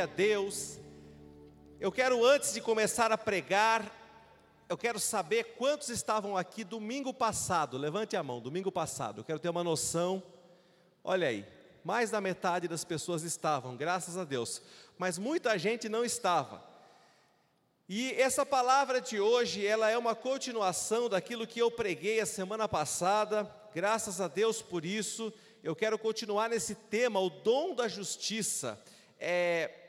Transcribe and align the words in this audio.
a 0.00 0.06
Deus. 0.06 0.80
Eu 1.78 1.92
quero, 1.92 2.24
antes 2.24 2.52
de 2.52 2.60
começar 2.60 3.12
a 3.12 3.18
pregar, 3.18 3.94
eu 4.68 4.76
quero 4.76 4.98
saber 4.98 5.54
quantos 5.56 5.88
estavam 5.88 6.36
aqui 6.36 6.64
domingo 6.64 7.14
passado. 7.14 7.78
Levante 7.78 8.16
a 8.16 8.22
mão, 8.22 8.40
domingo 8.40 8.72
passado. 8.72 9.20
Eu 9.20 9.24
quero 9.24 9.38
ter 9.38 9.48
uma 9.48 9.62
noção. 9.62 10.20
Olha 11.04 11.28
aí, 11.28 11.46
mais 11.84 12.10
da 12.10 12.20
metade 12.20 12.66
das 12.66 12.82
pessoas 12.82 13.22
estavam, 13.22 13.76
graças 13.76 14.16
a 14.16 14.24
Deus. 14.24 14.60
Mas 14.98 15.16
muita 15.16 15.56
gente 15.56 15.88
não 15.88 16.04
estava. 16.04 16.60
E 17.88 18.14
essa 18.14 18.44
palavra 18.44 19.00
de 19.00 19.20
hoje, 19.20 19.64
ela 19.64 19.88
é 19.88 19.96
uma 19.96 20.16
continuação 20.16 21.08
daquilo 21.08 21.46
que 21.46 21.60
eu 21.60 21.70
preguei 21.70 22.18
a 22.18 22.26
semana 22.26 22.66
passada. 22.66 23.48
Graças 23.72 24.20
a 24.20 24.26
Deus 24.26 24.60
por 24.60 24.84
isso. 24.84 25.32
Eu 25.62 25.76
quero 25.76 25.96
continuar 25.96 26.50
nesse 26.50 26.74
tema, 26.74 27.20
o 27.20 27.30
dom 27.30 27.76
da 27.76 27.86
justiça. 27.86 28.76
É, 29.20 29.83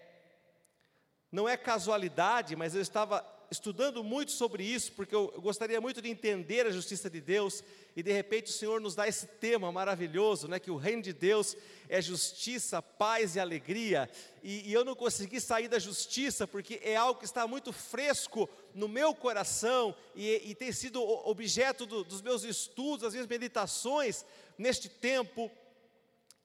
não 1.36 1.50
é 1.50 1.58
casualidade, 1.58 2.56
mas 2.56 2.74
eu 2.74 2.82
estava 2.82 3.24
estudando 3.52 4.02
muito 4.02 4.32
sobre 4.32 4.64
isso, 4.64 4.94
porque 4.94 5.14
eu, 5.14 5.28
gostaria 5.42 5.82
muito 5.82 6.02
de 6.02 6.10
entender 6.10 6.66
a 6.66 6.72
justiça 6.72 7.10
de 7.10 7.20
Deus, 7.20 7.62
e 7.94 8.02
de 8.02 8.12
repente 8.12 8.50
o 8.50 8.54
Senhor 8.54 8.80
nos 8.80 8.96
dá 8.96 9.06
esse 9.06 9.28
tema 9.28 9.70
maravilhoso, 9.70 10.48
né, 10.48 10.60
que 10.60 10.72
o 10.72 10.78
reino 10.78 11.02
de 11.02 11.12
Deus 11.12 11.56
é 11.90 12.02
justiça, 12.02 12.82
paz 12.82 13.36
e 13.36 13.40
alegria, 13.42 14.10
e, 14.42 14.70
e 14.70 14.74
eu 14.74 14.86
não 14.86 14.96
consegui 14.96 15.42
sair 15.42 15.68
da 15.68 15.78
justiça, 15.78 16.48
porque 16.48 16.80
é 16.82 16.96
algo 16.96 17.20
que 17.20 17.26
está 17.26 17.46
muito 17.46 17.74
fresco 17.74 18.50
no 18.74 18.88
meu 18.88 19.14
coração, 19.14 19.94
e, 20.16 20.42
e 20.46 20.56
tem 20.56 20.72
sido 20.72 21.04
objeto 21.04 21.86
do, 21.86 22.06
dos 22.06 22.22
meus 22.22 22.46
estudos, 22.46 23.02
das 23.02 23.14
minhas 23.14 23.28
meditações 23.28 24.26
neste 24.58 24.88
tempo, 24.88 25.52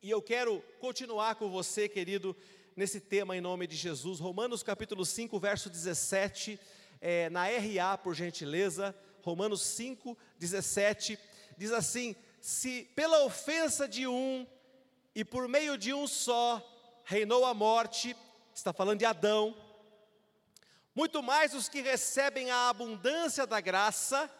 e 0.03 0.11
eu 0.11 0.21
quero 0.21 0.65
continuar 0.81 1.37
com 1.37 1.49
você, 1.49 1.89
querido, 1.89 2.35
nesse 2.77 3.01
tema 3.01 3.37
em 3.37 3.41
nome 3.41 3.67
de 3.67 3.77
Jesus. 3.77 4.21
Romanos 4.21 4.63
capítulo 4.63 5.05
5, 5.05 5.39
verso 5.39 5.69
17, 5.69 6.59
é, 7.01 7.29
na 7.31 7.45
RA, 7.47 7.99
por 7.99 8.15
gentileza. 8.15 8.95
Romanos 9.23 9.63
5, 9.63 10.17
17, 10.39 11.19
diz 11.57 11.73
assim: 11.73 12.15
Se 12.41 12.85
pela 12.95 13.25
ofensa 13.25 13.89
de 13.89 14.07
um 14.07 14.47
e 15.15 15.25
por 15.25 15.49
meio 15.49 15.77
de 15.77 15.93
um 15.93 16.07
só 16.07 16.65
reinou 17.05 17.45
a 17.45 17.53
morte, 17.53 18.17
está 18.55 18.73
falando 18.73 18.99
de 18.99 19.05
Adão, 19.05 19.57
muito 20.95 21.23
mais 21.23 21.55
os 21.55 21.69
que 21.69 21.81
recebem 21.81 22.51
a 22.51 22.69
abundância 22.69 23.47
da 23.47 23.61
graça 23.61 24.31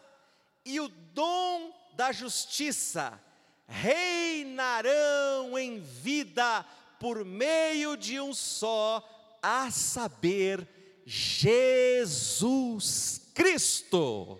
e 0.65 0.79
o 0.79 0.87
dom 0.87 1.73
da 1.93 2.11
justiça 2.11 3.19
reinarão 3.67 5.57
em 5.57 5.79
vida 5.79 6.65
por 7.01 7.25
meio 7.25 7.97
de 7.97 8.19
um 8.19 8.31
só, 8.31 9.03
a 9.41 9.71
saber, 9.71 10.67
Jesus 11.03 13.19
Cristo. 13.33 14.39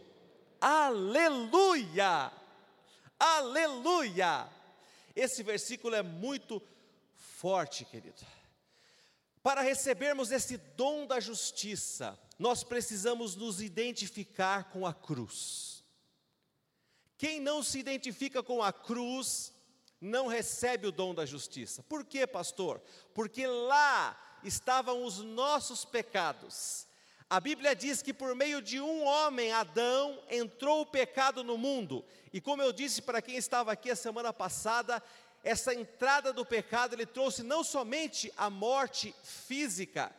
Aleluia! 0.61 2.31
Aleluia! 3.19 4.47
Esse 5.15 5.41
versículo 5.41 5.95
é 5.95 6.03
muito 6.03 6.61
forte, 7.15 7.83
querido. 7.83 8.21
Para 9.41 9.61
recebermos 9.61 10.31
esse 10.31 10.57
dom 10.57 11.07
da 11.07 11.19
justiça, 11.19 12.15
nós 12.37 12.63
precisamos 12.63 13.35
nos 13.35 13.59
identificar 13.59 14.65
com 14.65 14.85
a 14.85 14.93
cruz. 14.93 15.83
Quem 17.17 17.39
não 17.39 17.63
se 17.63 17.79
identifica 17.79 18.43
com 18.43 18.61
a 18.61 18.71
cruz, 18.71 19.51
não 20.01 20.25
recebe 20.25 20.87
o 20.87 20.91
dom 20.91 21.13
da 21.13 21.25
justiça. 21.25 21.83
Por 21.83 22.03
quê, 22.03 22.25
pastor? 22.25 22.81
Porque 23.13 23.45
lá 23.45 24.19
estavam 24.43 25.05
os 25.05 25.19
nossos 25.19 25.85
pecados. 25.85 26.87
A 27.29 27.39
Bíblia 27.39 27.75
diz 27.75 28.01
que 28.01 28.13
por 28.13 28.35
meio 28.35 28.61
de 28.61 28.81
um 28.81 29.05
homem, 29.05 29.53
Adão, 29.53 30.21
entrou 30.29 30.81
o 30.81 30.85
pecado 30.85 31.43
no 31.43 31.57
mundo. 31.57 32.03
E 32.33 32.41
como 32.41 32.61
eu 32.61 32.73
disse 32.73 33.01
para 33.01 33.21
quem 33.21 33.37
estava 33.37 33.71
aqui 33.71 33.91
a 33.91 33.95
semana 33.95 34.33
passada, 34.33 35.01
essa 35.43 35.73
entrada 35.73 36.33
do 36.33 36.45
pecado 36.45 36.93
ele 36.93 37.05
trouxe 37.05 37.43
não 37.43 37.63
somente 37.63 38.33
a 38.35 38.49
morte 38.49 39.15
física 39.23 40.13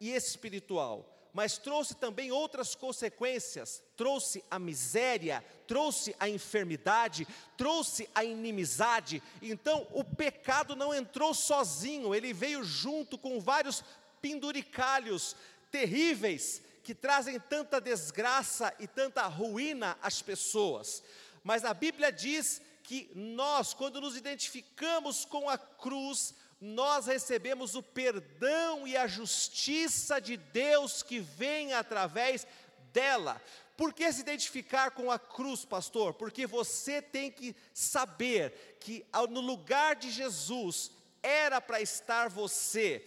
e 0.00 0.10
espiritual, 0.10 1.17
mas 1.38 1.56
trouxe 1.56 1.94
também 1.94 2.32
outras 2.32 2.74
consequências. 2.74 3.80
Trouxe 3.96 4.42
a 4.50 4.58
miséria, 4.58 5.44
trouxe 5.68 6.12
a 6.18 6.28
enfermidade, 6.28 7.28
trouxe 7.56 8.10
a 8.12 8.24
inimizade. 8.24 9.22
Então, 9.40 9.86
o 9.92 10.02
pecado 10.02 10.74
não 10.74 10.92
entrou 10.92 11.32
sozinho, 11.32 12.12
ele 12.12 12.32
veio 12.32 12.64
junto 12.64 13.16
com 13.16 13.38
vários 13.38 13.84
penduricalhos 14.20 15.36
terríveis 15.70 16.60
que 16.82 16.92
trazem 16.92 17.38
tanta 17.38 17.80
desgraça 17.80 18.74
e 18.80 18.88
tanta 18.88 19.24
ruína 19.28 19.96
às 20.02 20.20
pessoas. 20.20 21.04
Mas 21.44 21.64
a 21.64 21.72
Bíblia 21.72 22.10
diz 22.10 22.60
que 22.82 23.12
nós, 23.14 23.72
quando 23.72 24.00
nos 24.00 24.16
identificamos 24.16 25.24
com 25.24 25.48
a 25.48 25.56
cruz, 25.56 26.34
nós 26.60 27.06
recebemos 27.06 27.74
o 27.74 27.82
perdão 27.82 28.86
e 28.86 28.96
a 28.96 29.06
justiça 29.06 30.20
de 30.20 30.36
Deus 30.36 31.02
que 31.02 31.20
vem 31.20 31.72
através 31.72 32.46
dela. 32.92 33.40
Por 33.76 33.92
que 33.92 34.12
se 34.12 34.20
identificar 34.20 34.90
com 34.90 35.10
a 35.10 35.18
cruz, 35.18 35.64
pastor? 35.64 36.14
Porque 36.14 36.46
você 36.46 37.00
tem 37.00 37.30
que 37.30 37.54
saber 37.72 38.76
que 38.80 39.06
no 39.30 39.40
lugar 39.40 39.94
de 39.94 40.10
Jesus 40.10 40.90
era 41.22 41.60
para 41.60 41.80
estar 41.80 42.28
você, 42.28 43.04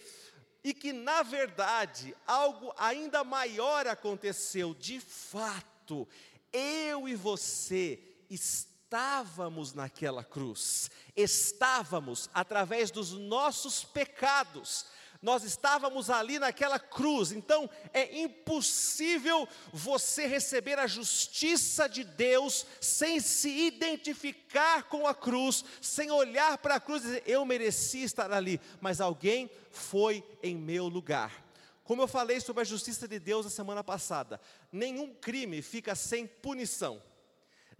e 0.64 0.72
que 0.72 0.92
na 0.92 1.22
verdade 1.22 2.14
algo 2.26 2.72
ainda 2.78 3.24
maior 3.24 3.86
aconteceu, 3.86 4.72
de 4.72 5.00
fato, 5.00 6.08
eu 6.52 7.08
e 7.08 7.14
você 7.14 7.98
estamos 8.30 8.71
estávamos 8.92 9.72
naquela 9.72 10.22
cruz, 10.22 10.90
estávamos 11.16 12.28
através 12.34 12.90
dos 12.90 13.12
nossos 13.12 13.82
pecados, 13.82 14.84
nós 15.22 15.44
estávamos 15.44 16.10
ali 16.10 16.38
naquela 16.38 16.78
cruz, 16.78 17.32
então 17.32 17.70
é 17.94 18.20
impossível 18.20 19.48
você 19.72 20.26
receber 20.26 20.78
a 20.78 20.86
justiça 20.86 21.88
de 21.88 22.04
Deus 22.04 22.66
sem 22.82 23.18
se 23.18 23.48
identificar 23.66 24.82
com 24.82 25.06
a 25.06 25.14
cruz, 25.14 25.64
sem 25.80 26.10
olhar 26.10 26.58
para 26.58 26.74
a 26.74 26.80
cruz 26.80 27.02
e 27.02 27.06
dizer, 27.06 27.22
eu 27.24 27.46
mereci 27.46 28.02
estar 28.02 28.30
ali, 28.30 28.60
mas 28.78 29.00
alguém 29.00 29.50
foi 29.70 30.22
em 30.42 30.54
meu 30.54 30.86
lugar. 30.86 31.42
Como 31.82 32.02
eu 32.02 32.06
falei 32.06 32.42
sobre 32.42 32.60
a 32.60 32.66
justiça 32.66 33.08
de 33.08 33.18
Deus 33.18 33.46
na 33.46 33.50
semana 33.50 33.82
passada, 33.82 34.38
nenhum 34.70 35.14
crime 35.14 35.62
fica 35.62 35.94
sem 35.94 36.26
punição. 36.26 37.00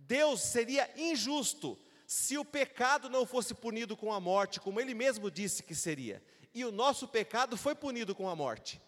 Deus 0.07 0.41
seria 0.41 0.91
injusto 0.97 1.79
se 2.07 2.37
o 2.37 2.45
pecado 2.45 3.09
não 3.09 3.25
fosse 3.25 3.55
punido 3.55 3.97
com 3.97 4.13
a 4.13 4.21
morte, 4.21 4.61
como 4.61 4.81
ele 4.81 4.95
mesmo 4.95 5.31
disse 5.31 5.63
que 5.63 5.75
seria. 5.75 6.23
E 6.53 6.65
o 6.65 6.73
nosso 6.73 7.09
pecado 7.09 7.57
foi 7.57 7.75
punido 7.75 8.15
com 8.15 8.29
a 8.29 8.37
morte. 8.37 8.81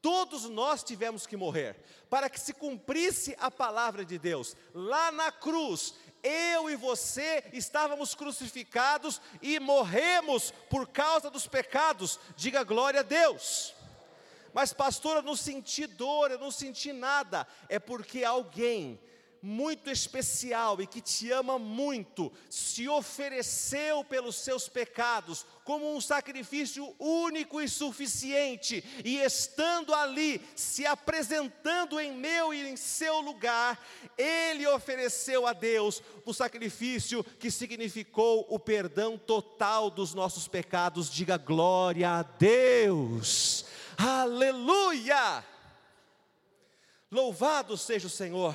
Todos 0.00 0.48
nós 0.48 0.82
tivemos 0.82 1.26
que 1.26 1.36
morrer, 1.36 1.76
para 2.08 2.28
que 2.28 2.40
se 2.40 2.52
cumprisse 2.52 3.36
a 3.38 3.50
palavra 3.50 4.04
de 4.04 4.18
Deus. 4.18 4.56
Lá 4.74 5.12
na 5.12 5.30
cruz, 5.30 5.94
eu 6.22 6.70
e 6.70 6.76
você 6.76 7.44
estávamos 7.52 8.14
crucificados 8.14 9.20
e 9.40 9.60
morremos 9.60 10.52
por 10.70 10.88
causa 10.88 11.30
dos 11.30 11.46
pecados. 11.46 12.18
Diga 12.36 12.64
glória 12.64 13.00
a 13.00 13.04
Deus. 13.04 13.74
Mas, 14.52 14.72
pastor, 14.72 15.16
eu 15.16 15.22
não 15.22 15.36
senti 15.36 15.86
dor, 15.86 16.30
eu 16.30 16.38
não 16.38 16.50
senti 16.50 16.92
nada. 16.92 17.46
É 17.68 17.78
porque 17.78 18.24
alguém 18.24 19.00
muito 19.42 19.90
especial 19.90 20.80
e 20.80 20.86
que 20.86 21.00
te 21.00 21.32
ama 21.32 21.58
muito, 21.58 22.32
se 22.48 22.88
ofereceu 22.88 24.04
pelos 24.04 24.36
seus 24.36 24.68
pecados 24.68 25.44
como 25.64 25.94
um 25.94 26.00
sacrifício 26.00 26.94
único 26.98 27.60
e 27.60 27.68
suficiente, 27.68 28.84
e 29.04 29.18
estando 29.18 29.94
ali, 29.94 30.40
se 30.54 30.86
apresentando 30.86 32.00
em 32.00 32.12
meu 32.12 32.54
e 32.54 32.68
em 32.68 32.76
seu 32.76 33.20
lugar, 33.20 33.84
ele 34.16 34.66
ofereceu 34.66 35.46
a 35.46 35.52
Deus 35.52 36.02
o 36.24 36.32
sacrifício 36.32 37.24
que 37.24 37.50
significou 37.50 38.46
o 38.48 38.58
perdão 38.58 39.18
total 39.18 39.90
dos 39.90 40.14
nossos 40.14 40.46
pecados. 40.46 41.10
Diga 41.10 41.36
glória 41.36 42.10
a 42.10 42.22
Deus. 42.22 43.64
Aleluia! 43.96 45.44
Louvado 47.10 47.76
seja 47.76 48.06
o 48.06 48.10
Senhor. 48.10 48.54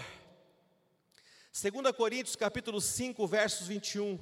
2 1.59 1.91
Coríntios 1.91 2.35
capítulo 2.35 2.79
5, 2.79 3.25
versos 3.25 3.67
21. 3.67 4.19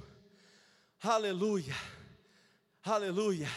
Aleluia. 1.02 1.76
Aleluia. 2.82 3.50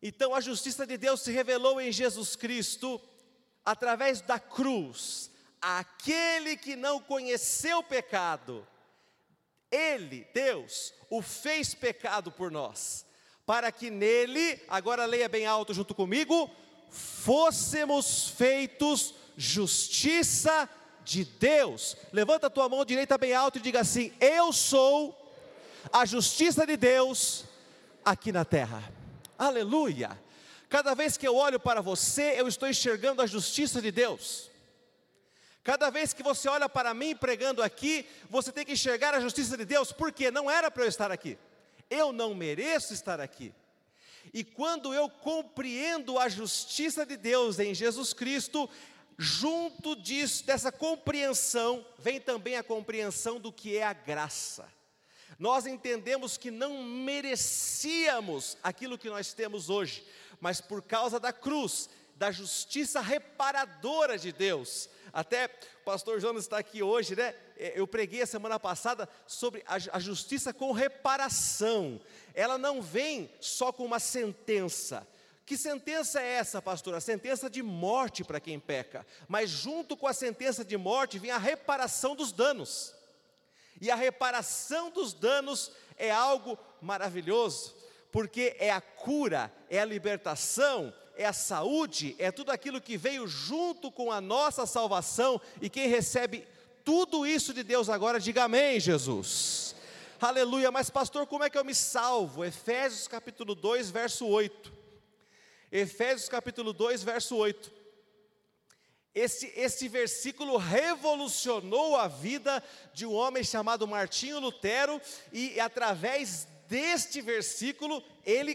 Então 0.00 0.32
a 0.32 0.40
justiça 0.40 0.86
de 0.86 0.96
Deus 0.96 1.22
se 1.22 1.32
revelou 1.32 1.80
em 1.80 1.90
Jesus 1.90 2.36
Cristo 2.36 3.00
através 3.64 4.20
da 4.20 4.38
cruz. 4.38 5.28
Aquele 5.60 6.56
que 6.56 6.76
não 6.76 7.00
conheceu 7.00 7.78
o 7.78 7.82
pecado, 7.82 8.64
ele, 9.68 10.24
Deus, 10.32 10.94
o 11.10 11.20
fez 11.20 11.74
pecado 11.74 12.30
por 12.30 12.52
nós 12.52 13.04
para 13.44 13.72
que 13.72 13.90
nele, 13.90 14.62
agora 14.68 15.04
leia 15.04 15.28
bem 15.28 15.46
alto 15.46 15.74
junto 15.74 15.96
comigo, 15.96 16.48
fôssemos 16.90 18.28
feitos 18.28 19.16
justiça 19.36 20.70
Deus. 21.24 21.96
Levanta 22.12 22.46
a 22.46 22.50
tua 22.50 22.68
mão 22.68 22.84
direita 22.84 23.18
bem 23.18 23.32
alto 23.32 23.58
e 23.58 23.62
diga 23.62 23.80
assim: 23.80 24.12
Eu 24.20 24.52
sou 24.52 25.18
a 25.92 26.04
justiça 26.04 26.66
de 26.66 26.76
Deus 26.76 27.44
aqui 28.04 28.32
na 28.32 28.44
terra. 28.44 28.82
Aleluia. 29.38 30.18
Cada 30.68 30.94
vez 30.94 31.16
que 31.16 31.28
eu 31.28 31.36
olho 31.36 31.60
para 31.60 31.80
você, 31.80 32.34
eu 32.38 32.48
estou 32.48 32.68
enxergando 32.68 33.20
a 33.20 33.26
justiça 33.26 33.82
de 33.82 33.90
Deus. 33.90 34.50
Cada 35.62 35.90
vez 35.90 36.12
que 36.12 36.22
você 36.22 36.48
olha 36.48 36.68
para 36.68 36.92
mim 36.92 37.14
pregando 37.14 37.62
aqui, 37.62 38.06
você 38.28 38.50
tem 38.50 38.64
que 38.64 38.72
enxergar 38.72 39.14
a 39.14 39.20
justiça 39.20 39.56
de 39.56 39.64
Deus, 39.64 39.92
porque 39.92 40.30
não 40.30 40.50
era 40.50 40.70
para 40.70 40.84
eu 40.84 40.88
estar 40.88 41.12
aqui. 41.12 41.38
Eu 41.88 42.12
não 42.12 42.34
mereço 42.34 42.92
estar 42.94 43.20
aqui. 43.20 43.54
E 44.32 44.42
quando 44.42 44.94
eu 44.94 45.08
compreendo 45.08 46.18
a 46.18 46.28
justiça 46.28 47.04
de 47.04 47.16
Deus 47.16 47.58
em 47.58 47.74
Jesus 47.74 48.12
Cristo, 48.12 48.68
junto 49.18 49.94
disso, 49.94 50.44
dessa 50.44 50.72
compreensão, 50.72 51.86
vem 51.98 52.20
também 52.20 52.56
a 52.56 52.62
compreensão 52.62 53.38
do 53.38 53.52
que 53.52 53.76
é 53.76 53.84
a 53.84 53.92
graça. 53.92 54.68
Nós 55.38 55.66
entendemos 55.66 56.36
que 56.36 56.50
não 56.50 56.82
merecíamos 56.84 58.56
aquilo 58.62 58.98
que 58.98 59.08
nós 59.08 59.32
temos 59.32 59.70
hoje, 59.70 60.04
mas 60.40 60.60
por 60.60 60.82
causa 60.82 61.18
da 61.18 61.32
cruz, 61.32 61.88
da 62.14 62.30
justiça 62.30 63.00
reparadora 63.00 64.18
de 64.18 64.30
Deus. 64.30 64.88
Até 65.12 65.46
o 65.80 65.84
pastor 65.84 66.20
Jonas 66.20 66.44
está 66.44 66.58
aqui 66.58 66.82
hoje, 66.82 67.16
né? 67.16 67.34
É, 67.56 67.78
eu 67.78 67.86
preguei 67.86 68.22
a 68.22 68.26
semana 68.26 68.58
passada 68.58 69.08
sobre 69.26 69.62
a, 69.66 69.74
a 69.96 69.98
justiça 69.98 70.54
com 70.54 70.72
reparação. 70.72 72.00
Ela 72.34 72.56
não 72.56 72.80
vem 72.80 73.30
só 73.40 73.72
com 73.72 73.84
uma 73.84 73.98
sentença. 73.98 75.06
Que 75.44 75.56
sentença 75.56 76.20
é 76.20 76.34
essa, 76.34 76.62
pastor? 76.62 76.94
A 76.94 77.00
sentença 77.00 77.50
de 77.50 77.62
morte 77.62 78.22
para 78.22 78.40
quem 78.40 78.58
peca. 78.60 79.06
Mas 79.28 79.50
junto 79.50 79.96
com 79.96 80.06
a 80.06 80.12
sentença 80.12 80.64
de 80.64 80.76
morte 80.76 81.18
vem 81.18 81.30
a 81.30 81.38
reparação 81.38 82.14
dos 82.14 82.32
danos. 82.32 82.94
E 83.80 83.90
a 83.90 83.96
reparação 83.96 84.90
dos 84.90 85.12
danos 85.12 85.72
é 85.96 86.10
algo 86.10 86.56
maravilhoso, 86.80 87.74
porque 88.12 88.56
é 88.58 88.70
a 88.70 88.80
cura, 88.80 89.52
é 89.68 89.80
a 89.80 89.84
libertação, 89.84 90.94
é 91.16 91.24
a 91.24 91.32
saúde, 91.32 92.14
é 92.18 92.30
tudo 92.30 92.50
aquilo 92.50 92.80
que 92.80 92.96
veio 92.96 93.26
junto 93.26 93.90
com 93.90 94.12
a 94.12 94.20
nossa 94.20 94.66
salvação, 94.66 95.40
e 95.60 95.68
quem 95.68 95.88
recebe 95.88 96.46
tudo 96.84 97.26
isso 97.26 97.52
de 97.52 97.62
Deus 97.62 97.88
agora, 97.88 98.20
diga 98.20 98.44
amém, 98.44 98.78
Jesus. 98.78 99.74
Aleluia, 100.20 100.70
mas 100.70 100.88
pastor, 100.88 101.26
como 101.26 101.42
é 101.42 101.50
que 101.50 101.58
eu 101.58 101.64
me 101.64 101.74
salvo? 101.74 102.44
Efésios 102.44 103.08
capítulo 103.08 103.54
2, 103.54 103.90
verso 103.90 104.26
8. 104.26 104.81
Efésios 105.72 106.28
capítulo 106.28 106.74
2, 106.74 107.02
verso 107.02 107.34
8. 107.34 107.72
Esse, 109.14 109.50
esse 109.56 109.88
versículo 109.88 110.58
revolucionou 110.58 111.96
a 111.96 112.08
vida 112.08 112.62
de 112.92 113.06
um 113.06 113.14
homem 113.14 113.42
chamado 113.42 113.88
Martinho 113.88 114.38
Lutero, 114.38 115.00
e 115.32 115.58
através 115.58 116.46
deste 116.68 117.22
versículo, 117.22 118.04
ele 118.22 118.54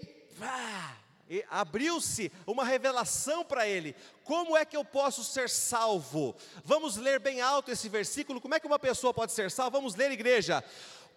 abriu-se 1.49 2.31
uma 2.45 2.63
revelação 2.63 3.43
para 3.43 3.67
ele. 3.67 3.95
Como 4.23 4.55
é 4.55 4.63
que 4.63 4.77
eu 4.77 4.85
posso 4.85 5.23
ser 5.23 5.49
salvo? 5.49 6.35
Vamos 6.63 6.97
ler 6.97 7.19
bem 7.19 7.41
alto 7.41 7.71
esse 7.71 7.89
versículo. 7.89 8.39
Como 8.39 8.53
é 8.53 8.59
que 8.59 8.67
uma 8.67 8.77
pessoa 8.77 9.11
pode 9.11 9.31
ser 9.31 9.49
salva? 9.49 9.79
Vamos 9.79 9.95
ler, 9.95 10.11
igreja. 10.11 10.63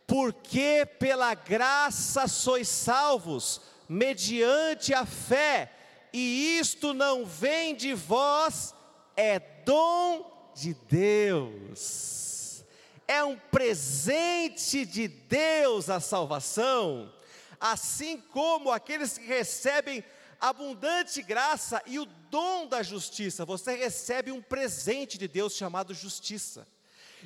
Porque 0.06 0.86
pela 0.98 1.34
graça 1.34 2.26
sois 2.26 2.68
salvos, 2.68 3.60
mediante 3.86 4.94
a 4.94 5.04
fé, 5.04 5.76
e 6.12 6.58
isto 6.58 6.92
não 6.92 7.24
vem 7.24 7.74
de 7.74 7.94
vós, 7.94 8.74
é 9.16 9.38
dom 9.38 10.52
de 10.54 10.74
Deus. 10.88 12.64
É 13.06 13.24
um 13.24 13.36
presente 13.36 14.84
de 14.84 15.08
Deus 15.08 15.90
a 15.90 16.00
salvação, 16.00 17.12
assim 17.58 18.18
como 18.18 18.70
aqueles 18.70 19.18
que 19.18 19.26
recebem 19.26 20.04
abundante 20.40 21.20
graça 21.22 21.82
e 21.86 21.98
o 21.98 22.06
dom 22.30 22.66
da 22.66 22.82
justiça, 22.82 23.44
você 23.44 23.74
recebe 23.74 24.32
um 24.32 24.40
presente 24.40 25.18
de 25.18 25.28
Deus 25.28 25.54
chamado 25.54 25.92
justiça. 25.92 26.66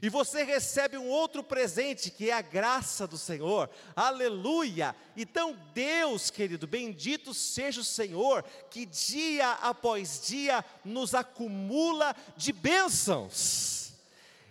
E 0.02 0.08
você 0.08 0.42
recebe 0.42 0.96
um 0.96 1.08
outro 1.08 1.42
presente 1.42 2.10
que 2.10 2.30
é 2.30 2.32
a 2.32 2.42
graça 2.42 3.06
do 3.06 3.16
Senhor, 3.16 3.70
aleluia. 3.94 4.94
Então, 5.16 5.56
Deus, 5.72 6.30
querido, 6.30 6.66
bendito 6.66 7.32
seja 7.32 7.80
o 7.80 7.84
Senhor, 7.84 8.44
que 8.70 8.84
dia 8.86 9.52
após 9.52 10.26
dia 10.26 10.64
nos 10.84 11.14
acumula 11.14 12.14
de 12.36 12.52
bênçãos, 12.52 13.92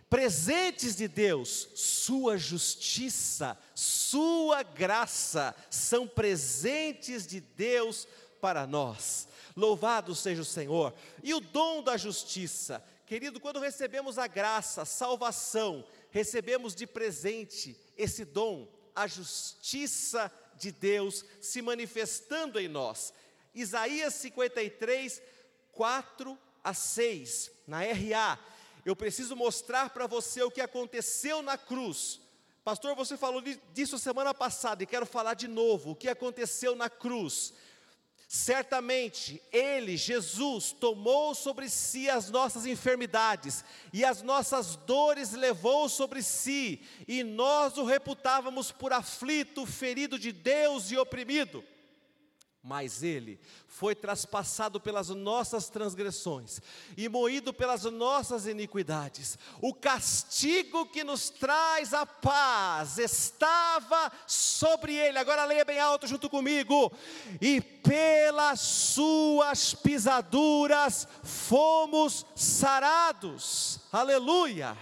presentes 0.10 0.96
de 0.96 1.08
Deus, 1.08 1.70
Sua 1.74 2.38
justiça, 2.38 3.58
Sua 3.74 4.64
graça, 4.64 5.56
são 5.70 6.08
presentes 6.08 7.28
de 7.28 7.40
Deus 7.40 8.08
para 8.40 8.66
nós. 8.68 9.28
Louvado 9.56 10.16
seja 10.16 10.42
o 10.42 10.46
Senhor. 10.46 10.94
E 11.22 11.34
o 11.34 11.40
dom 11.40 11.84
da 11.84 11.96
justiça, 11.96 12.84
Querido, 13.14 13.40
quando 13.40 13.60
recebemos 13.60 14.18
a 14.18 14.26
graça, 14.26 14.82
a 14.82 14.86
salvação, 14.86 15.86
recebemos 16.10 16.74
de 16.74 16.88
presente 16.88 17.80
esse 17.96 18.26
dom, 18.26 18.68
a 18.96 19.06
justiça 19.06 20.34
de 20.56 20.72
Deus 20.72 21.24
se 21.40 21.62
manifestando 21.62 22.60
em 22.60 22.68
nós. 22.68 23.14
Isaías 23.54 24.16
53, 24.16 25.22
4 25.74 26.36
a 26.64 26.74
6, 26.74 27.52
na 27.68 27.82
RA. 27.84 28.40
Eu 28.84 28.96
preciso 28.96 29.36
mostrar 29.36 29.92
para 29.92 30.08
você 30.08 30.42
o 30.42 30.50
que 30.50 30.62
aconteceu 30.62 31.44
na 31.44 31.56
cruz. 31.56 32.20
Pastor, 32.64 32.96
você 32.96 33.16
falou 33.16 33.44
disso 33.76 34.00
semana 34.00 34.34
passada 34.34 34.82
e 34.82 34.88
quero 34.88 35.06
falar 35.06 35.36
de 35.36 35.48
novo. 35.48 35.92
O 35.92 35.96
que 35.96 36.10
aconteceu 36.10 36.76
na 36.76 36.90
cruz? 36.90 37.54
Certamente 38.28 39.42
Ele, 39.52 39.96
Jesus, 39.96 40.72
tomou 40.72 41.36
sobre 41.36 41.70
si 41.70 42.10
as 42.10 42.30
nossas 42.30 42.66
enfermidades 42.66 43.64
e 43.92 44.04
as 44.04 44.22
nossas 44.22 44.76
dores 44.76 45.34
levou 45.34 45.88
sobre 45.88 46.24
si, 46.24 46.82
e 47.08 47.24
nós 47.24 47.78
o 47.78 47.84
reputávamos 47.84 48.72
por 48.72 48.92
aflito, 48.92 49.66
ferido 49.66 50.18
de 50.18 50.32
Deus 50.32 50.92
e 50.92 50.98
oprimido 50.98 51.64
mas 52.64 53.04
ele 53.04 53.38
foi 53.68 53.94
traspassado 53.94 54.80
pelas 54.80 55.10
nossas 55.10 55.68
transgressões 55.68 56.62
e 56.96 57.10
moído 57.10 57.54
pelas 57.54 57.84
nossas 57.84 58.48
iniquidades. 58.48 59.38
O 59.60 59.74
castigo 59.74 60.86
que 60.86 61.04
nos 61.04 61.30
traz 61.30 61.94
a 61.94 62.06
paz 62.06 62.98
estava 62.98 64.10
sobre 64.26 64.96
ele. 64.96 65.18
Agora 65.18 65.44
leia 65.44 65.66
bem 65.66 65.80
alto 65.80 66.08
junto 66.08 66.30
comigo. 66.30 66.90
E 67.42 67.60
pelas 67.60 68.62
suas 68.62 69.74
pisaduras 69.74 71.06
fomos 71.22 72.26
sarados. 72.36 73.82
Aleluia. 73.92 74.78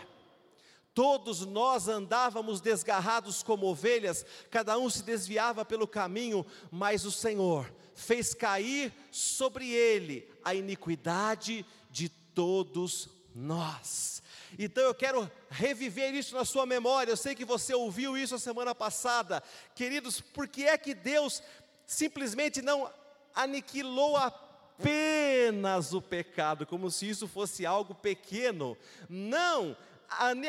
Todos 1.02 1.44
nós 1.48 1.88
andávamos 1.88 2.62
desgarrados 2.62 3.42
como 3.42 3.66
ovelhas, 3.66 4.24
cada 4.52 4.78
um 4.78 4.88
se 4.88 5.02
desviava 5.02 5.66
pelo 5.66 5.88
caminho, 5.88 6.46
mas 6.70 7.06
o 7.06 7.12
Senhor 7.12 7.74
fez 7.96 8.36
cair 8.36 8.94
sobre 9.10 9.68
ele 9.68 10.32
a 10.46 10.54
iniquidade 10.54 11.66
de 11.90 12.08
todos 12.08 13.10
nós. 13.34 14.22
Então 14.60 14.84
eu 14.84 14.94
quero 14.94 15.28
reviver 15.50 16.14
isso 16.14 16.36
na 16.36 16.46
sua 16.46 16.68
memória. 16.68 17.14
Eu 17.14 17.18
sei 17.18 17.34
que 17.34 17.46
você 17.46 17.74
ouviu 17.74 18.16
isso 18.16 18.36
a 18.36 18.40
semana 18.40 18.76
passada. 18.76 19.42
Queridos, 19.74 20.22
por 20.22 20.48
que 20.48 20.66
é 20.66 20.78
que 20.78 20.94
Deus 20.94 21.42
simplesmente 21.84 22.62
não 22.62 22.88
aniquilou 23.34 24.18
apenas 24.18 25.96
o 25.96 26.02
pecado, 26.02 26.64
como 26.64 26.92
se 26.92 27.10
isso 27.10 27.28
fosse 27.28 27.66
algo 27.66 27.96
pequeno? 27.96 28.78
Não, 29.10 29.76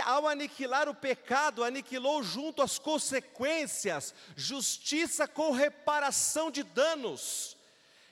ao 0.04 0.26
aniquilar 0.26 0.88
o 0.88 0.94
pecado, 0.94 1.62
aniquilou 1.62 2.22
junto 2.22 2.62
as 2.62 2.78
consequências, 2.78 4.14
justiça 4.36 5.28
com 5.28 5.52
reparação 5.52 6.50
de 6.50 6.62
danos. 6.62 7.56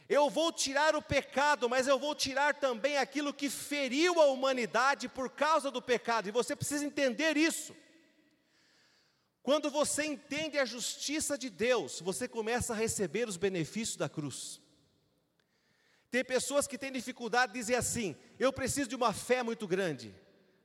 Eu 0.09 0.30
vou 0.30 0.52
tirar 0.52 0.95
o 0.95 1.02
pecado, 1.02 1.69
mas 1.69 1.87
eu 1.87 1.99
vou 1.99 2.14
tirar 2.14 2.54
também 2.54 2.97
aquilo 2.99 3.35
que 3.35 3.50
feriu 3.50 4.21
a 4.21 4.26
humanidade 4.26 5.09
por 5.09 5.30
causa 5.30 5.71
do 5.71 5.83
pecado, 5.83 6.28
e 6.28 6.33
você 6.33 6.54
precisa 6.54 6.85
entender 6.85 7.37
isso. 7.37 7.75
Quando 9.42 9.71
você 9.71 10.04
entende 10.04 10.59
a 10.59 10.64
justiça 10.64 11.37
de 11.37 11.49
Deus, 11.49 12.00
você 12.00 12.28
começa 12.28 12.73
a 12.73 12.76
receber 12.76 13.28
os 13.28 13.37
benefícios 13.37 13.97
da 13.97 14.09
cruz. 14.09 14.61
Tem 16.11 16.25
pessoas 16.25 16.66
que 16.66 16.76
têm 16.76 16.92
dificuldade 16.92 17.52
de 17.52 17.59
dizer 17.59 17.76
assim: 17.76 18.16
eu 18.38 18.52
preciso 18.52 18.88
de 18.88 18.97
uma 18.97 19.12
fé 19.12 19.42
muito 19.42 19.66
grande 19.66 20.14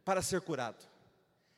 para 0.05 0.21
ser 0.21 0.39
curado. 0.39 0.85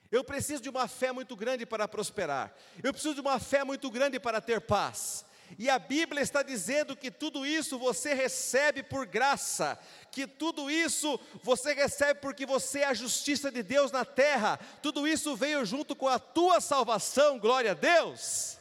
Eu 0.10 0.24
preciso 0.24 0.64
de 0.64 0.70
uma 0.70 0.88
fé 0.88 1.12
muito 1.12 1.36
grande 1.36 1.66
para 1.66 1.88
prosperar. 1.88 2.56
Eu 2.82 2.94
preciso 2.94 3.14
de 3.14 3.22
uma 3.22 3.40
fé 3.40 3.66
muito 3.66 3.92
grande 3.92 4.20
para 4.20 4.40
ter 4.40 4.62
paz. 4.62 5.26
E 5.60 5.70
a 5.70 5.78
Bíblia 5.78 6.22
está 6.22 6.42
dizendo 6.42 6.96
que 6.96 7.12
tudo 7.12 7.46
isso 7.46 7.78
você 7.78 8.14
recebe 8.14 8.84
por 8.84 9.06
graça, 9.06 9.78
que 10.12 10.26
tudo 10.26 10.70
isso 10.72 11.20
você 11.44 11.74
recebe 11.74 12.20
porque 12.20 12.46
você 12.46 12.80
é 12.80 12.86
a 12.86 12.94
justiça 12.94 13.52
de 13.52 13.64
Deus 13.64 13.92
na 13.92 14.04
terra, 14.04 14.60
tudo 14.82 15.08
isso 15.08 15.36
veio 15.36 15.66
junto 15.66 15.96
com 15.96 16.08
a 16.08 16.20
tua 16.20 16.60
salvação, 16.60 17.40
glória 17.40 17.72
a 17.72 17.76
Deus. 17.76 18.58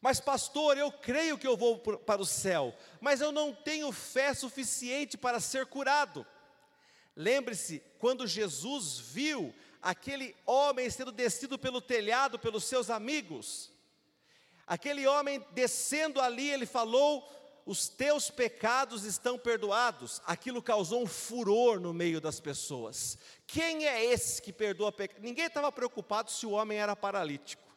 Mas, 0.00 0.20
pastor, 0.20 0.76
eu 0.76 0.90
creio 0.90 1.38
que 1.38 1.46
eu 1.46 1.56
vou 1.56 1.78
para 1.78 2.20
o 2.20 2.26
céu, 2.26 2.74
mas 3.00 3.20
eu 3.20 3.30
não 3.30 3.54
tenho 3.54 3.92
fé 3.92 4.34
suficiente 4.34 5.16
para 5.16 5.38
ser 5.38 5.66
curado. 5.66 6.26
Lembre-se, 7.16 7.82
quando 7.98 8.26
Jesus 8.26 8.98
viu 8.98 9.54
aquele 9.80 10.34
homem 10.46 10.88
sendo 10.88 11.12
descido 11.12 11.58
pelo 11.58 11.80
telhado 11.80 12.38
pelos 12.38 12.64
seus 12.64 12.88
amigos, 12.88 13.70
aquele 14.66 15.06
homem 15.06 15.44
descendo 15.52 16.20
ali, 16.20 16.48
ele 16.50 16.66
falou: 16.66 17.28
Os 17.66 17.88
teus 17.88 18.30
pecados 18.30 19.04
estão 19.04 19.38
perdoados. 19.38 20.22
Aquilo 20.24 20.62
causou 20.62 21.02
um 21.02 21.06
furor 21.06 21.78
no 21.78 21.92
meio 21.92 22.20
das 22.20 22.40
pessoas. 22.40 23.18
Quem 23.46 23.86
é 23.86 24.04
esse 24.04 24.40
que 24.40 24.52
perdoa 24.52 24.90
pecados? 24.90 25.22
Ninguém 25.22 25.46
estava 25.46 25.70
preocupado 25.70 26.30
se 26.30 26.46
o 26.46 26.52
homem 26.52 26.78
era 26.78 26.96
paralítico 26.96 27.72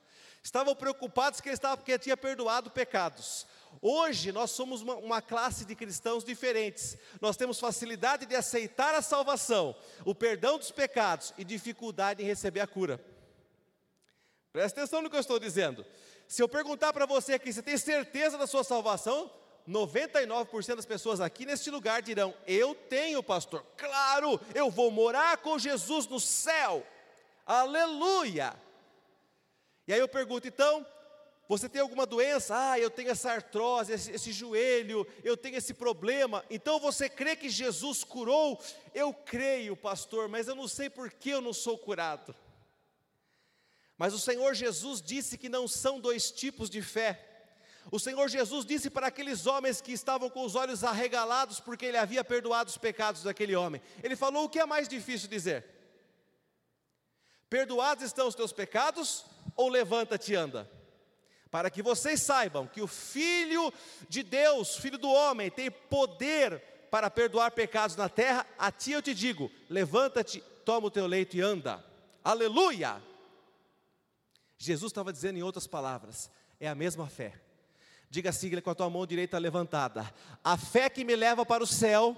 estavam 0.46 0.75
preocupados 0.75 1.42
que 1.42 1.50
ele, 1.50 1.56
estava, 1.56 1.75
porque 1.75 1.98
tinha 1.98 2.15
perdoado 2.15 2.70
pecados. 2.70 3.48
Hoje 3.82 4.32
nós 4.32 4.51
somos 4.51 4.82
uma, 4.82 4.96
uma, 4.96 5.22
classe 5.22 5.65
de 5.65 5.75
cristãos 5.75 6.24
diferentes. 6.24 6.98
Nós 7.22 7.38
temos 7.38 7.60
facilidade 7.60 8.25
de 8.25 8.36
aceitar 8.36 8.96
a 8.96 9.01
salvação, 9.01 9.75
o 10.03 10.15
perdão 10.15 10.58
dos 10.58 10.72
pecados 10.72 11.34
e 11.38 11.44
dificuldade 11.44 12.24
em 12.24 12.25
receber 12.25 12.62
a 12.62 12.67
cura. 12.67 13.03
Presta 14.51 14.82
atenção 14.82 15.01
no 15.01 15.10
que 15.10 15.15
eu 15.15 15.22
estou 15.22 15.39
dizendo. 15.39 15.86
Se 16.27 16.41
eu 16.41 16.50
perguntar 16.50 16.94
para 16.94 17.05
você 17.05 17.34
aqui, 17.34 17.51
você 17.51 17.62
tem 17.62 17.77
certeza 17.77 18.38
da 18.38 18.48
sua 18.48 18.63
salvação? 18.63 19.29
99% 19.67 20.75
das 20.75 20.86
pessoas 20.86 21.20
aqui 21.20 21.46
neste 21.46 21.70
lugar 21.70 22.01
dirão: 22.01 22.34
Eu 22.48 22.74
tenho, 22.74 23.22
pastor. 23.22 23.65
Claro, 23.77 24.39
eu 24.53 24.70
vou 24.70 24.91
morar 24.91 25.38
com 25.38 25.60
Jesus 25.60 26.08
no 26.08 26.20
céu. 26.20 26.86
Aleluia. 27.46 28.55
E 29.88 29.94
aí 29.94 30.00
eu 30.00 30.08
pergunto, 30.08 30.48
então, 30.48 30.86
você 31.48 31.70
tem 31.70 31.82
alguma 31.82 32.06
doença? 32.06 32.56
Ah, 32.58 32.80
eu 32.80 32.90
tenho 32.90 33.12
essa 33.12 33.32
artrose, 33.32 33.94
esse, 33.94 34.12
esse, 34.12 34.32
joelho, 34.32 35.06
eu 35.24 35.38
tenho 35.38 35.58
esse 35.58 35.74
problema. 35.74 36.44
Então 36.50 36.80
você 36.80 37.08
crê 37.08 37.36
que 37.36 37.50
Jesus 37.50 38.04
curou? 38.04 38.60
Eu 38.94 39.14
creio, 39.14 39.75
pastor, 39.75 40.28
mas 40.28 40.48
eu 40.48 40.56
não 40.56 40.68
sei 40.68 40.90
por 40.90 41.12
que 41.12 41.30
eu 41.30 41.42
não 41.42 41.54
sou 41.54 41.78
curado. 41.78 42.36
Mas 43.96 44.14
o 44.14 44.20
Senhor 44.20 44.56
Jesus 44.56 45.02
disse 45.02 45.38
que 45.38 45.48
não 45.48 45.68
são 45.68 46.00
dois 46.00 46.32
tipos 46.32 46.70
de 46.70 46.82
fé. 46.82 47.32
O 47.92 48.00
Senhor 48.00 48.28
Jesus 48.28 48.66
disse 48.66 48.90
para 48.90 49.08
aqueles 49.08 49.46
homens 49.46 49.80
que 49.80 49.92
estavam 49.92 50.30
com 50.32 50.44
os 50.44 50.56
olhos 50.56 50.84
arregalados 50.84 51.60
porque 51.60 51.86
ele 51.86 51.98
havia 51.98 52.24
perdoado 52.24 52.72
os 52.72 52.78
pecados 52.78 53.22
daquele 53.22 53.56
homem. 53.56 53.80
Ele 54.04 54.16
falou 54.16 54.46
o 54.46 54.50
que 54.50 54.60
é 54.60 54.66
mais 54.66 54.88
difícil 54.88 55.30
dizer: 55.30 55.64
Perdoados 57.48 58.04
estão 58.04 58.28
os 58.28 58.34
teus 58.34 58.52
pecados, 58.52 59.24
ou 59.56 59.70
levanta-te 59.70 60.34
e 60.34 60.36
anda? 60.36 60.75
Para 61.55 61.69
que 61.69 61.81
vocês 61.81 62.21
saibam 62.21 62.67
que 62.67 62.81
o 62.81 62.88
Filho 62.88 63.74
de 64.09 64.21
Deus, 64.24 64.75
Filho 64.75 64.97
do 64.97 65.09
homem, 65.09 65.50
tem 65.50 65.71
poder 65.71 66.62
para 66.91 67.09
perdoar 67.09 67.50
pecados 67.51 67.95
na 67.95 68.09
terra, 68.09 68.45
a 68.59 68.69
ti 68.74 68.91
eu 68.91 69.01
te 69.01 69.15
digo: 69.15 69.50
levanta-te, 69.69 70.41
toma 70.65 70.88
o 70.88 70.91
teu 70.91 71.07
leito 71.07 71.38
e 71.38 71.39
anda. 71.39 71.81
Aleluia! 72.21 73.01
Jesus 74.57 74.91
estava 74.91 75.13
dizendo 75.13 75.38
em 75.39 75.43
outras 75.43 75.65
palavras, 75.65 76.29
é 76.59 76.67
a 76.67 76.75
mesma 76.75 77.07
fé. 77.07 77.31
Diga 78.09 78.31
assim 78.31 78.59
com 78.59 78.69
a 78.69 78.75
tua 78.75 78.89
mão 78.89 79.07
direita 79.07 79.38
levantada: 79.38 80.13
a 80.43 80.57
fé 80.57 80.89
que 80.89 81.05
me 81.05 81.15
leva 81.15 81.45
para 81.45 81.63
o 81.63 81.67
céu, 81.67 82.17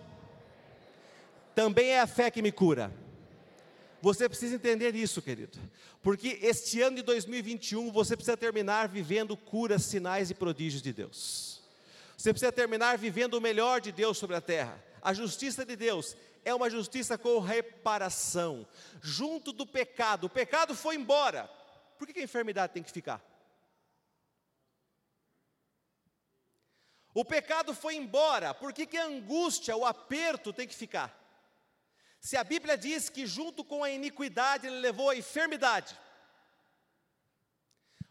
também 1.53 1.89
é 1.89 1.99
a 1.99 2.07
fé 2.07 2.31
que 2.31 2.41
me 2.41 2.51
cura. 2.51 2.91
Você 4.01 4.29
precisa 4.29 4.55
entender 4.55 4.95
isso, 4.95 5.21
querido, 5.21 5.57
porque 6.03 6.39
este 6.41 6.81
ano 6.81 6.97
de 6.97 7.01
2021 7.01 7.91
você 7.91 8.15
precisa 8.15 8.37
terminar 8.37 8.87
vivendo 8.87 9.35
curas, 9.35 9.83
sinais 9.83 10.29
e 10.29 10.35
prodígios 10.35 10.81
de 10.81 10.93
Deus. 10.93 11.61
Você 12.15 12.31
precisa 12.31 12.51
terminar 12.51 12.97
vivendo 12.97 13.35
o 13.35 13.41
melhor 13.41 13.81
de 13.81 13.91
Deus 13.91 14.17
sobre 14.17 14.35
a 14.35 14.41
terra. 14.41 14.83
A 15.01 15.13
justiça 15.13 15.65
de 15.65 15.75
Deus 15.75 16.15
é 16.43 16.53
uma 16.53 16.69
justiça 16.69 17.17
com 17.17 17.39
reparação, 17.39 18.67
junto 19.01 19.51
do 19.51 19.65
pecado. 19.65 20.25
O 20.25 20.29
pecado 20.29 20.75
foi 20.75 20.95
embora. 20.95 21.49
Por 21.97 22.07
que 22.07 22.19
a 22.19 22.23
enfermidade 22.23 22.73
tem 22.73 22.83
que 22.83 22.91
ficar? 22.91 23.21
O 27.13 27.25
pecado 27.25 27.73
foi 27.73 27.95
embora, 27.95 28.53
por 28.53 28.71
que, 28.71 28.85
que 28.85 28.95
a 28.95 29.07
angústia, 29.07 29.75
o 29.75 29.83
aperto 29.83 30.53
tem 30.53 30.67
que 30.67 30.75
ficar? 30.75 31.26
Se 32.19 32.35
a 32.35 32.43
Bíblia 32.43 32.77
diz 32.77 33.09
que 33.09 33.25
junto 33.25 33.63
com 33.63 33.83
a 33.83 33.89
iniquidade 33.89 34.67
ele 34.67 34.79
levou 34.79 35.09
a 35.09 35.15
enfermidade, 35.15 35.97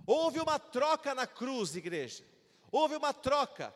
houve 0.06 0.40
uma 0.40 0.58
troca 0.58 1.14
na 1.14 1.26
cruz, 1.26 1.74
igreja, 1.76 2.24
houve 2.70 2.96
uma 2.96 3.12
troca. 3.12 3.74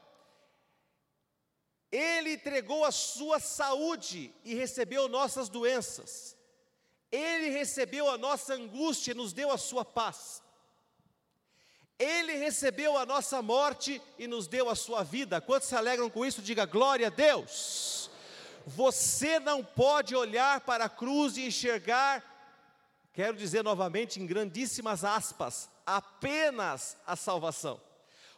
Ele 1.90 2.34
entregou 2.34 2.84
a 2.84 2.92
sua 2.92 3.40
saúde 3.40 4.32
e 4.44 4.54
recebeu 4.54 5.08
nossas 5.08 5.48
doenças. 5.48 6.36
Ele 7.10 7.48
recebeu 7.48 8.08
a 8.08 8.16
nossa 8.16 8.54
angústia 8.54 9.10
e 9.10 9.14
nos 9.14 9.32
deu 9.32 9.50
a 9.50 9.58
sua 9.58 9.84
paz. 9.84 10.40
Ele 11.98 12.34
recebeu 12.36 12.96
a 12.96 13.04
nossa 13.04 13.42
morte 13.42 14.00
e 14.18 14.26
nos 14.26 14.46
deu 14.46 14.70
a 14.70 14.76
sua 14.76 15.02
vida. 15.02 15.40
Quantos 15.40 15.68
se 15.68 15.74
alegram 15.74 16.08
com 16.08 16.24
isso? 16.24 16.40
Diga 16.40 16.64
glória 16.64 17.08
a 17.08 17.10
Deus. 17.10 17.99
Você 18.76 19.40
não 19.40 19.64
pode 19.64 20.14
olhar 20.14 20.60
para 20.60 20.84
a 20.84 20.88
cruz 20.88 21.36
e 21.36 21.46
enxergar, 21.46 22.24
quero 23.12 23.36
dizer 23.36 23.64
novamente 23.64 24.20
em 24.20 24.26
grandíssimas 24.26 25.04
aspas, 25.04 25.68
apenas 25.84 26.96
a 27.04 27.16
salvação. 27.16 27.80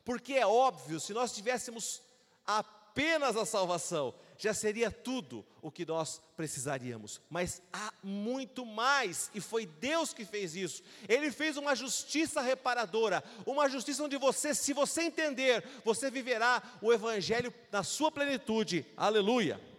Porque 0.05 0.33
é 0.35 0.47
óbvio, 0.47 0.99
se 0.99 1.13
nós 1.13 1.35
tivéssemos 1.35 2.01
apenas 2.47 3.37
a 3.37 3.45
salvação, 3.45 4.15
já 4.39 4.55
seria 4.55 4.91
tudo 4.91 5.45
o 5.61 5.71
que 5.71 5.85
nós 5.85 6.21
precisaríamos. 6.35 7.21
Mas 7.29 7.61
há 7.71 7.93
muito 8.03 8.65
mais, 8.65 9.31
e 9.35 9.41
foi 9.41 9.67
Deus 9.67 10.15
que 10.15 10.25
fez 10.25 10.57
isso. 10.57 10.83
Ele 11.09 11.31
fez 11.31 11.59
uma 11.59 11.77
justiça 11.77 12.41
reparadora, 12.41 13.23
uma 13.45 13.69
justiça 13.69 14.03
onde 14.03 14.17
você, 14.17 14.55
se 14.55 14.73
você 14.73 15.03
entender, 15.03 15.63
você 15.85 16.11
viverá 16.11 16.63
o 16.81 16.91
Evangelho 16.91 17.53
na 17.71 17.85
sua 17.85 18.11
plenitude. 18.11 18.87
Aleluia 18.97 19.72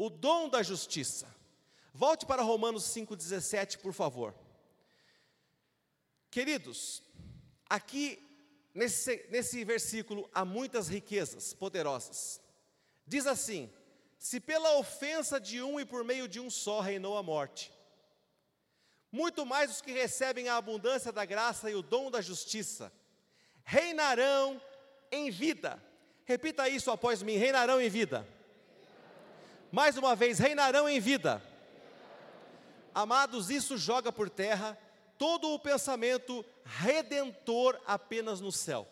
o 0.00 0.08
dom 0.08 0.48
da 0.48 0.62
justiça. 0.62 1.28
Volte 1.92 2.24
para 2.24 2.40
Romanos 2.40 2.84
5,17, 2.84 3.76
por 3.76 3.92
favor. 3.92 4.34
Queridos, 6.30 7.02
aqui 7.68 8.18
nesse, 8.72 9.26
nesse 9.28 9.62
versículo 9.62 10.26
há 10.32 10.42
muitas 10.42 10.88
riquezas 10.88 11.52
poderosas. 11.52 12.40
Diz 13.06 13.26
assim: 13.26 13.70
Se 14.18 14.40
pela 14.40 14.78
ofensa 14.78 15.38
de 15.38 15.62
um 15.62 15.78
e 15.78 15.84
por 15.84 16.02
meio 16.02 16.26
de 16.26 16.40
um 16.40 16.48
só 16.48 16.80
reinou 16.80 17.18
a 17.18 17.22
morte, 17.22 17.70
muito 19.12 19.44
mais 19.44 19.70
os 19.70 19.82
que 19.82 19.92
recebem 19.92 20.48
a 20.48 20.56
abundância 20.56 21.12
da 21.12 21.26
graça 21.26 21.70
e 21.70 21.74
o 21.74 21.82
dom 21.82 22.10
da 22.10 22.22
justiça 22.22 22.90
reinarão 23.64 24.62
em 25.12 25.30
vida. 25.30 25.78
Repita 26.24 26.70
isso 26.70 26.90
após 26.90 27.22
mim: 27.22 27.36
reinarão 27.36 27.82
em 27.82 27.90
vida 27.90 28.39
mais 29.70 29.96
uma 29.96 30.16
vez, 30.16 30.38
reinarão 30.38 30.88
em 30.88 31.00
vida. 31.00 31.42
Amados, 32.94 33.50
isso 33.50 33.76
joga 33.78 34.10
por 34.10 34.28
terra 34.28 34.78
todo 35.16 35.52
o 35.52 35.58
pensamento 35.58 36.44
redentor 36.64 37.78
apenas 37.86 38.40
no 38.40 38.50
céu. 38.50 38.88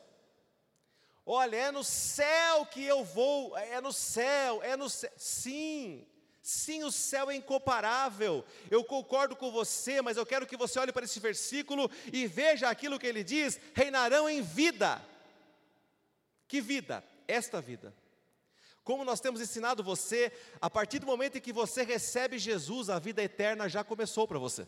Olha, 1.24 1.56
é 1.56 1.70
no 1.70 1.82
céu 1.84 2.64
que 2.66 2.84
eu 2.84 3.04
vou, 3.04 3.56
é 3.56 3.80
no 3.80 3.92
céu, 3.92 4.62
é 4.62 4.76
no 4.76 4.88
céu. 4.88 5.10
Sim, 5.16 6.06
sim, 6.42 6.84
o 6.84 6.92
céu 6.92 7.30
é 7.30 7.34
incomparável. 7.34 8.44
Eu 8.70 8.84
concordo 8.84 9.36
com 9.36 9.50
você, 9.50 10.00
mas 10.00 10.16
eu 10.16 10.24
quero 10.24 10.46
que 10.46 10.56
você 10.56 10.78
olhe 10.78 10.92
para 10.92 11.04
esse 11.04 11.20
versículo 11.20 11.90
e 12.12 12.26
veja 12.26 12.68
aquilo 12.68 12.98
que 12.98 13.06
ele 13.06 13.24
diz: 13.24 13.60
reinarão 13.74 14.28
em 14.28 14.40
vida. 14.40 15.02
Que 16.46 16.60
vida? 16.60 17.04
Esta 17.26 17.60
vida. 17.60 17.92
Como 18.88 19.04
nós 19.04 19.20
temos 19.20 19.42
ensinado 19.42 19.84
você, 19.84 20.32
a 20.62 20.70
partir 20.70 20.98
do 20.98 21.06
momento 21.06 21.36
em 21.36 21.42
que 21.42 21.52
você 21.52 21.82
recebe 21.82 22.38
Jesus, 22.38 22.88
a 22.88 22.98
vida 22.98 23.22
eterna 23.22 23.68
já 23.68 23.84
começou 23.84 24.26
para 24.26 24.38
você. 24.38 24.66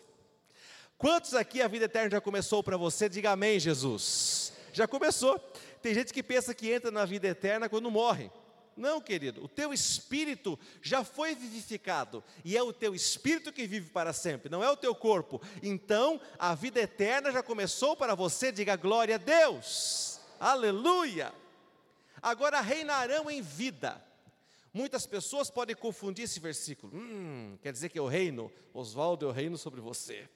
Quantos 0.99 1.33
aqui 1.33 1.63
a 1.63 1.67
vida 1.67 1.87
eterna 1.87 2.11
já 2.11 2.21
começou 2.21 2.63
para 2.63 2.77
você? 2.77 3.09
Diga 3.09 3.31
amém, 3.31 3.59
Jesus. 3.59 4.53
Já 4.75 4.87
começou. 4.87 5.39
Tem 5.81 5.95
gente 5.95 6.13
que 6.13 6.23
pensa 6.23 6.53
que 6.53 6.71
entra 6.71 6.91
na 6.91 7.07
vida 7.07 7.29
eterna 7.29 7.67
quando 7.67 7.91
morre. 7.91 8.31
Não, 8.77 9.01
querido, 9.01 9.43
o 9.43 9.49
teu 9.49 9.73
espírito 9.73 10.59
já 10.83 11.03
foi 11.03 11.35
vivificado 11.35 12.23
e 12.45 12.59
é 12.59 12.63
o 12.63 12.75
teu 12.75 12.95
espírito 12.95 13.51
que 13.51 13.67
vive 13.67 13.89
para 13.89 14.13
sempre, 14.13 14.51
não 14.51 14.63
é 14.63 14.71
o 14.71 14.77
teu 14.77 14.95
corpo. 14.95 15.41
Então, 15.63 16.21
a 16.39 16.55
vida 16.55 16.79
eterna 16.79 17.33
já 17.33 17.43
começou 17.43 17.97
para 17.97 18.15
você, 18.15 18.53
diga 18.53 18.77
glória 18.77 19.15
a 19.15 19.19
Deus. 19.19 20.21
Aleluia! 20.39 21.33
Agora 22.21 22.61
reinarão 22.61 23.31
em 23.31 23.41
vida. 23.41 24.10
Muitas 24.73 25.05
pessoas 25.05 25.51
podem 25.51 25.75
confundir 25.75 26.25
esse 26.25 26.39
versículo. 26.39 26.97
Hum, 26.97 27.59
quer 27.61 27.73
dizer 27.73 27.89
que 27.89 27.99
eu 27.99 28.07
reino? 28.07 28.53
Oswaldo, 28.73 29.27
eu 29.27 29.33
reino 29.33 29.59
sobre 29.59 29.81
você. 29.81 30.29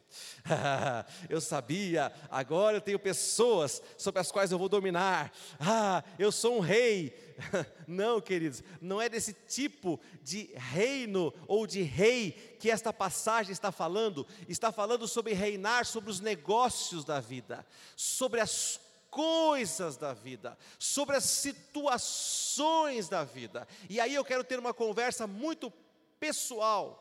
eu 1.31 1.41
sabia, 1.41 2.13
agora 2.29 2.77
eu 2.77 2.81
tenho 2.81 2.99
pessoas 2.99 3.81
sobre 3.97 4.21
as 4.21 4.33
quais 4.33 4.51
eu 4.51 4.59
vou 4.59 4.69
dominar. 4.69 5.33
Ah, 5.61 6.03
eu 6.19 6.33
sou 6.33 6.57
um 6.57 6.61
rei. 6.61 7.17
não, 7.87 8.21
queridos, 8.21 8.65
não 8.81 9.01
é 9.01 9.09
desse 9.09 9.33
tipo 9.33 10.01
de 10.23 10.51
reino 10.55 11.33
ou 11.47 11.65
de 11.65 11.83
rei 11.83 12.33
que 12.59 12.71
esta 12.71 12.93
passagem 12.93 13.53
está 13.53 13.71
falando. 13.71 14.27
Está 14.49 14.73
falando 14.73 15.07
sobre 15.07 15.33
reinar 15.33 15.87
sobre 15.87 16.11
os 16.11 16.19
negócios 16.19 17.05
da 17.05 17.21
vida, 17.21 17.65
sobre 17.95 18.41
as 18.41 18.81
coisas 19.15 19.97
da 19.97 20.13
vida, 20.13 20.59
sobre 20.77 21.15
as 21.15 21.23
situações 21.25 23.09
da 23.09 23.23
vida. 23.23 23.67
E 23.89 24.01
aí 24.01 24.13
eu 24.13 24.25
quero 24.25 24.43
ter 24.43 24.59
uma 24.59 24.75
conversa 24.75 25.25
muito 25.25 25.73
pessoal 26.19 27.01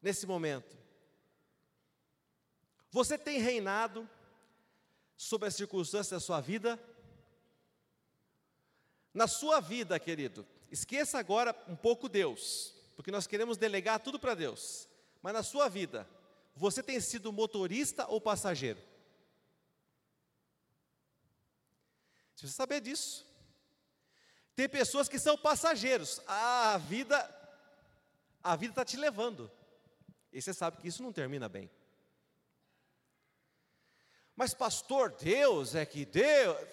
nesse 0.00 0.26
momento. 0.26 0.78
Você 2.92 3.18
tem 3.18 3.40
reinado 3.40 4.08
sobre 5.16 5.48
as 5.48 5.56
circunstâncias 5.56 6.10
da 6.10 6.20
sua 6.20 6.40
vida? 6.40 6.78
Na 9.12 9.26
sua 9.26 9.60
vida, 9.60 9.98
querido, 9.98 10.46
esqueça 10.70 11.18
agora 11.18 11.54
um 11.66 11.74
pouco 11.74 12.08
Deus, 12.08 12.74
porque 12.94 13.10
nós 13.10 13.26
queremos 13.26 13.56
delegar 13.56 13.98
tudo 13.98 14.20
para 14.20 14.34
Deus. 14.34 14.88
Mas 15.20 15.34
na 15.34 15.42
sua 15.42 15.68
vida, 15.68 16.08
você 16.54 16.80
tem 16.80 17.00
sido 17.00 17.32
motorista 17.32 18.06
ou 18.06 18.20
passageiro? 18.20 18.91
Você 22.34 22.42
precisa 22.42 22.56
saber 22.56 22.80
disso. 22.80 23.26
Tem 24.54 24.68
pessoas 24.68 25.08
que 25.08 25.18
são 25.18 25.36
passageiros. 25.36 26.20
Ah, 26.26 26.74
a 26.74 26.78
vida, 26.78 27.16
a 28.42 28.56
vida 28.56 28.72
está 28.72 28.84
te 28.84 28.96
levando. 28.96 29.50
E 30.32 30.40
você 30.40 30.52
sabe 30.52 30.78
que 30.78 30.88
isso 30.88 31.02
não 31.02 31.12
termina 31.12 31.48
bem. 31.48 31.70
Mas 34.34 34.54
pastor, 34.54 35.10
Deus 35.10 35.74
é 35.74 35.84
que 35.84 36.04
Deus. 36.04 36.68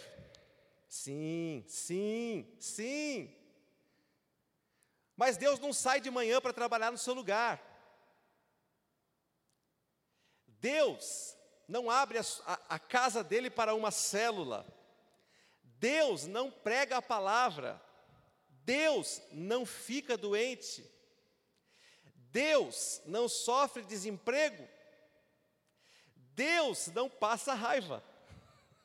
Sim, 0.87 1.63
sim, 1.67 2.55
sim. 2.59 3.35
Mas 5.15 5.37
Deus 5.37 5.59
não 5.59 5.73
sai 5.73 5.99
de 5.99 6.09
manhã 6.09 6.39
para 6.39 6.53
trabalhar 6.53 6.91
no 6.91 6.97
seu 6.97 7.13
lugar. 7.13 7.61
Deus 10.47 11.35
não 11.67 11.89
abre 11.89 12.17
a, 12.17 12.23
a, 12.45 12.75
a 12.75 12.79
casa 12.79 13.23
dele 13.23 13.49
para 13.49 13.75
uma 13.75 13.91
célula. 13.91 14.65
Deus 15.79 16.27
não 16.27 16.51
prega 16.51 16.97
a 16.97 17.01
palavra, 17.01 17.81
Deus 18.65 19.21
não 19.31 19.65
fica 19.65 20.17
doente, 20.17 20.85
Deus 22.31 23.01
não 23.05 23.29
sofre 23.29 23.83
desemprego, 23.83 24.67
Deus 26.35 26.87
não 26.87 27.09
passa 27.09 27.53
raiva. 27.53 28.03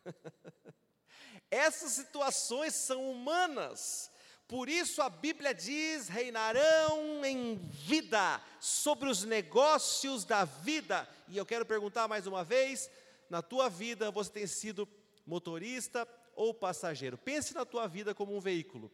Essas 1.51 1.93
situações 1.93 2.75
são 2.75 3.11
humanas, 3.11 4.11
por 4.47 4.69
isso 4.69 5.03
a 5.03 5.09
Bíblia 5.09 5.53
diz: 5.53 6.09
reinarão 6.09 7.25
em 7.25 7.57
vida 7.57 8.41
sobre 8.61 9.09
os 9.09 9.25
negócios 9.25 10.25
da 10.25 10.45
vida. 10.45 11.09
E 11.29 11.37
eu 11.37 11.45
quero 11.45 11.67
perguntar 11.67 12.07
mais 12.07 12.27
uma 12.27 12.45
vez: 12.45 12.89
na 13.29 13.43
tua 13.43 13.69
vida 13.69 14.11
você 14.11 14.31
tem 14.31 14.47
sido 14.47 14.89
motorista, 15.27 16.07
ou 16.35 16.53
passageiro. 16.53 17.17
Pense 17.17 17.55
na 17.55 17.65
tua 17.65 17.87
vida 17.87 18.15
como 18.15 18.37
um 18.37 18.41
veículo. 18.41 18.91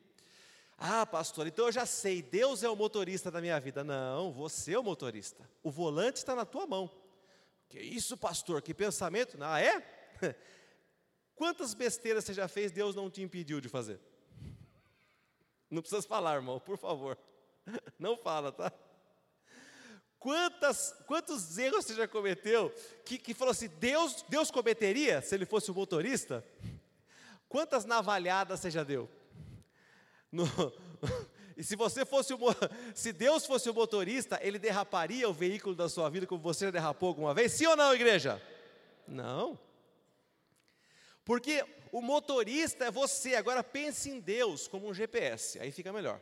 Ah, 0.76 1.04
pastor, 1.04 1.46
então 1.46 1.66
eu 1.66 1.72
já 1.72 1.84
sei, 1.84 2.22
Deus 2.22 2.62
é 2.62 2.68
o 2.68 2.74
motorista 2.74 3.30
da 3.30 3.40
minha 3.40 3.60
vida. 3.60 3.84
Não, 3.84 4.32
você 4.32 4.72
é 4.72 4.78
o 4.78 4.82
motorista. 4.82 5.48
O 5.62 5.70
volante 5.70 6.16
está 6.16 6.34
na 6.34 6.46
tua 6.46 6.66
mão. 6.66 6.90
Que 7.68 7.78
isso, 7.78 8.16
pastor? 8.16 8.62
Que 8.62 8.72
pensamento? 8.72 9.36
Ah, 9.40 9.60
é? 9.60 9.84
Quantas 11.36 11.74
besteiras 11.74 12.24
você 12.24 12.34
já 12.34 12.48
fez, 12.48 12.72
Deus 12.72 12.94
não 12.94 13.10
te 13.10 13.22
impediu 13.22 13.60
de 13.60 13.68
fazer? 13.68 14.00
Não 15.70 15.80
precisa 15.82 16.02
falar, 16.02 16.34
irmão, 16.34 16.58
por 16.58 16.76
favor. 16.76 17.16
Não 17.98 18.16
fala, 18.16 18.50
tá? 18.50 18.72
Quantas, 20.20 20.94
quantos 21.06 21.56
erros 21.56 21.86
você 21.86 21.94
já 21.94 22.06
cometeu 22.06 22.70
que, 23.06 23.16
que 23.16 23.32
falou 23.32 23.52
assim, 23.52 23.68
Deus, 23.80 24.22
Deus 24.28 24.50
cometeria 24.50 25.22
se 25.22 25.34
ele 25.34 25.46
fosse 25.46 25.70
o 25.70 25.74
motorista? 25.74 26.44
Quantas 27.48 27.86
navalhadas 27.86 28.60
você 28.60 28.70
já 28.70 28.84
deu? 28.84 29.08
No, 30.30 30.44
e 31.56 31.64
se 31.64 31.74
você 31.74 32.04
fosse 32.04 32.34
o, 32.34 32.38
se 32.94 33.14
Deus 33.14 33.46
fosse 33.46 33.70
o 33.70 33.74
motorista, 33.74 34.38
ele 34.42 34.58
derraparia 34.58 35.26
o 35.26 35.32
veículo 35.32 35.74
da 35.74 35.88
sua 35.88 36.10
vida 36.10 36.26
como 36.26 36.42
você 36.42 36.70
derrapou 36.70 37.08
alguma 37.08 37.32
vez? 37.32 37.52
Sim 37.52 37.68
ou 37.68 37.76
não, 37.76 37.94
igreja? 37.94 38.40
Não. 39.08 39.58
Porque 41.24 41.64
o 41.90 42.02
motorista 42.02 42.84
é 42.84 42.90
você. 42.90 43.36
Agora 43.36 43.64
pense 43.64 44.10
em 44.10 44.20
Deus 44.20 44.68
como 44.68 44.86
um 44.86 44.92
GPS, 44.92 45.58
aí 45.58 45.72
fica 45.72 45.90
melhor. 45.94 46.20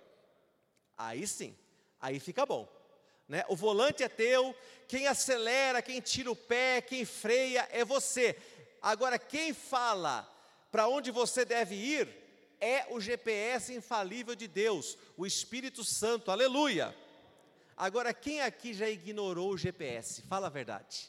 Aí 0.97 1.27
sim, 1.27 1.57
aí 2.01 2.21
fica 2.21 2.47
bom. 2.47 2.78
Né? 3.29 3.45
O 3.49 3.55
volante 3.55 4.03
é 4.03 4.09
teu, 4.09 4.57
quem 4.89 5.07
acelera, 5.07 5.83
quem 5.83 6.01
tira 6.01 6.31
o 6.31 6.37
pé, 6.37 6.81
quem 6.81 7.05
freia 7.05 7.69
é 7.71 7.85
você. 7.85 8.37
Agora, 8.81 9.19
quem 9.19 9.53
fala 9.53 10.27
para 10.71 10.89
onde 10.89 11.11
você 11.11 11.45
deve 11.45 11.75
ir 11.75 12.09
é 12.61 12.87
o 12.91 13.01
GPS 13.01 13.73
infalível 13.75 14.35
de 14.35 14.49
Deus, 14.49 14.97
o 15.17 15.27
Espírito 15.27 15.85
Santo, 15.85 16.31
aleluia. 16.31 16.97
Agora, 17.77 18.13
quem 18.13 18.41
aqui 18.41 18.75
já 18.75 18.89
ignorou 18.89 19.53
o 19.53 19.57
GPS? 19.57 20.23
Fala 20.23 20.49
a 20.49 20.51
verdade. 20.51 21.09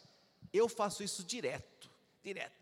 Eu 0.54 0.70
faço 0.70 1.04
isso 1.04 1.24
direto, 1.24 1.90
direto. 2.22 2.60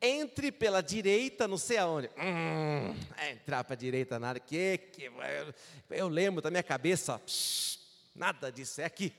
Entre 0.00 0.52
pela 0.52 0.80
direita, 0.80 1.48
não 1.48 1.58
sei 1.58 1.78
aonde. 1.78 2.08
Hum, 2.16 2.94
é 3.16 3.32
entrar 3.32 3.64
para 3.64 3.74
a 3.74 3.76
direita, 3.76 4.16
nada. 4.18 4.38
Que, 4.38 4.78
que, 4.78 5.06
eu, 5.06 5.54
eu 5.90 6.08
lembro 6.08 6.40
da 6.40 6.50
minha 6.50 6.62
cabeça, 6.62 7.18
psh, 7.18 7.77
nada 8.18 8.52
disso, 8.52 8.80
é 8.80 8.84
aqui. 8.84 9.14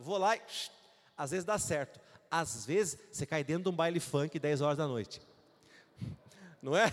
Vou 0.00 0.18
lá 0.18 0.36
e, 0.36 0.40
às 1.16 1.30
vezes 1.30 1.44
dá 1.44 1.58
certo. 1.58 2.00
Às 2.30 2.66
vezes 2.66 2.98
você 3.12 3.24
cai 3.24 3.44
dentro 3.44 3.64
de 3.64 3.68
um 3.68 3.72
baile 3.72 4.00
funk 4.00 4.38
10 4.38 4.60
horas 4.60 4.78
da 4.78 4.86
noite 4.88 5.20
não 6.64 6.74
é? 6.74 6.90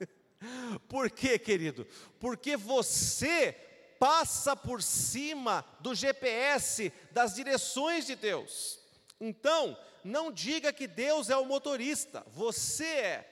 Por 0.88 1.08
quê, 1.08 1.38
querido? 1.38 1.86
Porque 2.18 2.56
você 2.56 3.52
passa 4.00 4.56
por 4.56 4.82
cima 4.82 5.64
do 5.78 5.94
GPS, 5.94 6.92
das 7.12 7.34
direções 7.34 8.04
de 8.04 8.16
Deus. 8.16 8.80
Então, 9.20 9.78
não 10.02 10.32
diga 10.32 10.72
que 10.72 10.88
Deus 10.88 11.30
é 11.30 11.36
o 11.36 11.44
motorista, 11.44 12.24
você 12.28 12.84
é. 12.84 13.26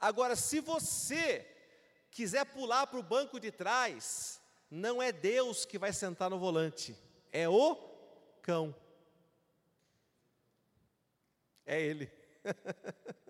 Agora, 0.00 0.34
se 0.34 0.60
você 0.60 1.46
quiser 2.10 2.44
pular 2.46 2.86
para 2.86 2.98
o 2.98 3.02
banco 3.02 3.38
de 3.38 3.52
trás, 3.52 4.37
não 4.70 5.02
é 5.02 5.12
Deus 5.12 5.64
que 5.64 5.78
vai 5.78 5.92
sentar 5.92 6.30
no 6.30 6.38
volante, 6.38 6.96
é 7.32 7.48
o 7.48 7.76
cão. 8.42 8.74
É 11.64 11.80
Ele. 11.80 12.10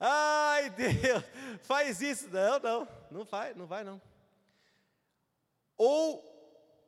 Ai, 0.00 0.70
Deus, 0.70 1.24
faz 1.62 2.00
isso. 2.00 2.28
Não, 2.28 2.60
não, 2.60 2.88
não 3.10 3.24
vai, 3.24 3.52
não 3.54 3.66
vai 3.66 3.82
não. 3.82 4.00
Ou, 5.76 6.22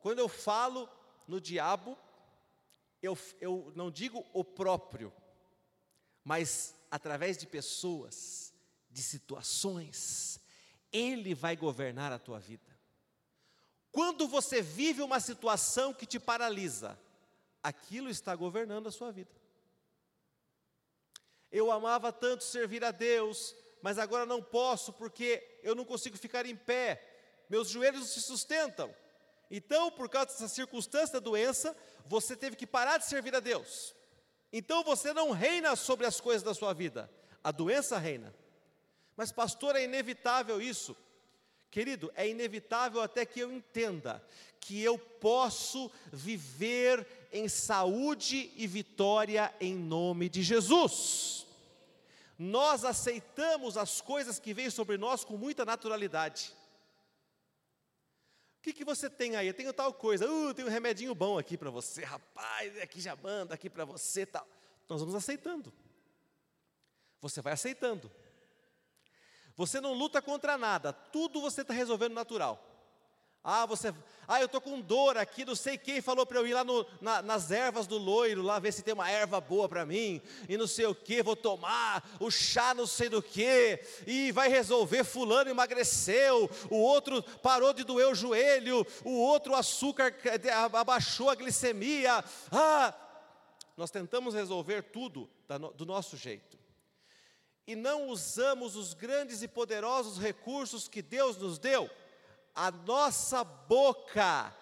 quando 0.01 0.19
eu 0.19 0.29
falo 0.29 0.89
no 1.27 1.41
diabo, 1.41 1.97
eu, 3.01 3.17
eu 3.39 3.71
não 3.75 3.91
digo 3.91 4.25
o 4.33 4.43
próprio, 4.43 5.13
mas 6.23 6.75
através 6.89 7.37
de 7.37 7.47
pessoas, 7.47 8.53
de 8.89 9.01
situações, 9.01 10.39
ele 10.91 11.33
vai 11.33 11.55
governar 11.55 12.11
a 12.11 12.19
tua 12.19 12.39
vida. 12.39 12.70
Quando 13.91 14.27
você 14.27 14.61
vive 14.61 15.01
uma 15.01 15.19
situação 15.19 15.93
que 15.93 16.05
te 16.05 16.19
paralisa, 16.19 16.97
aquilo 17.61 18.09
está 18.09 18.35
governando 18.35 18.87
a 18.87 18.91
sua 18.91 19.11
vida. 19.11 19.31
Eu 21.51 21.71
amava 21.71 22.11
tanto 22.11 22.43
servir 22.43 22.83
a 22.83 22.91
Deus, 22.91 23.53
mas 23.81 23.97
agora 23.97 24.25
não 24.25 24.41
posso 24.41 24.93
porque 24.93 25.59
eu 25.61 25.75
não 25.75 25.83
consigo 25.83 26.17
ficar 26.17 26.45
em 26.45 26.55
pé, 26.55 27.45
meus 27.49 27.67
joelhos 27.67 27.99
não 27.99 28.07
se 28.07 28.21
sustentam. 28.21 28.93
Então, 29.49 29.91
por 29.91 30.07
causa 30.07 30.27
dessa 30.27 30.47
circunstância 30.47 31.13
da 31.15 31.19
doença, 31.19 31.75
você 32.05 32.37
teve 32.37 32.55
que 32.55 32.65
parar 32.65 32.97
de 32.97 33.05
servir 33.05 33.35
a 33.35 33.41
Deus. 33.41 33.93
Então 34.53 34.83
você 34.83 35.13
não 35.13 35.31
reina 35.31 35.75
sobre 35.75 36.05
as 36.05 36.19
coisas 36.19 36.43
da 36.43 36.53
sua 36.53 36.73
vida, 36.73 37.09
a 37.43 37.51
doença 37.51 37.97
reina. 37.97 38.33
Mas, 39.15 39.31
pastor, 39.31 39.75
é 39.75 39.83
inevitável 39.83 40.61
isso. 40.61 40.95
Querido, 41.71 42.11
é 42.15 42.27
inevitável 42.27 43.01
até 43.01 43.25
que 43.25 43.39
eu 43.39 43.51
entenda 43.51 44.21
que 44.59 44.81
eu 44.83 44.97
posso 44.97 45.89
viver 46.11 47.07
em 47.31 47.47
saúde 47.47 48.51
e 48.55 48.67
vitória 48.67 49.51
em 49.59 49.73
nome 49.73 50.29
de 50.29 50.43
Jesus. 50.43 51.47
Nós 52.37 52.83
aceitamos 52.83 53.77
as 53.77 54.01
coisas 54.01 54.37
que 54.37 54.53
vêm 54.53 54.69
sobre 54.69 54.97
nós 54.97 55.23
com 55.23 55.37
muita 55.37 55.63
naturalidade. 55.63 56.53
O 58.59 58.61
que, 58.61 58.73
que 58.73 58.85
você 58.85 59.09
tem 59.09 59.35
aí? 59.35 59.47
Eu 59.47 59.53
tenho 59.53 59.73
tal 59.73 59.93
coisa, 59.93 60.29
uh, 60.29 60.53
tem 60.53 60.65
um 60.65 60.69
remedinho 60.69 61.15
bom 61.15 61.39
aqui 61.39 61.57
para 61.57 61.71
você, 61.71 62.03
rapaz, 62.03 62.79
aqui 62.79 62.99
já 63.01 63.15
manda, 63.15 63.55
aqui 63.55 63.69
para 63.69 63.85
você 63.85 64.25
tal. 64.25 64.47
Nós 64.87 64.99
vamos 64.99 65.15
aceitando. 65.15 65.73
Você 67.21 67.41
vai 67.41 67.53
aceitando. 67.53 68.11
Você 69.61 69.79
não 69.79 69.93
luta 69.93 70.19
contra 70.23 70.57
nada, 70.57 70.91
tudo 70.91 71.39
você 71.39 71.61
está 71.61 71.71
resolvendo 71.71 72.13
natural. 72.13 72.59
Ah, 73.43 73.63
você, 73.67 73.93
ah, 74.27 74.39
eu 74.39 74.47
estou 74.47 74.59
com 74.59 74.81
dor 74.81 75.17
aqui, 75.17 75.45
não 75.45 75.53
sei 75.53 75.77
quem 75.77 76.01
falou 76.01 76.25
para 76.25 76.39
eu 76.39 76.47
ir 76.47 76.53
lá 76.55 76.63
no, 76.63 76.83
na, 76.99 77.21
nas 77.21 77.51
ervas 77.51 77.85
do 77.85 77.95
loiro, 77.95 78.41
lá 78.41 78.57
ver 78.57 78.71
se 78.71 78.81
tem 78.81 78.95
uma 78.95 79.07
erva 79.07 79.39
boa 79.39 79.69
para 79.69 79.85
mim, 79.85 80.19
e 80.49 80.57
não 80.57 80.65
sei 80.65 80.87
o 80.87 80.95
que, 80.95 81.21
vou 81.21 81.35
tomar 81.35 82.03
o 82.19 82.31
chá 82.31 82.73
não 82.73 82.87
sei 82.87 83.07
do 83.07 83.21
que, 83.21 83.79
e 84.07 84.31
vai 84.31 84.49
resolver, 84.49 85.03
fulano 85.03 85.51
emagreceu, 85.51 86.49
o 86.71 86.77
outro 86.77 87.21
parou 87.21 87.71
de 87.71 87.83
doer 87.83 88.07
o 88.07 88.15
joelho, 88.15 88.83
o 89.05 89.13
outro 89.13 89.53
o 89.53 89.55
açúcar 89.55 90.11
abaixou 90.73 91.29
a 91.29 91.35
glicemia, 91.35 92.25
ah, 92.51 92.95
nós 93.77 93.91
tentamos 93.91 94.33
resolver 94.33 94.81
tudo 94.81 95.29
do 95.75 95.85
nosso 95.85 96.17
jeito, 96.17 96.60
e 97.71 97.75
não 97.75 98.09
usamos 98.09 98.75
os 98.75 98.93
grandes 98.93 99.41
e 99.41 99.47
poderosos 99.47 100.17
recursos 100.17 100.89
que 100.89 101.01
Deus 101.01 101.37
nos 101.37 101.57
deu, 101.57 101.89
a 102.53 102.69
nossa 102.69 103.45
boca, 103.45 104.53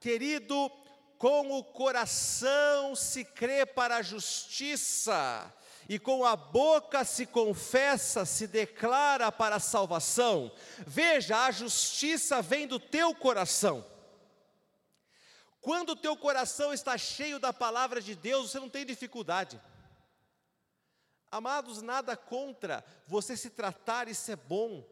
querido, 0.00 0.68
com 1.18 1.52
o 1.52 1.62
coração 1.62 2.96
se 2.96 3.24
crê 3.24 3.64
para 3.64 3.98
a 3.98 4.02
justiça, 4.02 5.54
e 5.88 6.00
com 6.00 6.24
a 6.24 6.34
boca 6.34 7.04
se 7.04 7.26
confessa, 7.26 8.24
se 8.24 8.48
declara 8.48 9.30
para 9.30 9.56
a 9.56 9.60
salvação. 9.60 10.50
Veja, 10.84 11.44
a 11.44 11.50
justiça 11.52 12.42
vem 12.42 12.66
do 12.66 12.80
teu 12.80 13.14
coração. 13.14 13.86
Quando 15.60 15.90
o 15.90 15.96
teu 15.96 16.16
coração 16.16 16.72
está 16.72 16.98
cheio 16.98 17.38
da 17.38 17.52
palavra 17.52 18.00
de 18.00 18.16
Deus, 18.16 18.50
você 18.50 18.58
não 18.58 18.68
tem 18.68 18.84
dificuldade. 18.84 19.60
Amados, 21.32 21.80
nada 21.80 22.14
contra 22.14 22.84
você 23.06 23.38
se 23.38 23.48
tratar 23.48 24.06
e 24.06 24.14
ser 24.14 24.36
bom. 24.36 24.86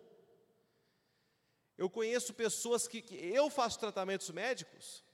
Eu 1.76 1.90
conheço 1.90 2.32
pessoas 2.32 2.88
que, 2.88 3.02
que 3.02 3.14
eu 3.14 3.50
faço 3.50 3.78
tratamentos 3.78 4.30
médicos. 4.30 5.04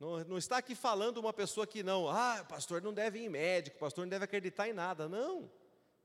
Não, 0.00 0.18
não, 0.24 0.36
está 0.36 0.56
aqui 0.56 0.74
falando 0.74 1.18
uma 1.18 1.32
pessoa 1.32 1.64
que 1.64 1.84
não, 1.84 2.08
ah, 2.08 2.44
pastor 2.48 2.82
não 2.82 2.92
deve 2.92 3.20
ir 3.20 3.26
em 3.26 3.28
médico, 3.28 3.78
pastor 3.78 4.04
não 4.04 4.10
deve 4.10 4.24
acreditar 4.24 4.68
em 4.68 4.72
nada. 4.72 5.08
Não, 5.08 5.48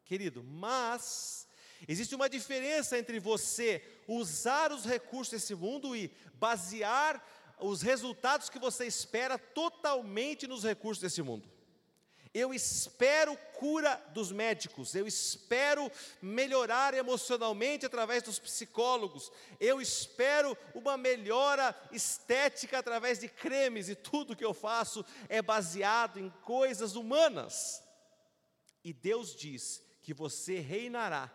querido, 0.04 0.44
mas 0.44 1.48
existe 1.88 2.14
uma 2.14 2.30
diferença 2.30 3.00
entre 3.00 3.20
você 3.20 3.84
usar 4.08 4.72
os 4.72 4.86
recursos 4.86 5.32
desse 5.32 5.56
mundo 5.56 5.96
e 5.96 6.16
basear 6.36 7.26
os 7.60 7.82
resultados 7.82 8.52
que 8.52 8.60
você 8.60 8.86
espera 8.86 9.40
totalmente 9.40 10.46
nos 10.46 10.64
recursos 10.64 11.02
desse 11.02 11.24
mundo. 11.24 11.55
Eu 12.38 12.54
espero 12.54 13.38
cura 13.54 13.96
dos 14.14 14.30
médicos, 14.30 14.94
eu 14.94 15.08
espero 15.08 15.90
melhorar 16.22 16.94
emocionalmente 16.94 17.86
através 17.86 18.22
dos 18.24 18.38
psicólogos, 18.38 19.32
eu 19.58 19.80
espero 19.80 20.58
uma 20.74 20.98
melhora 20.98 21.74
estética 21.94 22.78
através 22.78 23.20
de 23.20 23.30
cremes, 23.30 23.88
e 23.88 23.96
tudo 23.96 24.36
que 24.36 24.44
eu 24.44 24.54
faço 24.54 25.06
é 25.30 25.42
baseado 25.42 26.20
em 26.20 26.30
coisas 26.42 26.98
humanas. 26.98 27.82
E 28.84 28.92
Deus 28.92 29.34
diz 29.34 29.82
que 30.02 30.14
você 30.14 30.60
reinará 30.60 31.32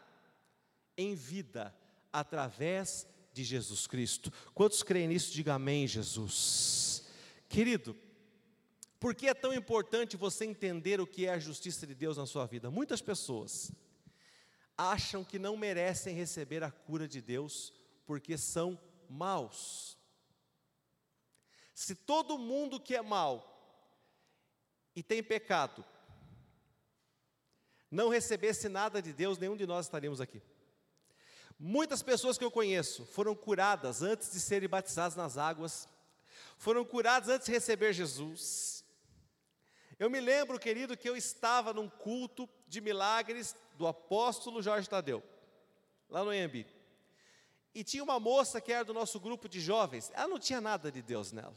em 0.98 1.14
vida 1.14 1.74
através 2.12 3.06
de 3.32 3.42
Jesus 3.42 3.86
Cristo. 3.86 4.30
Quantos 4.52 4.82
creem 4.82 5.08
nisso? 5.08 5.32
Diga 5.32 5.54
amém, 5.54 5.86
Jesus. 5.86 7.06
Querido, 7.48 7.96
por 9.00 9.14
que 9.14 9.28
é 9.28 9.34
tão 9.34 9.54
importante 9.54 10.14
você 10.14 10.44
entender 10.44 11.00
o 11.00 11.06
que 11.06 11.26
é 11.26 11.30
a 11.30 11.38
justiça 11.38 11.86
de 11.86 11.94
Deus 11.94 12.18
na 12.18 12.26
sua 12.26 12.46
vida? 12.46 12.70
Muitas 12.70 13.00
pessoas 13.00 13.72
acham 14.76 15.24
que 15.24 15.38
não 15.38 15.56
merecem 15.56 16.14
receber 16.14 16.62
a 16.62 16.70
cura 16.70 17.08
de 17.08 17.22
Deus 17.22 17.72
porque 18.04 18.36
são 18.36 18.78
maus. 19.08 19.98
Se 21.74 21.94
todo 21.94 22.38
mundo 22.38 22.78
que 22.78 22.94
é 22.94 23.00
mau 23.00 23.46
e 24.94 25.02
tem 25.02 25.22
pecado 25.22 25.82
não 27.90 28.10
recebesse 28.10 28.68
nada 28.68 29.00
de 29.00 29.14
Deus, 29.14 29.38
nenhum 29.38 29.56
de 29.56 29.66
nós 29.66 29.86
estaríamos 29.86 30.20
aqui. 30.20 30.42
Muitas 31.58 32.02
pessoas 32.02 32.36
que 32.36 32.44
eu 32.44 32.50
conheço 32.50 33.06
foram 33.06 33.34
curadas 33.34 34.02
antes 34.02 34.30
de 34.30 34.38
serem 34.38 34.68
batizadas 34.68 35.16
nas 35.16 35.38
águas, 35.38 35.88
foram 36.58 36.84
curadas 36.84 37.28
antes 37.30 37.46
de 37.46 37.52
receber 37.52 37.92
Jesus, 37.92 38.79
eu 40.00 40.08
me 40.08 40.18
lembro, 40.18 40.58
querido, 40.58 40.96
que 40.96 41.08
eu 41.08 41.14
estava 41.14 41.74
num 41.74 41.88
culto 41.88 42.48
de 42.66 42.80
milagres 42.80 43.54
do 43.76 43.86
apóstolo 43.86 44.62
Jorge 44.62 44.88
Tadeu, 44.88 45.22
lá 46.08 46.24
no 46.24 46.32
Embi. 46.32 46.66
E 47.74 47.84
tinha 47.84 48.02
uma 48.02 48.18
moça 48.18 48.62
que 48.62 48.72
era 48.72 48.82
do 48.82 48.94
nosso 48.94 49.20
grupo 49.20 49.46
de 49.46 49.60
jovens, 49.60 50.10
ela 50.14 50.26
não 50.26 50.38
tinha 50.38 50.60
nada 50.60 50.90
de 50.90 51.02
Deus 51.02 51.32
nela. 51.32 51.54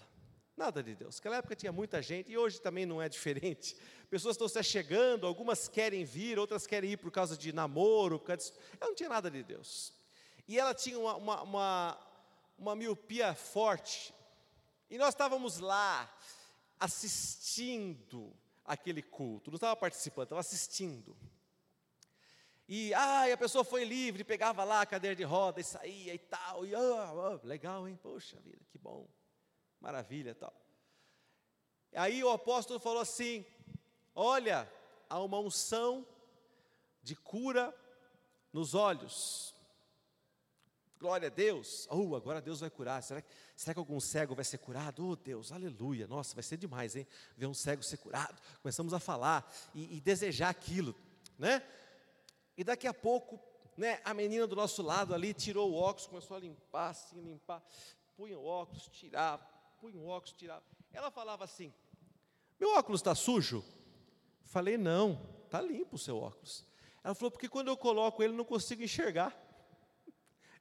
Nada 0.58 0.84
de 0.84 0.94
Deus. 0.94 1.16
Naquela 1.16 1.38
época 1.38 1.56
tinha 1.56 1.72
muita 1.72 2.02
gente 2.02 2.32
e 2.32 2.38
hoje 2.38 2.62
também 2.62 2.86
não 2.86 3.02
é 3.02 3.10
diferente. 3.10 3.76
Pessoas 4.10 4.36
estão 4.36 4.48
se 4.48 4.62
chegando, 4.62 5.26
algumas 5.26 5.68
querem 5.70 6.04
vir, 6.04 6.38
outras 6.38 6.68
querem 6.68 6.92
ir 6.92 6.98
por 6.98 7.12
causa 7.12 7.36
de 7.36 7.52
namoro, 7.52 8.20
por 8.20 8.28
causa 8.28 8.52
de... 8.52 8.60
Ela 8.80 8.90
não 8.90 8.96
tinha 8.96 9.10
nada 9.10 9.32
de 9.32 9.42
Deus. 9.42 9.94
E 10.48 10.60
ela 10.60 10.74
tinha 10.74 11.00
uma, 11.00 11.16
uma, 11.16 11.42
uma, 11.42 12.08
uma 12.58 12.76
miopia 12.76 13.34
forte. 13.34 14.14
E 14.90 14.98
nós 14.98 15.10
estávamos 15.10 15.58
lá, 15.58 16.14
assistindo 16.84 18.36
aquele 18.66 19.02
culto, 19.02 19.50
não 19.50 19.56
estava 19.56 19.74
participando, 19.74 20.26
estava 20.26 20.42
assistindo. 20.42 21.16
E 22.68 22.94
ai, 22.94 23.32
a 23.32 23.38
pessoa 23.38 23.64
foi 23.64 23.86
livre, 23.86 24.26
pegava 24.26 24.66
lá 24.66 24.82
a 24.82 24.86
cadeira 24.86 25.16
de 25.16 25.24
roda 25.24 25.62
e 25.62 25.64
saía 25.64 26.14
e 26.14 26.20
tal. 26.20 26.66
E 26.66 26.76
oh, 26.76 27.40
oh, 27.42 27.48
legal, 27.48 27.88
hein? 27.88 27.98
Poxa 28.04 28.38
vida, 28.42 28.60
que 28.70 28.78
bom. 28.78 29.08
Maravilha 29.80 30.36
tal. 30.36 30.54
Aí 31.94 32.22
o 32.22 32.30
apóstolo 32.30 32.82
falou 32.82 33.02
assim: 33.02 33.46
Olha, 34.14 34.70
há 35.10 35.22
uma 35.22 35.40
unção 35.40 36.06
de 37.02 37.16
cura 37.16 37.74
nos 38.52 38.74
olhos. 38.74 39.56
Glória 41.00 41.28
a 41.28 41.32
Deus. 41.32 41.88
Oh, 41.90 42.14
agora 42.14 42.42
Deus 42.42 42.60
vai 42.60 42.70
curar. 42.70 43.02
Será 43.04 43.22
que, 43.22 43.30
será 43.56 43.74
que 43.74 43.80
algum 43.80 44.00
cego 44.00 44.36
vai 44.36 44.46
ser 44.46 44.58
curado? 44.58 45.08
Oh, 45.08 45.16
Deus, 45.16 45.52
aleluia. 45.52 46.08
Nossa, 46.08 46.34
vai 46.34 46.44
ser 46.44 46.58
demais, 46.58 46.96
hein? 46.96 47.08
Ver 47.38 47.46
um 47.46 47.54
cego 47.54 47.84
ser 47.84 47.98
curado. 47.98 48.40
Começamos 48.62 48.94
a 48.94 49.00
falar 49.00 49.52
e, 49.74 49.98
e 49.98 50.02
desejar 50.02 50.50
aquilo, 50.50 50.96
né? 51.38 51.62
E 52.58 52.64
daqui 52.64 52.88
a 52.88 52.94
pouco, 52.94 53.40
né, 53.78 54.00
a 54.04 54.14
menina 54.14 54.46
do 54.46 54.56
nosso 54.56 54.82
lado 54.82 55.14
ali 55.14 55.34
tirou 55.34 55.72
o 55.72 55.76
óculos, 55.76 56.08
começou 56.08 56.38
a 56.38 56.40
limpar, 56.40 56.90
assim, 56.90 57.22
limpar. 57.22 57.64
Punha 58.16 58.38
o 58.38 58.46
óculos, 58.46 58.88
tirava, 58.92 59.44
punha 59.80 59.98
o 59.98 60.08
óculos, 60.08 60.34
tirava. 60.34 60.64
Ela 60.92 61.10
falava 61.10 61.44
assim: 61.44 61.74
Meu 62.60 62.76
óculos 62.76 63.02
está 63.02 63.16
sujo? 63.16 63.64
Falei: 64.44 64.78
Não, 64.78 65.20
está 65.46 65.62
limpo 65.62 65.96
o 65.96 66.00
seu 66.00 66.18
óculos. 66.18 66.66
Ela 67.04 67.16
falou: 67.16 67.32
Porque 67.32 67.50
quando 67.50 67.68
eu 67.68 67.78
coloco 67.78 68.22
ele, 68.22 68.34
não 68.34 68.46
consigo 68.46 68.84
enxergar. 68.84 69.44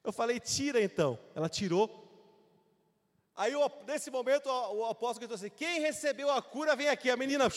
Eu 0.03 0.11
falei, 0.11 0.39
tira 0.39 0.81
então. 0.81 1.17
Ela 1.33 1.47
tirou. 1.47 2.02
Aí, 3.35 3.53
nesse 3.87 4.11
momento, 4.11 4.47
o 4.47 4.85
apóstolo 4.85 5.27
gritou 5.27 5.35
assim: 5.35 5.49
Quem 5.49 5.79
recebeu 5.79 6.29
a 6.29 6.41
cura, 6.41 6.75
vem 6.75 6.87
aqui. 6.87 7.09
A 7.09 7.17
menina 7.17 7.47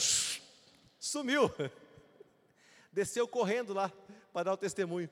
sumiu. 0.99 1.51
Desceu 2.93 3.29
correndo 3.29 3.75
lá 3.75 3.93
para 4.33 4.45
dar 4.45 4.53
o 4.55 4.57
testemunho. 4.57 5.11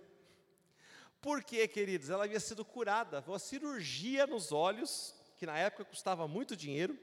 Por 1.21 1.43
quê, 1.43 1.69
queridos? 1.69 2.11
Ela 2.11 2.25
havia 2.25 2.41
sido 2.41 2.65
curada, 2.65 3.23
uma 3.27 3.39
cirurgia 3.39 4.27
nos 4.27 4.53
olhos, 4.53 5.15
que 5.37 5.47
na 5.47 5.59
época 5.59 5.85
custava 5.85 6.27
muito 6.27 6.57
dinheiro. 6.57 6.99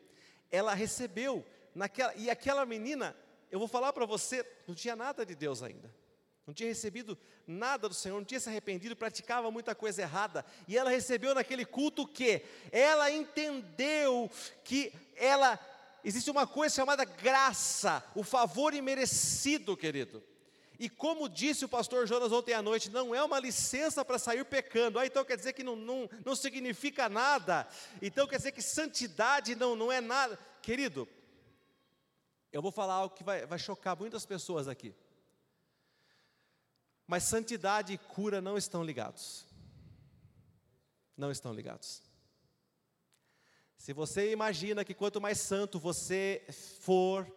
Ela 0.50 0.74
recebeu, 0.74 1.46
naquela, 1.74 2.14
e 2.16 2.30
aquela 2.30 2.66
menina, 2.66 3.16
eu 3.52 3.60
vou 3.60 3.68
falar 3.68 3.94
para 3.94 4.06
você, 4.06 4.46
não 4.68 4.76
tinha 4.76 4.96
nada 4.96 5.26
de 5.26 5.36
Deus 5.36 5.62
ainda 5.64 6.01
não 6.52 6.54
tinha 6.54 6.68
recebido 6.68 7.18
nada 7.48 7.88
do 7.88 7.96
Senhor, 7.96 8.18
não 8.18 8.26
tinha 8.26 8.40
se 8.40 8.50
arrependido, 8.50 8.94
praticava 8.94 9.50
muita 9.50 9.74
coisa 9.74 10.02
errada, 10.02 10.46
e 10.68 10.78
ela 10.78 10.90
recebeu 10.90 11.34
naquele 11.34 11.66
culto 11.66 12.06
que 12.06 12.44
ela 12.74 13.10
entendeu 13.10 14.30
que 14.62 14.92
ela 15.16 15.58
existe 16.04 16.30
uma 16.30 16.46
coisa 16.46 16.76
chamada 16.76 17.06
graça, 17.06 18.04
o 18.14 18.22
favor 18.22 18.74
imerecido, 18.74 19.78
querido. 19.78 20.22
E 20.78 20.90
como 20.90 21.30
disse 21.30 21.64
o 21.64 21.70
pastor 21.70 22.06
Jonas 22.06 22.34
ontem 22.34 22.54
à 22.54 22.62
noite, 22.62 22.90
não 22.90 23.16
é 23.16 23.24
uma 23.24 23.40
licença 23.40 24.04
para 24.04 24.20
sair 24.20 24.44
pecando. 24.44 25.00
Ah, 25.00 25.06
então 25.06 25.24
quer 25.24 25.38
dizer 25.38 25.54
que 25.54 25.64
não, 25.64 25.76
não, 25.76 26.10
não 26.26 26.36
significa 26.36 27.08
nada. 27.08 27.66
Então 28.02 28.28
quer 28.28 28.38
dizer 28.38 28.52
que 28.52 28.62
santidade 28.62 29.56
não, 29.56 29.74
não 29.74 29.90
é 29.92 30.02
nada. 30.02 30.38
Querido, 30.62 31.08
eu 32.52 32.62
vou 32.62 32.72
falar 32.72 32.96
algo 32.96 33.16
que 33.16 33.24
vai, 33.24 33.46
vai 33.46 33.60
chocar 33.60 33.96
muitas 33.96 34.26
pessoas 34.26 34.68
aqui. 34.68 34.94
Mas 37.12 37.24
santidade 37.24 37.92
e 37.92 37.98
cura 37.98 38.40
não 38.40 38.58
estão 38.58 38.82
ligados. 38.82 39.46
Não 41.18 41.30
estão 41.30 41.54
ligados. 41.54 42.02
Se 43.76 43.92
você 43.92 44.32
imagina 44.32 44.86
que 44.86 44.94
quanto 44.94 45.20
mais 45.20 45.38
santo 45.38 45.78
você 45.78 46.42
for, 46.80 47.30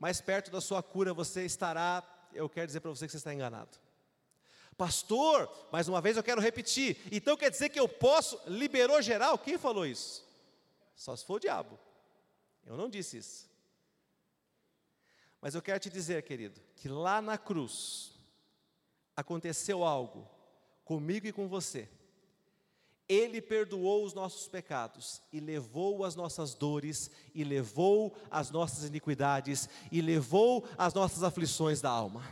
mais 0.00 0.20
perto 0.20 0.50
da 0.50 0.60
sua 0.60 0.82
cura 0.82 1.14
você 1.14 1.44
estará, 1.44 2.02
eu 2.32 2.48
quero 2.48 2.66
dizer 2.66 2.80
para 2.80 2.90
você 2.90 3.06
que 3.06 3.12
você 3.12 3.18
está 3.18 3.32
enganado. 3.32 3.78
Pastor, 4.76 5.48
mais 5.70 5.86
uma 5.86 6.00
vez 6.00 6.16
eu 6.16 6.24
quero 6.24 6.40
repetir. 6.40 7.00
Então 7.12 7.36
quer 7.36 7.52
dizer 7.52 7.68
que 7.68 7.78
eu 7.78 7.88
posso, 7.88 8.36
liberou 8.48 9.00
geral? 9.00 9.38
Quem 9.38 9.56
falou 9.56 9.86
isso? 9.86 10.26
Só 10.96 11.14
se 11.14 11.24
for 11.24 11.34
o 11.34 11.40
diabo. 11.40 11.78
Eu 12.66 12.76
não 12.76 12.90
disse 12.90 13.18
isso. 13.18 13.48
Mas 15.40 15.54
eu 15.54 15.62
quero 15.62 15.78
te 15.78 15.88
dizer, 15.88 16.20
querido, 16.24 16.60
que 16.74 16.88
lá 16.88 17.22
na 17.22 17.38
cruz 17.38 18.18
aconteceu 19.20 19.84
algo 19.84 20.28
comigo 20.84 21.26
e 21.26 21.32
com 21.32 21.46
você. 21.46 21.88
Ele 23.08 23.40
perdoou 23.40 24.04
os 24.04 24.14
nossos 24.14 24.46
pecados 24.46 25.20
e 25.32 25.40
levou 25.40 26.04
as 26.04 26.14
nossas 26.14 26.54
dores, 26.54 27.10
e 27.34 27.42
levou 27.42 28.14
as 28.30 28.50
nossas 28.50 28.84
iniquidades, 28.84 29.68
e 29.90 30.00
levou 30.00 30.64
as 30.78 30.94
nossas 30.94 31.22
aflições 31.22 31.80
da 31.80 31.90
alma. 31.90 32.22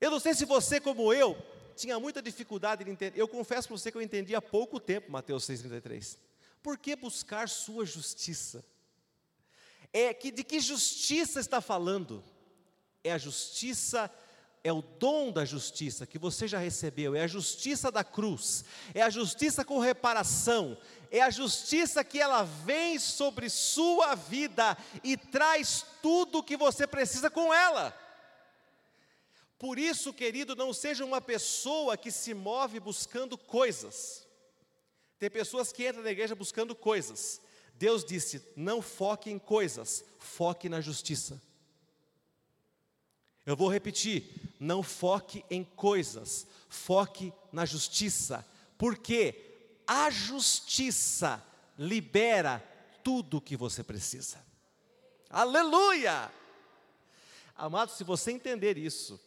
Eu 0.00 0.10
não 0.10 0.20
sei 0.20 0.34
se 0.34 0.44
você, 0.44 0.80
como 0.80 1.12
eu, 1.12 1.36
tinha 1.76 1.98
muita 1.98 2.20
dificuldade 2.20 2.84
de 2.84 2.90
entender. 2.90 3.18
Eu 3.18 3.28
confesso 3.28 3.68
para 3.68 3.76
você 3.76 3.90
que 3.90 3.96
eu 3.96 4.02
entendi 4.02 4.34
há 4.34 4.42
pouco 4.42 4.80
tempo 4.80 5.10
Mateus 5.10 5.44
6,33. 5.48 6.16
Por 6.62 6.76
que 6.76 6.96
buscar 6.96 7.48
sua 7.48 7.86
justiça? 7.86 8.64
É 9.92 10.12
que 10.12 10.30
de 10.30 10.44
que 10.44 10.60
justiça 10.60 11.40
está 11.40 11.60
falando? 11.60 12.22
É 13.02 13.12
a 13.12 13.18
justiça 13.18 14.10
é 14.64 14.72
o 14.72 14.82
dom 14.82 15.32
da 15.32 15.44
justiça 15.44 16.06
que 16.06 16.18
você 16.18 16.48
já 16.48 16.58
recebeu, 16.58 17.14
é 17.14 17.22
a 17.22 17.28
justiça 17.28 17.90
da 17.90 18.02
cruz, 18.02 18.64
é 18.92 19.02
a 19.02 19.08
justiça 19.08 19.64
com 19.64 19.78
reparação, 19.78 20.76
é 21.10 21.20
a 21.20 21.30
justiça 21.30 22.02
que 22.04 22.20
ela 22.20 22.42
vem 22.42 22.98
sobre 22.98 23.48
sua 23.48 24.14
vida 24.14 24.76
e 25.02 25.16
traz 25.16 25.86
tudo 26.02 26.38
o 26.38 26.42
que 26.42 26.56
você 26.56 26.86
precisa 26.86 27.30
com 27.30 27.54
ela. 27.54 27.96
Por 29.58 29.78
isso, 29.78 30.12
querido, 30.12 30.54
não 30.54 30.72
seja 30.72 31.04
uma 31.04 31.20
pessoa 31.20 31.96
que 31.96 32.12
se 32.12 32.32
move 32.32 32.78
buscando 32.78 33.36
coisas. 33.36 34.26
Tem 35.18 35.28
pessoas 35.28 35.72
que 35.72 35.88
entram 35.88 36.02
na 36.02 36.12
igreja 36.12 36.34
buscando 36.36 36.76
coisas. 36.76 37.40
Deus 37.74 38.04
disse: 38.04 38.40
não 38.54 38.80
foque 38.80 39.30
em 39.30 39.38
coisas, 39.38 40.04
foque 40.18 40.68
na 40.68 40.80
justiça. 40.80 41.42
Eu 43.44 43.56
vou 43.56 43.68
repetir: 43.68 44.30
não 44.60 44.80
foque 44.80 45.44
em 45.50 45.64
coisas, 45.64 46.46
foque 46.68 47.32
na 47.52 47.66
justiça, 47.66 48.46
porque 48.76 49.80
a 49.86 50.08
justiça 50.08 51.44
libera 51.76 52.62
tudo 53.02 53.38
o 53.38 53.40
que 53.40 53.56
você 53.56 53.82
precisa. 53.82 54.38
Aleluia! 55.28 56.30
Amado, 57.56 57.90
se 57.90 58.04
você 58.04 58.30
entender 58.30 58.78
isso, 58.78 59.20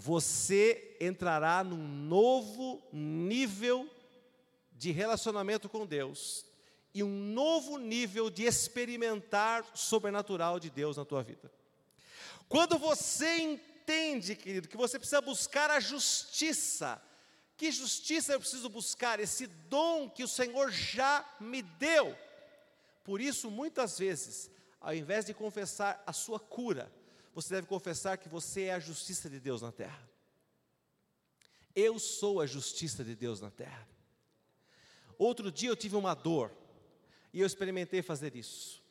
você 0.00 0.96
entrará 1.00 1.64
num 1.64 1.76
novo 1.76 2.80
nível 2.92 3.90
de 4.70 4.92
relacionamento 4.92 5.68
com 5.68 5.84
Deus 5.84 6.46
e 6.94 7.02
um 7.02 7.08
novo 7.08 7.78
nível 7.78 8.30
de 8.30 8.44
experimentar 8.44 9.66
sobrenatural 9.74 10.60
de 10.60 10.70
Deus 10.70 10.96
na 10.96 11.04
tua 11.04 11.24
vida. 11.24 11.50
Quando 12.48 12.78
você 12.78 13.38
entende, 13.38 14.36
querido, 14.36 14.68
que 14.68 14.76
você 14.76 15.00
precisa 15.00 15.20
buscar 15.20 15.68
a 15.68 15.80
justiça, 15.80 17.02
que 17.56 17.72
justiça 17.72 18.32
eu 18.32 18.38
preciso 18.38 18.68
buscar? 18.68 19.18
Esse 19.18 19.48
dom 19.48 20.08
que 20.08 20.22
o 20.22 20.28
Senhor 20.28 20.70
já 20.70 21.28
me 21.40 21.60
deu. 21.60 22.16
Por 23.02 23.20
isso, 23.20 23.50
muitas 23.50 23.98
vezes, 23.98 24.48
ao 24.80 24.94
invés 24.94 25.24
de 25.24 25.34
confessar 25.34 26.00
a 26.06 26.12
sua 26.12 26.38
cura, 26.38 26.88
você 27.34 27.54
deve 27.54 27.66
confessar 27.66 28.16
que 28.18 28.28
você 28.28 28.64
é 28.64 28.74
a 28.74 28.80
justiça 28.80 29.28
de 29.28 29.38
Deus 29.38 29.62
na 29.62 29.72
terra. 29.72 30.08
Eu 31.74 31.98
sou 31.98 32.40
a 32.40 32.46
justiça 32.46 33.04
de 33.04 33.14
Deus 33.14 33.40
na 33.40 33.50
terra. 33.50 33.88
Outro 35.16 35.50
dia 35.50 35.68
eu 35.68 35.76
tive 35.76 35.96
uma 35.96 36.14
dor 36.14 36.52
e 37.32 37.40
eu 37.40 37.46
experimentei 37.46 38.02
fazer 38.02 38.34
isso. 38.34 38.82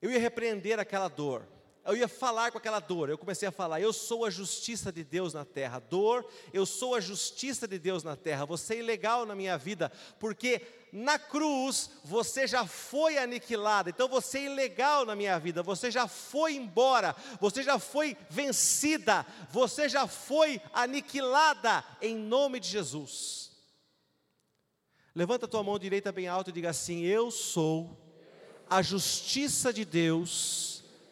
Eu 0.00 0.10
ia 0.10 0.18
repreender 0.18 0.78
aquela 0.78 1.08
dor 1.08 1.46
eu 1.84 1.96
ia 1.96 2.08
falar 2.08 2.52
com 2.52 2.58
aquela 2.58 2.78
dor. 2.78 3.08
Eu 3.08 3.18
comecei 3.18 3.48
a 3.48 3.52
falar: 3.52 3.80
Eu 3.80 3.92
sou 3.92 4.24
a 4.24 4.30
justiça 4.30 4.92
de 4.92 5.02
Deus 5.02 5.32
na 5.32 5.44
terra. 5.44 5.78
Dor, 5.78 6.26
eu 6.52 6.66
sou 6.66 6.94
a 6.94 7.00
justiça 7.00 7.66
de 7.66 7.78
Deus 7.78 8.04
na 8.04 8.16
terra. 8.16 8.44
Você 8.44 8.74
é 8.74 8.78
ilegal 8.78 9.24
na 9.24 9.34
minha 9.34 9.56
vida, 9.56 9.90
porque 10.18 10.60
na 10.92 11.18
cruz 11.18 11.90
você 12.04 12.46
já 12.46 12.66
foi 12.66 13.16
aniquilada. 13.16 13.88
Então 13.88 14.08
você 14.08 14.38
é 14.38 14.44
ilegal 14.44 15.06
na 15.06 15.16
minha 15.16 15.38
vida. 15.38 15.62
Você 15.62 15.90
já 15.90 16.06
foi 16.06 16.54
embora. 16.54 17.16
Você 17.40 17.62
já 17.62 17.78
foi 17.78 18.16
vencida. 18.28 19.26
Você 19.50 19.88
já 19.88 20.06
foi 20.06 20.60
aniquilada 20.72 21.82
em 22.02 22.14
nome 22.14 22.60
de 22.60 22.68
Jesus. 22.68 23.50
Levanta 25.14 25.46
a 25.46 25.48
tua 25.48 25.62
mão 25.62 25.78
direita 25.78 26.12
bem 26.12 26.28
alto 26.28 26.50
e 26.50 26.52
diga 26.52 26.70
assim: 26.70 27.02
Eu 27.02 27.30
sou 27.30 27.98
a 28.68 28.82
justiça 28.82 29.72
de 29.72 29.84
Deus 29.84 30.69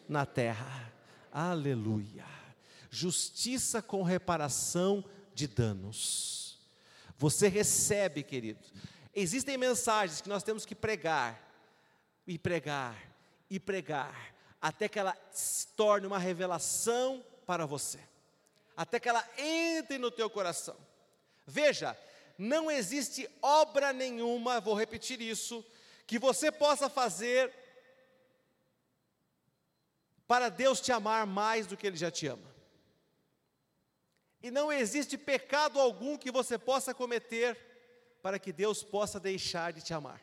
na 0.09 0.25
terra. 0.25 0.91
Aleluia. 1.31 2.25
Justiça 2.89 3.81
com 3.81 4.01
reparação 4.01 5.05
de 5.33 5.47
danos. 5.47 6.57
Você 7.17 7.47
recebe, 7.47 8.23
querido. 8.23 8.59
Existem 9.13 9.57
mensagens 9.57 10.21
que 10.21 10.29
nós 10.29 10.43
temos 10.43 10.65
que 10.65 10.73
pregar, 10.73 11.47
e 12.25 12.37
pregar, 12.37 12.95
e 13.49 13.59
pregar, 13.59 14.33
até 14.61 14.87
que 14.87 14.99
ela 14.99 15.15
se 15.31 15.67
torne 15.67 16.07
uma 16.07 16.19
revelação 16.19 17.23
para 17.45 17.65
você, 17.65 17.99
até 18.75 18.99
que 18.99 19.09
ela 19.09 19.27
entre 19.37 19.97
no 19.97 20.11
teu 20.11 20.29
coração. 20.29 20.77
Veja, 21.45 21.97
não 22.37 22.69
existe 22.69 23.29
obra 23.41 23.91
nenhuma, 23.91 24.61
vou 24.61 24.75
repetir 24.75 25.19
isso, 25.21 25.65
que 26.07 26.17
você 26.17 26.51
possa 26.51 26.89
fazer 26.89 27.51
para 30.29 30.49
Deus 30.49 30.79
te 30.79 30.91
amar 30.91 31.25
mais 31.25 31.65
do 31.65 31.75
que 31.75 31.87
Ele 31.87 31.97
já 31.97 32.11
te 32.11 32.27
ama. 32.27 32.53
E 34.43 34.51
não 34.51 34.71
existe 34.71 35.17
pecado 35.17 35.79
algum 35.79 36.15
que 36.15 36.31
você 36.31 36.55
possa 36.55 36.93
cometer 36.93 37.57
para 38.21 38.37
que 38.37 38.53
Deus 38.53 38.83
possa 38.83 39.19
deixar 39.19 39.73
de 39.73 39.81
te 39.81 39.91
amar. 39.91 40.21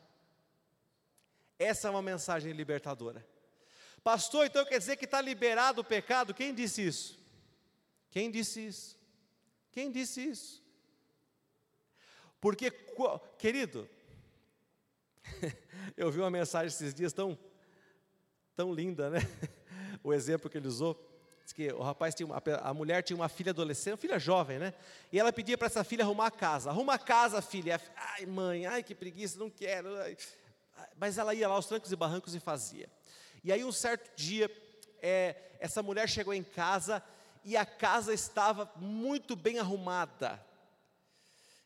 Essa 1.59 1.88
é 1.88 1.90
uma 1.90 2.03
mensagem 2.03 2.53
libertadora. 2.53 3.27
Pastor, 4.05 4.47
então 4.47 4.64
quer 4.64 4.79
dizer 4.79 4.97
que 4.97 5.07
está 5.07 5.21
liberado 5.21 5.81
o 5.81 5.85
pecado? 5.85 6.33
Quem 6.33 6.55
disse 6.55 6.87
isso? 6.87 7.19
Quem 8.09 8.31
disse 8.31 8.64
isso? 8.64 8.97
Quem 9.73 9.90
disse 9.90 10.25
isso? 10.25 10.62
Porque, 12.40 12.71
querido, 13.37 13.90
eu 15.97 16.12
vi 16.12 16.21
uma 16.21 16.31
mensagem 16.31 16.69
esses 16.69 16.95
dias 16.95 17.12
tão, 17.12 17.37
tão 18.55 18.73
linda, 18.73 19.11
né? 19.11 19.19
O 20.07 20.14
exemplo 20.14 20.49
que 20.49 20.57
ele 20.57 20.69
usou. 20.69 20.97
Diz 21.42 21.53
que 21.53 21.66
o 21.73 21.83
rapaz 21.83 22.14
tinha 22.14 22.29
uma, 22.29 22.40
a 22.62 22.73
mulher 22.73 23.03
tinha 23.03 23.16
uma 23.16 23.29
filha 23.29 23.51
adolescente, 23.51 23.95
uma 23.95 23.97
filha 23.97 24.21
jovem, 24.21 24.57
né? 24.57 24.73
E 25.12 25.19
ela 25.19 25.33
pedia 25.33 25.59
para 25.59 25.66
essa 25.66 25.83
filha 25.83 26.05
arrumar 26.05 26.27
a 26.27 26.31
casa. 26.31 26.71
Arruma 26.71 26.95
a 26.95 26.99
casa, 26.99 27.42
filha. 27.42 27.81
Ai, 27.97 28.25
mãe, 28.25 28.66
ai 28.66 28.85
que 28.85 28.95
preguiça, 28.95 29.37
não 29.37 29.51
quero. 29.51 29.88
Mas 30.97 31.19
ela 31.19 31.35
ia 31.35 31.49
lá 31.49 31.57
aos 31.57 31.66
trancos 31.66 31.90
e 31.90 31.97
barrancos 31.97 32.37
e 32.37 32.38
fazia. 32.38 32.88
E 33.42 33.51
aí 33.51 33.64
um 33.64 33.73
certo 33.73 34.14
dia, 34.14 34.49
é, 35.03 35.35
essa 35.59 35.83
mulher 35.83 36.09
chegou 36.09 36.33
em 36.33 36.45
casa 36.45 37.03
e 37.45 37.57
a 37.57 37.66
casa 37.66 38.14
estava 38.14 38.71
muito 38.77 39.35
bem 39.35 39.59
arrumada 39.59 40.40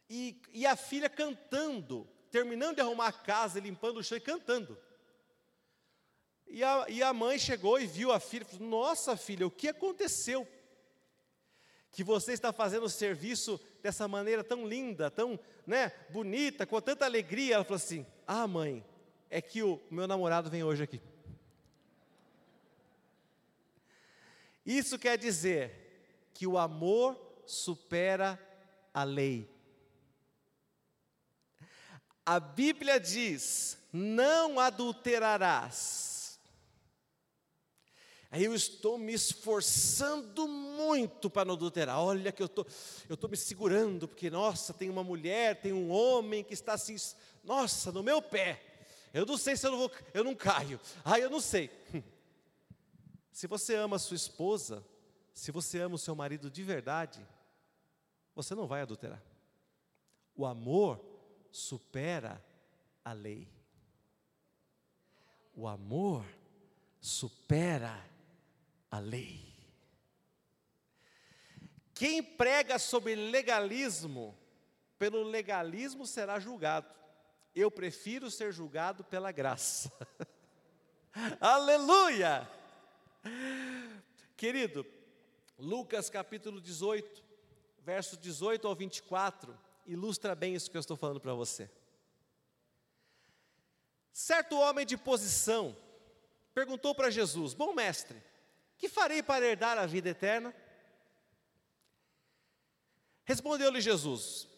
e, 0.09 0.41
e 0.55 0.67
a 0.67 0.77
filha 0.77 1.11
cantando, 1.11 2.09
terminando 2.31 2.77
de 2.77 2.81
arrumar 2.81 3.09
a 3.09 3.13
casa, 3.13 3.61
limpando 3.61 3.99
o 3.99 4.03
chão 4.03 4.17
e 4.17 4.21
cantando. 4.23 4.79
E 6.53 6.65
a, 6.65 6.87
e 6.89 7.01
a 7.01 7.13
mãe 7.13 7.39
chegou 7.39 7.81
e 7.81 7.87
viu 7.87 8.11
a 8.11 8.19
filha 8.19 8.43
e 8.43 8.45
falou: 8.45 8.69
Nossa 8.69 9.17
filha, 9.17 9.47
o 9.47 9.51
que 9.51 9.69
aconteceu? 9.69 10.47
Que 11.93 12.03
você 12.03 12.33
está 12.33 12.53
fazendo 12.53 12.85
o 12.85 12.91
serviço 12.91 13.61
dessa 13.81 14.09
maneira 14.09 14.43
tão 14.43 14.67
linda, 14.67 15.11
tão 15.11 15.39
né, 15.65 15.93
bonita, 16.11 16.67
com 16.67 16.81
tanta 16.81 17.05
alegria. 17.05 17.55
Ela 17.55 17.65
falou 17.65 17.77
assim: 17.77 18.05
Ah, 18.27 18.49
mãe, 18.49 18.85
é 19.31 19.41
que 19.41 19.63
o 19.63 19.81
meu 19.89 20.09
namorado 20.09 20.51
vem 20.51 20.65
hoje 20.65 20.83
aqui. 20.83 21.01
Isso 24.67 24.99
quer 24.99 25.17
dizer 25.17 26.31
que 26.35 26.47
o 26.49 26.59
amor 26.59 27.17
supera 27.47 28.39
a 28.93 29.05
lei. 29.05 29.49
A 32.27 32.41
Bíblia 32.41 32.99
diz: 32.99 33.79
não 33.93 34.59
adulterarás. 34.59 36.10
Aí 38.31 38.45
eu 38.45 38.55
estou 38.55 38.97
me 38.97 39.13
esforçando 39.13 40.47
muito 40.47 41.29
para 41.29 41.45
não 41.45 41.55
adulterar. 41.55 41.99
Olha 42.01 42.31
que 42.31 42.43
eu 42.43 42.49
tô, 42.49 42.65
eu 43.09 43.15
estou 43.15 43.29
me 43.29 43.37
segurando, 43.37 44.07
porque, 44.07 44.31
nossa, 44.31 44.73
tem 44.73 44.89
uma 44.89 45.03
mulher, 45.03 45.61
tem 45.61 45.73
um 45.73 45.91
homem 45.91 46.45
que 46.45 46.55
está 46.55 46.75
assim, 46.75 46.97
nossa, 47.43 47.91
no 47.91 48.05
meu 48.05 48.23
pé. 48.23 48.63
Eu 49.13 49.27
não 49.27 49.37
sei 49.37 49.57
se 49.57 49.67
eu 49.67 49.73
não 49.73 49.79
vou, 49.79 49.91
eu 50.15 50.23
não 50.23 50.37
caio. 50.37 50.81
Ah, 51.05 51.19
eu 51.19 51.29
não 51.29 51.41
sei. 51.41 51.71
Se 53.33 53.49
você 53.49 53.75
ama 53.75 53.97
a 53.97 53.99
sua 53.99 54.17
esposa, 54.17 54.87
se 55.33 55.51
você 55.51 55.81
ama 55.81 55.97
o 55.97 55.99
seu 55.99 56.15
marido 56.15 56.49
de 56.49 56.63
verdade, 56.63 57.27
você 58.35 58.55
não 58.55 58.67
vai 58.67 58.83
adulterar. 58.83 59.23
O 60.37 60.47
amor 60.47 61.01
supera 61.51 62.45
a 63.05 63.13
lei. 63.13 63.49
O 65.53 65.67
amor 65.67 66.25
supera 67.01 68.10
a 68.91 68.99
lei. 68.99 69.51
Quem 71.95 72.23
prega 72.23 72.79
sobre 72.79 73.15
legalismo, 73.15 74.37
pelo 74.99 75.23
legalismo 75.23 76.07
será 76.07 76.41
julgado. 76.41 76.89
Eu 77.55 77.71
prefiro 77.71 78.31
ser 78.31 78.53
julgado 78.53 79.05
pela 79.05 79.31
graça. 79.31 79.93
Aleluia! 81.41 82.49
Querido, 84.37 84.87
Lucas 85.59 86.09
capítulo 86.09 86.61
18, 86.61 87.23
versos 87.81 88.17
18 88.17 88.67
ao 88.67 88.75
24 88.75 89.59
ilustra 89.87 90.35
bem 90.35 90.55
isso 90.55 90.71
que 90.71 90.77
eu 90.77 90.81
estou 90.81 90.97
falando 90.97 91.21
para 91.21 91.35
você. 91.35 91.71
Certo 94.13 94.59
homem 94.59 94.87
de 94.87 94.97
posição 94.97 95.77
perguntou 96.55 96.95
para 96.95 97.11
Jesus: 97.11 97.55
Bom 97.55 97.75
mestre, 97.75 98.23
que 98.81 98.89
farei 98.89 99.23
para 99.23 99.45
herdar 99.45 99.77
a 99.77 99.85
vida 99.85 100.09
eterna? 100.09 100.55
Respondeu-lhe 103.25 103.81
Jesus: 103.81 104.49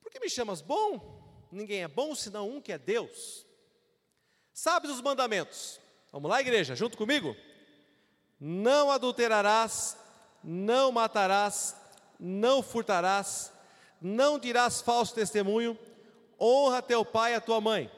Por 0.00 0.12
que 0.12 0.20
me 0.20 0.30
chamas 0.30 0.62
bom? 0.62 1.18
Ninguém 1.50 1.82
é 1.82 1.88
bom 1.88 2.14
senão 2.14 2.48
um 2.48 2.60
que 2.60 2.72
é 2.72 2.78
Deus. 2.78 3.44
Sabe 4.54 4.86
dos 4.86 5.00
mandamentos? 5.00 5.80
Vamos 6.12 6.30
lá, 6.30 6.40
igreja, 6.40 6.76
junto 6.76 6.96
comigo? 6.96 7.36
Não 8.38 8.92
adulterarás, 8.92 9.96
não 10.42 10.92
matarás, 10.92 11.74
não 12.18 12.62
furtarás, 12.62 13.52
não 14.00 14.38
dirás 14.38 14.80
falso 14.80 15.14
testemunho, 15.14 15.76
honra 16.40 16.80
teu 16.80 17.04
pai 17.04 17.32
e 17.32 17.34
a 17.34 17.40
tua 17.40 17.60
mãe. 17.60 17.90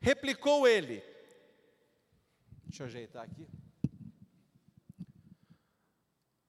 Replicou 0.00 0.66
ele, 0.66 1.02
deixa 2.66 2.82
eu 2.82 2.86
ajeitar 2.86 3.22
aqui. 3.24 3.46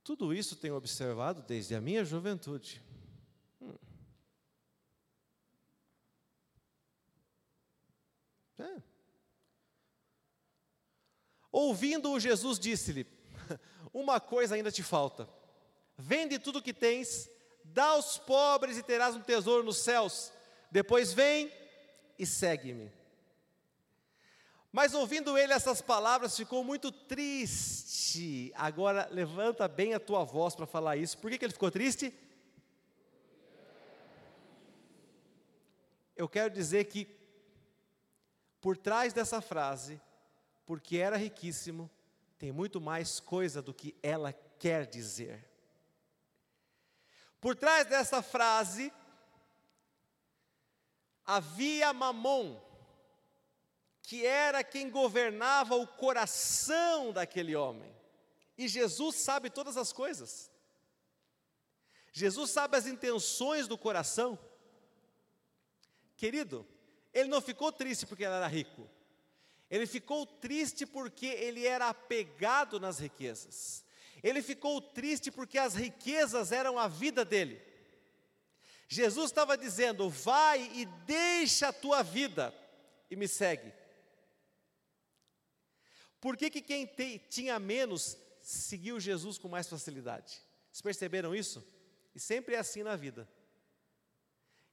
Tudo 0.05 0.31
isso 0.31 0.55
tenho 0.55 0.75
observado 0.75 1.41
desde 1.41 1.73
a 1.73 1.81
minha 1.81 2.05
juventude. 2.05 2.79
Hum. 3.59 3.73
É. 8.59 8.83
Ouvindo-o, 11.51 12.19
Jesus 12.19 12.59
disse-lhe: 12.59 13.07
Uma 13.91 14.19
coisa 14.19 14.53
ainda 14.53 14.71
te 14.71 14.83
falta. 14.83 15.27
Vende 15.97 16.37
tudo 16.37 16.59
o 16.59 16.61
que 16.61 16.71
tens 16.73 17.27
dá 17.63 17.85
aos 17.85 18.19
pobres 18.19 18.77
e 18.77 18.83
terás 18.83 19.15
um 19.15 19.21
tesouro 19.21 19.63
nos 19.63 19.77
céus. 19.77 20.31
Depois 20.69 21.13
vem 21.13 21.51
e 22.19 22.27
segue-me. 22.27 22.91
Mas 24.75 24.93
ouvindo 24.93 25.37
ele 25.37 25.53
essas 25.53 25.81
palavras, 25.81 26.35
ficou 26.35 26.61
muito 26.61 26.91
triste. 26.91 28.51
Agora 28.55 29.07
levanta 29.09 29.69
bem 29.69 29.93
a 29.93 30.01
tua 30.01 30.25
voz 30.25 30.53
para 30.53 30.65
falar 30.65 30.97
isso. 30.97 31.17
Por 31.17 31.31
que, 31.31 31.37
que 31.37 31.45
ele 31.45 31.53
ficou 31.53 31.71
triste? 31.71 32.13
Eu 36.13 36.27
quero 36.27 36.53
dizer 36.53 36.83
que, 36.89 37.07
por 38.59 38.75
trás 38.75 39.13
dessa 39.13 39.39
frase, 39.39 40.01
porque 40.65 40.97
era 40.97 41.15
riquíssimo, 41.15 41.89
tem 42.37 42.51
muito 42.51 42.81
mais 42.81 43.21
coisa 43.21 43.61
do 43.61 43.73
que 43.73 43.95
ela 44.03 44.33
quer 44.59 44.85
dizer. 44.85 45.49
Por 47.39 47.55
trás 47.55 47.87
dessa 47.87 48.21
frase, 48.21 48.91
havia 51.25 51.93
Mamon, 51.93 52.59
que 54.05 54.25
era 54.25 54.63
quem 54.63 54.89
governava 54.89 55.75
o 55.75 55.87
coração 55.87 57.11
daquele 57.11 57.55
homem. 57.55 57.93
E 58.57 58.67
Jesus 58.67 59.15
sabe 59.15 59.49
todas 59.49 59.77
as 59.77 59.91
coisas. 59.91 60.51
Jesus 62.13 62.51
sabe 62.51 62.77
as 62.77 62.87
intenções 62.87 63.67
do 63.67 63.77
coração. 63.77 64.39
Querido, 66.15 66.65
ele 67.13 67.27
não 67.29 67.41
ficou 67.41 67.71
triste 67.71 68.05
porque 68.05 68.23
ele 68.23 68.33
era 68.33 68.47
rico. 68.47 68.89
Ele 69.69 69.87
ficou 69.87 70.25
triste 70.25 70.85
porque 70.85 71.25
ele 71.25 71.65
era 71.65 71.89
apegado 71.89 72.79
nas 72.79 72.99
riquezas. 72.99 73.83
Ele 74.23 74.41
ficou 74.41 74.79
triste 74.81 75.31
porque 75.31 75.57
as 75.57 75.73
riquezas 75.73 76.51
eram 76.51 76.79
a 76.79 76.87
vida 76.87 77.25
dele. 77.25 77.61
Jesus 78.87 79.31
estava 79.31 79.57
dizendo: 79.57 80.09
vai 80.09 80.71
e 80.73 80.85
deixa 80.85 81.69
a 81.69 81.73
tua 81.73 82.03
vida 82.03 82.53
e 83.09 83.15
me 83.15 83.27
segue. 83.27 83.73
Por 86.25 86.35
que, 86.35 86.49
que 86.49 86.59
quem 86.59 86.87
te, 86.87 87.19
tinha 87.29 87.59
menos 87.59 88.17
seguiu 88.41 88.99
Jesus 88.99 89.37
com 89.37 89.47
mais 89.47 89.69
facilidade? 89.69 90.41
Vocês 90.71 90.81
perceberam 90.81 91.35
isso? 91.35 91.63
E 92.15 92.19
sempre 92.19 92.55
é 92.55 92.57
assim 92.57 92.81
na 92.81 92.95
vida. 92.95 93.29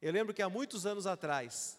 Eu 0.00 0.14
lembro 0.14 0.32
que 0.32 0.40
há 0.40 0.48
muitos 0.48 0.86
anos 0.86 1.06
atrás, 1.06 1.78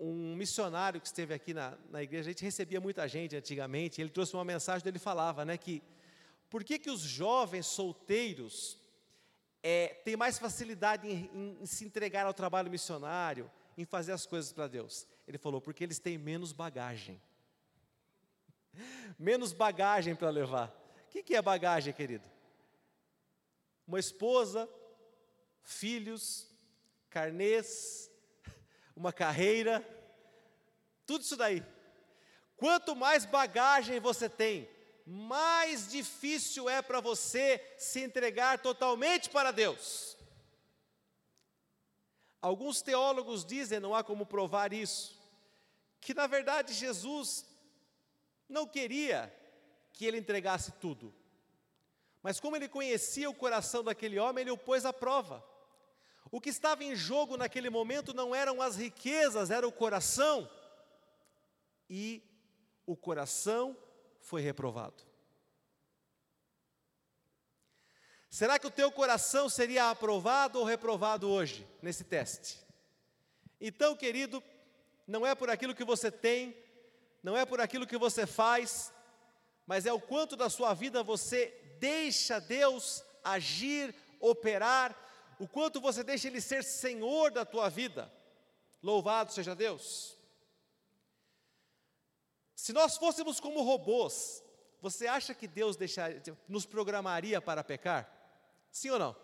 um 0.00 0.34
missionário 0.34 0.98
que 0.98 1.06
esteve 1.06 1.34
aqui 1.34 1.52
na, 1.52 1.76
na 1.90 2.02
igreja, 2.02 2.30
a 2.30 2.32
gente 2.32 2.42
recebia 2.42 2.80
muita 2.80 3.06
gente 3.06 3.36
antigamente, 3.36 4.00
ele 4.00 4.08
trouxe 4.08 4.32
uma 4.32 4.42
mensagem, 4.42 4.88
ele 4.88 4.98
falava, 4.98 5.44
né, 5.44 5.58
que 5.58 5.82
por 6.48 6.64
que, 6.64 6.78
que 6.78 6.90
os 6.90 7.02
jovens 7.02 7.66
solteiros 7.66 8.80
é, 9.62 9.88
têm 10.06 10.16
mais 10.16 10.38
facilidade 10.38 11.06
em, 11.06 11.30
em, 11.34 11.58
em 11.60 11.66
se 11.66 11.84
entregar 11.84 12.24
ao 12.24 12.32
trabalho 12.32 12.70
missionário, 12.70 13.50
em 13.76 13.84
fazer 13.84 14.12
as 14.12 14.24
coisas 14.24 14.54
para 14.54 14.66
Deus? 14.68 15.06
Ele 15.26 15.38
falou, 15.38 15.60
porque 15.60 15.82
eles 15.82 15.98
têm 15.98 16.16
menos 16.16 16.52
bagagem. 16.52 17.20
menos 19.18 19.52
bagagem 19.52 20.14
para 20.14 20.30
levar. 20.30 20.68
O 21.06 21.22
que, 21.22 21.34
é 21.34 21.42
bagagem, 21.42 21.92
querido? 21.92 22.24
Uma 23.86 23.98
esposa, 23.98 24.68
filhos, 25.62 26.48
carnês, 27.08 28.10
uma 28.94 29.12
carreira, 29.12 29.84
tudo 31.06 31.22
isso 31.22 31.36
daí. 31.36 31.62
Quanto 32.56 32.96
mais 32.96 33.24
bagagem 33.24 34.00
você 34.00 34.28
tem, 34.28 34.68
mais 35.06 35.88
difícil 35.88 36.68
é 36.68 36.82
para 36.82 37.00
você 37.00 37.62
se 37.78 38.00
entregar 38.00 38.58
totalmente 38.58 39.30
para 39.30 39.52
Deus. 39.52 40.15
Alguns 42.46 42.80
teólogos 42.80 43.44
dizem, 43.44 43.80
não 43.80 43.92
há 43.92 44.04
como 44.04 44.24
provar 44.24 44.72
isso, 44.72 45.20
que 46.00 46.14
na 46.14 46.28
verdade 46.28 46.72
Jesus 46.72 47.44
não 48.48 48.68
queria 48.68 49.34
que 49.92 50.04
ele 50.04 50.16
entregasse 50.16 50.70
tudo, 50.70 51.12
mas 52.22 52.38
como 52.38 52.54
ele 52.54 52.68
conhecia 52.68 53.28
o 53.28 53.34
coração 53.34 53.82
daquele 53.82 54.16
homem, 54.16 54.42
ele 54.42 54.52
o 54.52 54.56
pôs 54.56 54.84
à 54.84 54.92
prova. 54.92 55.44
O 56.30 56.40
que 56.40 56.50
estava 56.50 56.84
em 56.84 56.94
jogo 56.94 57.36
naquele 57.36 57.68
momento 57.68 58.14
não 58.14 58.32
eram 58.32 58.62
as 58.62 58.76
riquezas, 58.76 59.50
era 59.50 59.66
o 59.66 59.72
coração. 59.72 60.48
E 61.90 62.22
o 62.86 62.96
coração 62.96 63.76
foi 64.20 64.40
reprovado. 64.40 65.02
Será 68.36 68.58
que 68.58 68.66
o 68.66 68.70
teu 68.70 68.92
coração 68.92 69.48
seria 69.48 69.88
aprovado 69.88 70.58
ou 70.58 70.64
reprovado 70.66 71.26
hoje, 71.26 71.66
nesse 71.80 72.04
teste? 72.04 72.60
Então, 73.58 73.96
querido, 73.96 74.44
não 75.06 75.26
é 75.26 75.34
por 75.34 75.48
aquilo 75.48 75.74
que 75.74 75.82
você 75.82 76.10
tem, 76.10 76.54
não 77.22 77.34
é 77.34 77.46
por 77.46 77.62
aquilo 77.62 77.86
que 77.86 77.96
você 77.96 78.26
faz, 78.26 78.92
mas 79.66 79.86
é 79.86 79.92
o 79.94 79.98
quanto 79.98 80.36
da 80.36 80.50
sua 80.50 80.74
vida 80.74 81.02
você 81.02 81.46
deixa 81.80 82.38
Deus 82.38 83.02
agir, 83.24 83.94
operar 84.20 84.94
o 85.40 85.48
quanto 85.48 85.80
você 85.80 86.04
deixa 86.04 86.28
Ele 86.28 86.42
ser 86.42 86.62
Senhor 86.62 87.30
da 87.30 87.46
tua 87.46 87.70
vida. 87.70 88.12
Louvado 88.82 89.32
seja 89.32 89.54
Deus. 89.54 90.14
Se 92.54 92.70
nós 92.74 92.98
fôssemos 92.98 93.40
como 93.40 93.62
robôs, 93.62 94.44
você 94.82 95.06
acha 95.06 95.32
que 95.32 95.48
Deus 95.48 95.74
deixaria, 95.74 96.22
nos 96.46 96.66
programaria 96.66 97.40
para 97.40 97.64
pecar? 97.64 98.15
Sim 98.76 98.90
ou 98.90 98.98
não? 98.98 99.16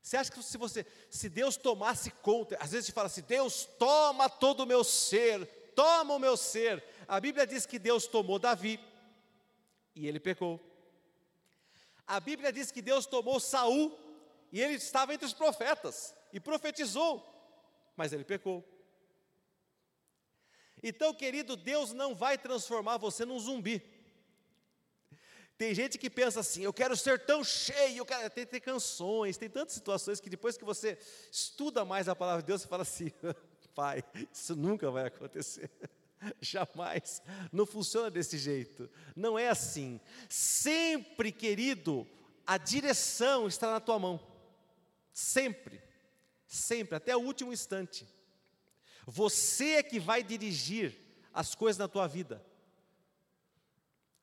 Você 0.00 0.16
acha 0.16 0.30
que 0.30 0.40
se 0.40 0.56
você, 0.56 0.86
se 1.10 1.28
Deus 1.28 1.56
tomasse 1.56 2.12
conta, 2.12 2.56
às 2.60 2.70
vezes 2.70 2.86
se 2.86 2.92
fala 2.92 3.08
assim, 3.08 3.22
Deus 3.22 3.64
toma 3.76 4.30
todo 4.30 4.60
o 4.60 4.66
meu 4.66 4.84
ser, 4.84 5.44
toma 5.74 6.14
o 6.14 6.18
meu 6.20 6.36
ser. 6.36 6.82
A 7.08 7.18
Bíblia 7.18 7.44
diz 7.44 7.66
que 7.66 7.76
Deus 7.76 8.06
tomou 8.06 8.38
Davi 8.38 8.78
e 9.96 10.06
ele 10.06 10.20
pecou. 10.20 10.60
A 12.06 12.20
Bíblia 12.20 12.52
diz 12.52 12.70
que 12.70 12.80
Deus 12.80 13.04
tomou 13.04 13.40
Saul 13.40 13.98
e 14.52 14.62
ele 14.62 14.74
estava 14.74 15.12
entre 15.12 15.26
os 15.26 15.34
profetas 15.34 16.14
e 16.32 16.38
profetizou, 16.38 17.12
mas 17.96 18.12
ele 18.12 18.22
pecou. 18.22 18.64
Então, 20.80 21.12
querido, 21.12 21.56
Deus 21.56 21.92
não 21.92 22.14
vai 22.14 22.38
transformar 22.38 22.96
você 22.96 23.24
num 23.24 23.40
zumbi. 23.40 23.97
Tem 25.58 25.74
gente 25.74 25.98
que 25.98 26.08
pensa 26.08 26.38
assim, 26.38 26.62
eu 26.62 26.72
quero 26.72 26.96
ser 26.96 27.18
tão 27.26 27.42
cheio, 27.42 28.06
quero... 28.06 28.30
tem, 28.30 28.46
tem 28.46 28.60
canções, 28.60 29.36
tem 29.36 29.50
tantas 29.50 29.74
situações 29.74 30.20
que 30.20 30.30
depois 30.30 30.56
que 30.56 30.64
você 30.64 30.96
estuda 31.32 31.84
mais 31.84 32.08
a 32.08 32.14
palavra 32.14 32.42
de 32.42 32.46
Deus, 32.46 32.62
você 32.62 32.68
fala 32.68 32.82
assim, 32.82 33.12
pai, 33.74 34.04
isso 34.32 34.54
nunca 34.54 34.88
vai 34.88 35.06
acontecer. 35.06 35.68
Jamais. 36.40 37.20
Não 37.52 37.66
funciona 37.66 38.08
desse 38.08 38.38
jeito. 38.38 38.88
Não 39.16 39.36
é 39.36 39.48
assim. 39.48 40.00
Sempre, 40.28 41.32
querido, 41.32 42.06
a 42.46 42.56
direção 42.56 43.48
está 43.48 43.72
na 43.72 43.80
tua 43.80 43.98
mão. 43.98 44.20
Sempre, 45.12 45.82
sempre, 46.46 46.94
até 46.94 47.16
o 47.16 47.20
último 47.20 47.52
instante. 47.52 48.06
Você 49.04 49.70
é 49.70 49.82
que 49.82 49.98
vai 49.98 50.22
dirigir 50.22 50.96
as 51.32 51.52
coisas 51.56 51.78
na 51.78 51.88
tua 51.88 52.06
vida. 52.06 52.44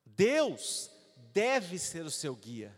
Deus 0.05 0.94
deve 1.35 1.77
ser 1.77 2.03
o 2.03 2.09
seu 2.09 2.35
guia. 2.35 2.75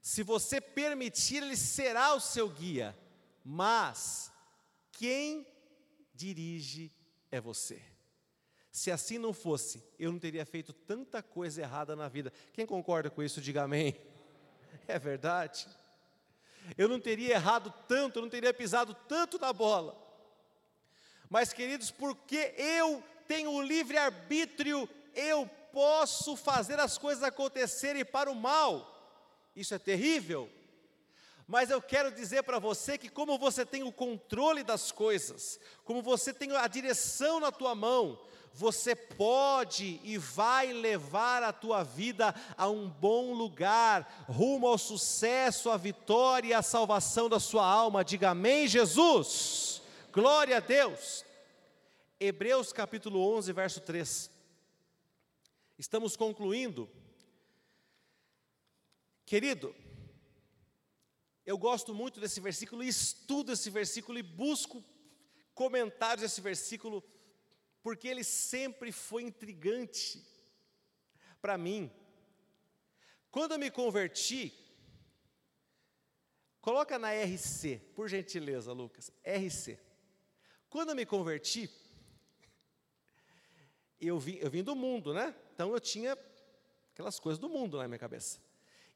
Se 0.00 0.24
você 0.24 0.60
permitir, 0.60 1.42
Ele 1.42 1.56
será 1.56 2.14
o 2.14 2.20
seu 2.20 2.48
guia. 2.48 2.98
Mas 3.44 4.32
quem 4.90 5.46
dirige 6.12 6.90
é 7.30 7.40
você. 7.40 7.80
Se 8.72 8.90
assim 8.90 9.18
não 9.18 9.32
fosse, 9.32 9.84
eu 9.98 10.10
não 10.10 10.18
teria 10.18 10.44
feito 10.44 10.72
tanta 10.72 11.22
coisa 11.22 11.60
errada 11.60 11.94
na 11.94 12.08
vida. 12.08 12.32
Quem 12.52 12.66
concorda 12.66 13.08
com 13.10 13.22
isso, 13.22 13.40
diga 13.40 13.62
amém. 13.62 13.94
É 14.86 14.98
verdade 14.98 15.66
eu 16.78 16.88
não 16.88 16.98
teria 16.98 17.34
errado 17.34 17.72
tanto, 17.86 18.18
eu 18.18 18.22
não 18.22 18.30
teria 18.30 18.54
pisado 18.54 18.94
tanto 19.06 19.38
na 19.38 19.52
bola. 19.52 20.00
Mas, 21.28 21.52
queridos, 21.52 21.90
porque 21.90 22.54
eu 22.56 23.02
tenho 23.26 23.50
o 23.50 23.62
livre 23.62 23.98
arbítrio, 23.98 24.88
eu 25.14 25.48
posso 25.74 26.36
fazer 26.36 26.78
as 26.78 26.96
coisas 26.96 27.24
acontecerem 27.24 28.04
para 28.04 28.30
o 28.30 28.34
mal. 28.34 28.94
Isso 29.56 29.74
é 29.74 29.78
terrível. 29.78 30.48
Mas 31.46 31.68
eu 31.68 31.82
quero 31.82 32.10
dizer 32.10 32.44
para 32.44 32.58
você 32.58 32.96
que, 32.96 33.08
como 33.08 33.36
você 33.36 33.66
tem 33.66 33.82
o 33.82 33.92
controle 33.92 34.62
das 34.62 34.90
coisas, 34.92 35.58
como 35.84 36.00
você 36.00 36.32
tem 36.32 36.56
a 36.56 36.66
direção 36.68 37.40
na 37.40 37.52
tua 37.52 37.74
mão, 37.74 38.18
você 38.54 38.94
pode 38.94 40.00
e 40.04 40.16
vai 40.16 40.72
levar 40.72 41.42
a 41.42 41.52
tua 41.52 41.82
vida 41.82 42.32
a 42.56 42.68
um 42.68 42.88
bom 42.88 43.34
lugar, 43.34 44.24
rumo 44.28 44.68
ao 44.68 44.78
sucesso, 44.78 45.70
à 45.70 45.76
vitória 45.76 46.48
e 46.48 46.54
à 46.54 46.62
salvação 46.62 47.28
da 47.28 47.40
sua 47.40 47.66
alma. 47.66 48.04
Diga 48.04 48.30
amém, 48.30 48.68
Jesus. 48.68 49.82
Glória 50.12 50.58
a 50.58 50.60
Deus. 50.60 51.24
Hebreus 52.18 52.72
capítulo 52.72 53.20
11, 53.36 53.52
verso 53.52 53.80
3. 53.80 54.33
Estamos 55.78 56.16
concluindo. 56.16 56.88
Querido, 59.26 59.74
eu 61.44 61.58
gosto 61.58 61.92
muito 61.92 62.20
desse 62.20 62.40
versículo 62.40 62.82
e 62.82 62.88
estudo 62.88 63.52
esse 63.52 63.68
versículo 63.70 64.18
e 64.18 64.22
busco 64.22 64.84
comentários 65.54 66.22
desse 66.22 66.40
versículo 66.40 67.02
porque 67.82 68.08
ele 68.08 68.24
sempre 68.24 68.92
foi 68.92 69.24
intrigante 69.24 70.24
para 71.40 71.58
mim. 71.58 71.92
Quando 73.30 73.52
eu 73.52 73.58
me 73.58 73.70
converti, 73.70 74.54
coloca 76.60 76.98
na 76.98 77.12
RC, 77.12 77.78
por 77.94 78.08
gentileza, 78.08 78.72
Lucas, 78.72 79.12
RC. 79.22 79.78
Quando 80.70 80.90
eu 80.90 80.96
me 80.96 81.04
converti, 81.04 81.68
eu 84.00 84.18
vim, 84.18 84.36
eu 84.36 84.50
vim 84.50 84.62
do 84.62 84.74
mundo, 84.74 85.12
né? 85.12 85.34
Então 85.54 85.72
eu 85.72 85.80
tinha 85.80 86.18
aquelas 86.92 87.20
coisas 87.20 87.38
do 87.38 87.48
mundo 87.48 87.78
na 87.78 87.86
minha 87.86 87.98
cabeça. 87.98 88.38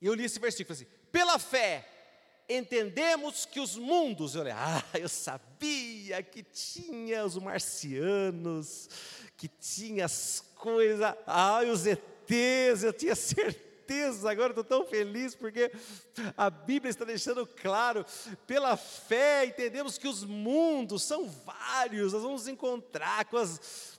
E 0.00 0.06
eu 0.06 0.14
li 0.14 0.24
esse 0.24 0.38
versículo 0.40 0.74
assim: 0.74 0.86
pela 1.12 1.38
fé 1.38 1.86
entendemos 2.48 3.44
que 3.44 3.60
os 3.60 3.76
mundos, 3.76 4.34
eu, 4.34 4.42
ah, 4.52 4.82
eu 4.98 5.08
sabia 5.08 6.22
que 6.22 6.42
tinha 6.42 7.24
os 7.24 7.36
marcianos, 7.36 8.88
que 9.36 9.48
tinha 9.48 10.06
as 10.06 10.42
coisas, 10.56 11.14
ah, 11.26 11.60
os 11.70 11.86
ETs, 11.86 12.82
eu 12.82 12.92
tinha 12.92 13.14
certeza, 13.14 14.30
agora 14.30 14.50
estou 14.50 14.64
tão 14.64 14.86
feliz 14.86 15.34
porque 15.34 15.70
a 16.36 16.48
Bíblia 16.48 16.90
está 16.90 17.04
deixando 17.04 17.46
claro, 17.46 18.04
pela 18.46 18.76
fé 18.76 19.44
entendemos 19.44 19.98
que 19.98 20.08
os 20.08 20.24
mundos 20.24 21.02
são 21.02 21.28
vários, 21.28 22.12
nós 22.12 22.22
vamos 22.22 22.48
encontrar 22.48 23.26
com 23.26 23.36
as. 23.36 23.97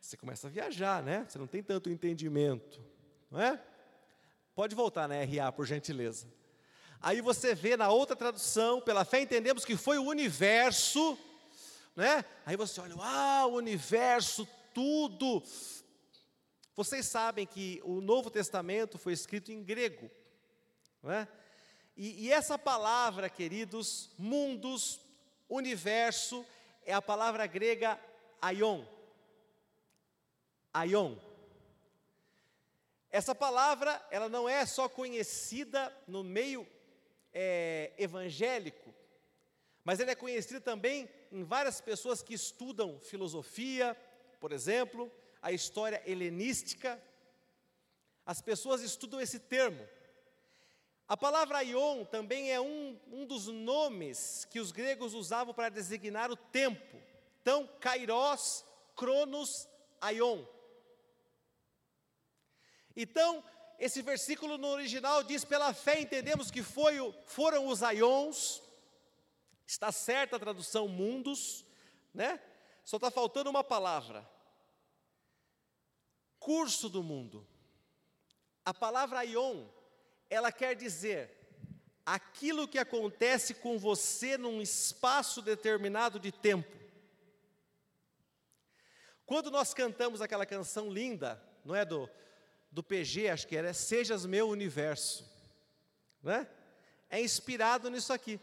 Você 0.00 0.16
começa 0.16 0.46
a 0.46 0.50
viajar, 0.50 1.02
né? 1.02 1.26
Você 1.28 1.38
não 1.38 1.46
tem 1.46 1.62
tanto 1.62 1.90
entendimento, 1.90 2.80
não 3.30 3.40
é? 3.40 3.62
Pode 4.54 4.74
voltar 4.74 5.06
na 5.06 5.16
RA, 5.16 5.52
por 5.52 5.66
gentileza. 5.66 6.26
Aí 7.00 7.20
você 7.20 7.54
vê 7.54 7.76
na 7.76 7.90
outra 7.90 8.16
tradução, 8.16 8.80
pela 8.80 9.04
fé 9.04 9.20
entendemos 9.20 9.64
que 9.64 9.76
foi 9.76 9.98
o 9.98 10.04
universo, 10.04 11.18
né? 11.94 12.24
Aí 12.44 12.56
você 12.56 12.80
olha, 12.80 12.94
ah, 12.98 13.46
o 13.46 13.54
universo, 13.54 14.48
tudo. 14.74 15.42
Vocês 16.74 17.06
sabem 17.06 17.46
que 17.46 17.80
o 17.84 18.00
Novo 18.00 18.30
Testamento 18.30 18.98
foi 18.98 19.12
escrito 19.12 19.52
em 19.52 19.62
grego, 19.62 20.10
não 21.02 21.10
é? 21.12 21.28
E, 21.96 22.26
e 22.26 22.32
essa 22.32 22.58
palavra, 22.58 23.28
queridos, 23.28 24.10
mundos, 24.18 25.00
universo, 25.48 26.44
é 26.86 26.94
a 26.94 27.02
palavra 27.02 27.46
grega 27.46 28.00
aion. 28.40 28.82
Aion. 30.72 31.16
Essa 33.10 33.34
palavra, 33.34 34.00
ela 34.10 34.28
não 34.28 34.48
é 34.48 34.64
só 34.64 34.88
conhecida 34.88 35.92
no 36.06 36.22
meio 36.22 36.66
é, 37.32 37.92
evangélico, 37.98 38.94
mas 39.84 39.98
ela 39.98 40.12
é 40.12 40.14
conhecida 40.14 40.60
também 40.60 41.08
em 41.32 41.42
várias 41.42 41.80
pessoas 41.80 42.22
que 42.22 42.34
estudam 42.34 43.00
filosofia, 43.00 43.96
por 44.38 44.52
exemplo, 44.52 45.10
a 45.42 45.50
história 45.50 46.02
helenística. 46.06 47.02
As 48.24 48.40
pessoas 48.40 48.82
estudam 48.82 49.20
esse 49.20 49.40
termo. 49.40 49.86
A 51.08 51.16
palavra 51.16 51.58
aion 51.58 52.04
também 52.04 52.52
é 52.52 52.60
um, 52.60 52.96
um 53.10 53.26
dos 53.26 53.48
nomes 53.48 54.44
que 54.44 54.60
os 54.60 54.70
gregos 54.70 55.14
usavam 55.14 55.52
para 55.52 55.68
designar 55.68 56.30
o 56.30 56.36
tempo. 56.36 56.96
Então, 57.42 57.68
kairos, 57.80 58.64
cronos, 58.94 59.68
aion. 60.00 60.44
Então, 63.02 63.42
esse 63.78 64.02
versículo 64.02 64.58
no 64.58 64.68
original 64.68 65.22
diz: 65.22 65.42
pela 65.42 65.72
fé 65.72 66.00
entendemos 66.00 66.50
que 66.50 66.62
foi, 66.62 66.96
foram 67.24 67.66
os 67.66 67.82
aions, 67.82 68.62
está 69.66 69.90
certa 69.90 70.36
a 70.36 70.40
tradução 70.40 70.86
mundos, 70.86 71.64
né? 72.12 72.38
Só 72.84 72.96
está 72.98 73.10
faltando 73.10 73.48
uma 73.48 73.64
palavra. 73.64 74.28
Curso 76.38 76.90
do 76.90 77.02
mundo. 77.02 77.46
A 78.64 78.74
palavra 78.74 79.20
aion, 79.20 79.66
ela 80.28 80.52
quer 80.52 80.74
dizer 80.76 81.38
aquilo 82.04 82.68
que 82.68 82.78
acontece 82.78 83.54
com 83.54 83.78
você 83.78 84.36
num 84.36 84.60
espaço 84.60 85.40
determinado 85.40 86.20
de 86.20 86.30
tempo. 86.30 86.76
Quando 89.24 89.50
nós 89.50 89.72
cantamos 89.72 90.20
aquela 90.20 90.44
canção 90.44 90.90
linda, 90.90 91.42
não 91.64 91.74
é 91.74 91.84
do 91.84 92.10
do 92.70 92.82
PG, 92.82 93.28
acho 93.28 93.46
que 93.46 93.56
era 93.56 93.74
Sejas 93.74 94.24
meu 94.24 94.48
universo, 94.48 95.28
né? 96.22 96.46
É 97.08 97.20
inspirado 97.20 97.90
nisso 97.90 98.12
aqui. 98.12 98.38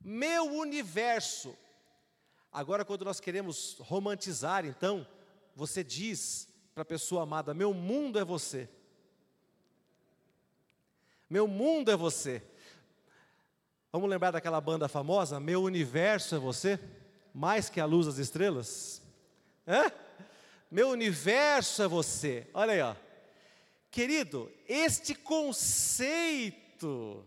Meu 0.00 0.44
universo. 0.52 1.56
Agora, 2.52 2.84
quando 2.84 3.04
nós 3.04 3.18
queremos 3.18 3.76
romantizar, 3.80 4.64
então, 4.64 5.06
você 5.54 5.82
diz 5.82 6.48
para 6.72 6.82
a 6.82 6.86
pessoa 6.86 7.24
amada: 7.24 7.52
Meu 7.52 7.74
mundo 7.74 8.18
é 8.18 8.24
você. 8.24 8.68
Meu 11.28 11.48
mundo 11.48 11.90
é 11.90 11.96
você. 11.96 12.40
Vamos 13.90 14.08
lembrar 14.08 14.30
daquela 14.30 14.60
banda 14.60 14.86
famosa? 14.86 15.40
Meu 15.40 15.62
universo 15.62 16.36
é 16.36 16.38
você? 16.38 16.78
Mais 17.34 17.68
que 17.68 17.80
a 17.80 17.84
luz 17.84 18.06
das 18.06 18.18
estrelas? 18.18 19.02
É? 19.66 20.05
Meu 20.70 20.90
universo 20.90 21.82
é 21.82 21.88
você. 21.88 22.48
Olha 22.52 22.72
aí, 22.72 22.80
ó. 22.80 22.94
Querido, 23.90 24.52
este 24.68 25.14
conceito 25.14 27.26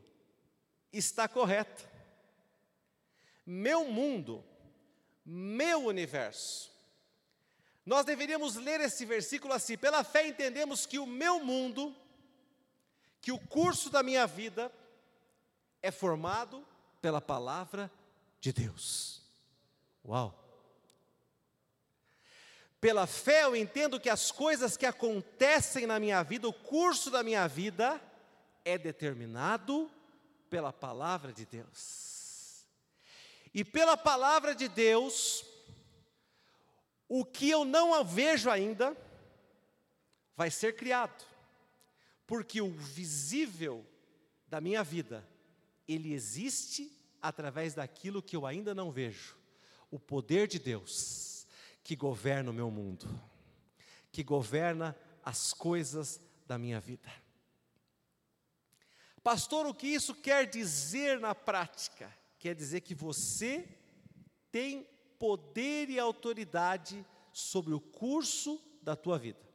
está 0.92 1.28
correto. 1.28 1.88
Meu 3.46 3.86
mundo, 3.86 4.44
meu 5.26 5.86
universo. 5.86 6.70
Nós 7.86 8.06
deveríamos 8.06 8.56
ler 8.56 8.82
esse 8.82 9.06
versículo 9.06 9.54
assim: 9.54 9.78
pela 9.78 10.04
fé 10.04 10.28
entendemos 10.28 10.86
que 10.86 11.00
o 11.00 11.08
meu 11.08 11.44
mundo, 11.44 11.96
que 13.20 13.32
o 13.32 13.40
curso 13.40 13.90
da 13.90 14.04
minha 14.04 14.28
vida, 14.28 14.72
é 15.82 15.90
formado 15.90 16.64
pela 17.02 17.20
palavra 17.20 17.92
de 18.40 18.54
Deus. 18.54 19.24
Uau! 20.06 20.39
Pela 22.82 23.06
fé 23.06 23.44
eu 23.44 23.56
entendo 23.56 24.00
que 24.00 24.10
as 24.10 24.32
coisas 24.32 24.78
que 24.78 24.86
acontecem 24.86 25.86
na 25.86 26.00
minha 26.00 26.24
vida, 26.24 26.48
o 26.48 26.54
curso 26.54 27.12
da 27.12 27.22
minha 27.22 27.46
vida, 27.48 28.02
é 28.64 28.78
determinado 28.78 29.92
pela 30.50 30.72
palavra 30.72 31.34
de 31.34 31.46
Deus. 31.46 32.66
E 33.54 33.66
pela 33.66 33.98
palavra 33.98 34.56
de 34.56 34.70
Deus, 34.70 35.44
o 37.08 37.26
que 37.26 37.50
eu 37.50 37.66
não 37.66 38.04
vejo 38.06 38.50
ainda, 38.50 38.96
vai 40.38 40.50
ser 40.50 40.78
criado, 40.78 41.26
porque 42.26 42.62
o 42.62 42.72
visível 42.72 43.86
da 44.48 44.62
minha 44.62 44.84
vida, 44.84 45.28
ele 45.86 46.14
existe 46.14 46.90
através 47.22 47.74
daquilo 47.74 48.24
que 48.24 48.38
eu 48.38 48.46
ainda 48.46 48.74
não 48.74 48.90
vejo, 48.90 49.36
o 49.92 50.00
poder 50.00 50.48
de 50.48 50.60
Deus 50.60 51.29
que 51.84 51.96
governa 51.96 52.52
o 52.52 52.54
meu 52.54 52.70
mundo, 52.70 53.08
que 54.12 54.24
governa 54.24 54.96
as 55.24 55.54
coisas 55.54 56.22
da 56.46 56.58
minha 56.58 56.80
vida. 56.80 57.12
Pastor, 59.24 59.66
o 59.66 59.74
que 59.74 59.88
isso 59.88 60.16
quer 60.16 60.48
dizer 60.48 61.20
na 61.20 61.36
prática? 61.36 62.12
Quer 62.38 62.56
dizer 62.56 62.82
que 62.82 62.96
você 62.96 63.68
tem 64.52 64.88
poder 65.20 65.90
e 65.90 66.00
autoridade 66.00 67.06
sobre 67.34 67.74
o 67.74 67.80
curso 67.80 68.60
da 68.82 68.96
tua 68.96 69.20
vida. 69.20 69.48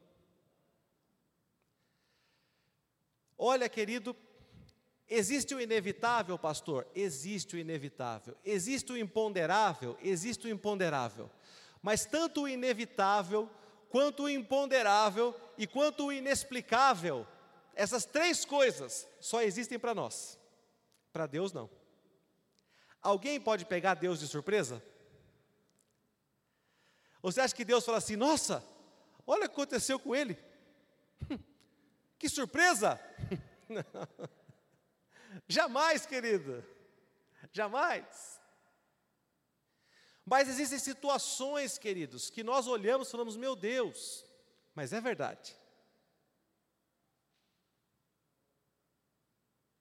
Olha, 3.36 3.68
querido, 3.68 4.14
existe 5.08 5.54
o 5.54 5.60
inevitável, 5.60 6.38
pastor? 6.38 6.86
Existe 6.94 7.56
o 7.56 7.58
inevitável. 7.58 8.36
Existe 8.44 8.92
o 8.92 8.96
imponderável? 8.96 9.98
Existe 10.00 10.46
o 10.46 10.50
imponderável. 10.50 11.30
Mas 11.84 12.06
tanto 12.06 12.44
o 12.44 12.48
inevitável, 12.48 13.46
quanto 13.90 14.22
o 14.22 14.28
imponderável 14.30 15.38
e 15.58 15.66
quanto 15.66 16.06
o 16.06 16.12
inexplicável, 16.12 17.26
essas 17.74 18.06
três 18.06 18.42
coisas 18.42 19.06
só 19.20 19.42
existem 19.42 19.78
para 19.78 19.94
nós. 19.94 20.40
Para 21.12 21.26
Deus 21.26 21.52
não. 21.52 21.68
Alguém 23.02 23.38
pode 23.38 23.66
pegar 23.66 23.92
Deus 23.92 24.18
de 24.18 24.26
surpresa? 24.26 24.82
Você 27.20 27.42
acha 27.42 27.54
que 27.54 27.66
Deus 27.66 27.84
fala 27.84 27.98
assim: 27.98 28.16
"Nossa, 28.16 28.64
olha 29.26 29.44
o 29.44 29.48
que 29.48 29.52
aconteceu 29.52 29.98
com 29.98 30.16
ele"? 30.16 30.42
que 32.18 32.30
surpresa! 32.30 32.98
Jamais, 35.46 36.06
querido. 36.06 36.64
Jamais. 37.52 38.40
Mas 40.24 40.48
existem 40.48 40.78
situações, 40.78 41.76
queridos, 41.76 42.30
que 42.30 42.42
nós 42.42 42.66
olhamos 42.66 43.08
e 43.08 43.10
falamos, 43.10 43.36
meu 43.36 43.54
Deus, 43.54 44.24
mas 44.74 44.92
é 44.92 45.00
verdade. 45.00 45.54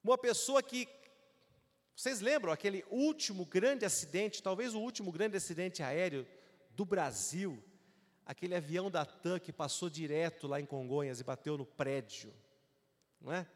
Uma 0.02 0.18
pessoa 0.18 0.62
que, 0.62 0.86
vocês 1.96 2.20
lembram 2.20 2.52
aquele 2.52 2.84
último 2.90 3.46
grande 3.46 3.86
acidente, 3.86 4.42
talvez 4.42 4.74
o 4.74 4.80
último 4.80 5.10
grande 5.10 5.36
acidente 5.36 5.82
aéreo 5.82 6.26
do 6.70 6.84
Brasil, 6.84 7.62
aquele 8.26 8.54
avião 8.54 8.90
da 8.90 9.06
TAM 9.06 9.38
que 9.38 9.52
passou 9.52 9.88
direto 9.88 10.46
lá 10.46 10.60
em 10.60 10.66
Congonhas 10.66 11.20
e 11.20 11.24
bateu 11.24 11.56
no 11.56 11.64
prédio, 11.64 12.34
não 13.18 13.32
é? 13.32 13.46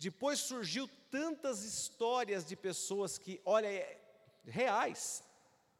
Depois 0.00 0.40
surgiu 0.40 0.88
tantas 1.10 1.62
histórias 1.62 2.44
de 2.44 2.56
pessoas 2.56 3.18
que, 3.18 3.40
olha, 3.44 3.68
é, 3.68 4.00
reais, 4.46 5.22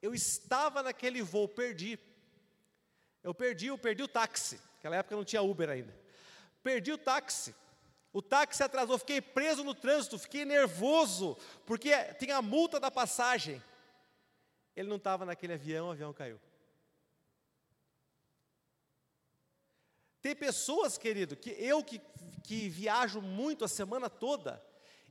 eu 0.03 0.15
estava 0.15 0.83
naquele 0.83 1.23
voo, 1.23 1.49
perdi. 1.49 1.99
Eu 3.23 3.35
perdi, 3.35 3.67
eu 3.67 3.79
perdi 3.79 4.03
o 4.03 4.09
táxi. 4.09 4.61
Naquela 4.75 4.97
época 4.97 5.17
não 5.17 5.25
tinha 5.25 5.43
Uber 5.43 5.69
ainda. 5.69 5.95
Perdi 6.63 6.93
o 6.93 6.99
táxi. 6.99 7.55
O 8.13 8.21
táxi 8.21 8.63
atrasou, 8.63 8.99
fiquei 8.99 9.21
preso 9.21 9.63
no 9.63 9.75
trânsito, 9.75 10.19
fiquei 10.19 10.45
nervoso, 10.45 11.37
porque 11.65 11.91
tinha 12.15 12.39
a 12.39 12.43
multa 12.43 12.81
da 12.81 12.91
passagem. 12.91 13.63
Ele 14.75 14.89
não 14.89 14.97
estava 14.97 15.25
naquele 15.25 15.53
avião, 15.53 15.89
o 15.89 15.91
avião 15.93 16.13
caiu. 16.13 16.41
Tem 20.21 20.35
pessoas, 20.35 20.99
querido, 20.99 21.37
que 21.37 21.51
eu 21.51 21.85
que, 21.85 22.01
que 22.43 22.69
viajo 22.69 23.21
muito 23.21 23.65
a 23.65 23.69
semana 23.69 24.11
toda, 24.11 24.63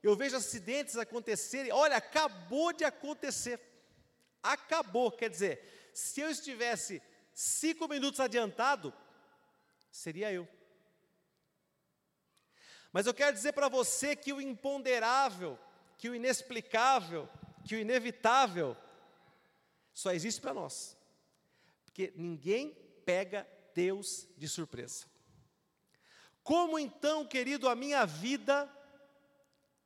eu 0.03 0.15
vejo 0.15 0.35
acidentes 0.35 0.97
acontecerem, 0.97 1.71
olha, 1.71 1.97
acabou 1.97 2.73
de 2.73 2.83
acontecer 2.83 3.57
acabou. 4.43 5.11
Quer 5.11 5.29
dizer, 5.29 5.91
se 5.93 6.21
eu 6.21 6.29
estivesse 6.29 7.01
cinco 7.33 7.87
minutos 7.87 8.19
adiantado, 8.19 8.93
seria 9.91 10.31
eu. 10.31 10.47
Mas 12.91 13.05
eu 13.05 13.13
quero 13.13 13.33
dizer 13.33 13.53
para 13.53 13.69
você 13.69 14.15
que 14.15 14.33
o 14.33 14.41
imponderável, 14.41 15.59
que 15.97 16.09
o 16.09 16.15
inexplicável, 16.15 17.29
que 17.65 17.75
o 17.75 17.79
inevitável, 17.79 18.75
só 19.93 20.11
existe 20.11 20.41
para 20.41 20.53
nós. 20.53 20.97
Porque 21.85 22.13
ninguém 22.15 22.73
pega 23.05 23.47
Deus 23.75 24.27
de 24.37 24.47
surpresa. 24.47 25.05
Como 26.41 26.79
então, 26.79 27.25
querido, 27.25 27.69
a 27.69 27.75
minha 27.75 28.05
vida 28.05 28.67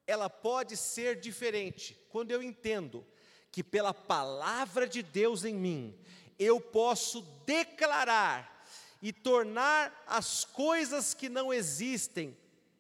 ela 0.05 0.29
pode 0.29 0.77
ser 0.77 1.19
diferente 1.19 1.95
quando 2.09 2.31
eu 2.31 2.43
entendo 2.43 3.05
que 3.53 3.63
pela 3.63 3.93
palavra 3.93 4.87
de 4.87 5.03
Deus 5.03 5.45
em 5.45 5.53
mim 5.53 5.95
eu 6.39 6.59
posso 6.59 7.21
declarar 7.45 8.65
e 8.99 9.13
tornar 9.13 10.03
as 10.07 10.43
coisas 10.43 11.13
que 11.13 11.29
não 11.29 11.53
existem 11.53 12.35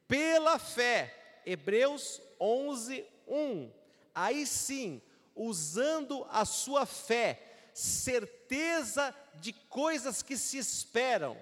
pela 0.07 0.57
fé. 0.57 1.41
Hebreus 1.45 2.19
11, 2.39 3.05
1. 3.27 3.71
Aí 4.15 4.47
sim, 4.47 4.99
usando 5.35 6.25
a 6.31 6.43
sua 6.43 6.87
fé, 6.87 7.69
certeza 7.71 9.15
de 9.35 9.53
coisas 9.53 10.23
que 10.23 10.35
se 10.35 10.57
esperam 10.57 11.37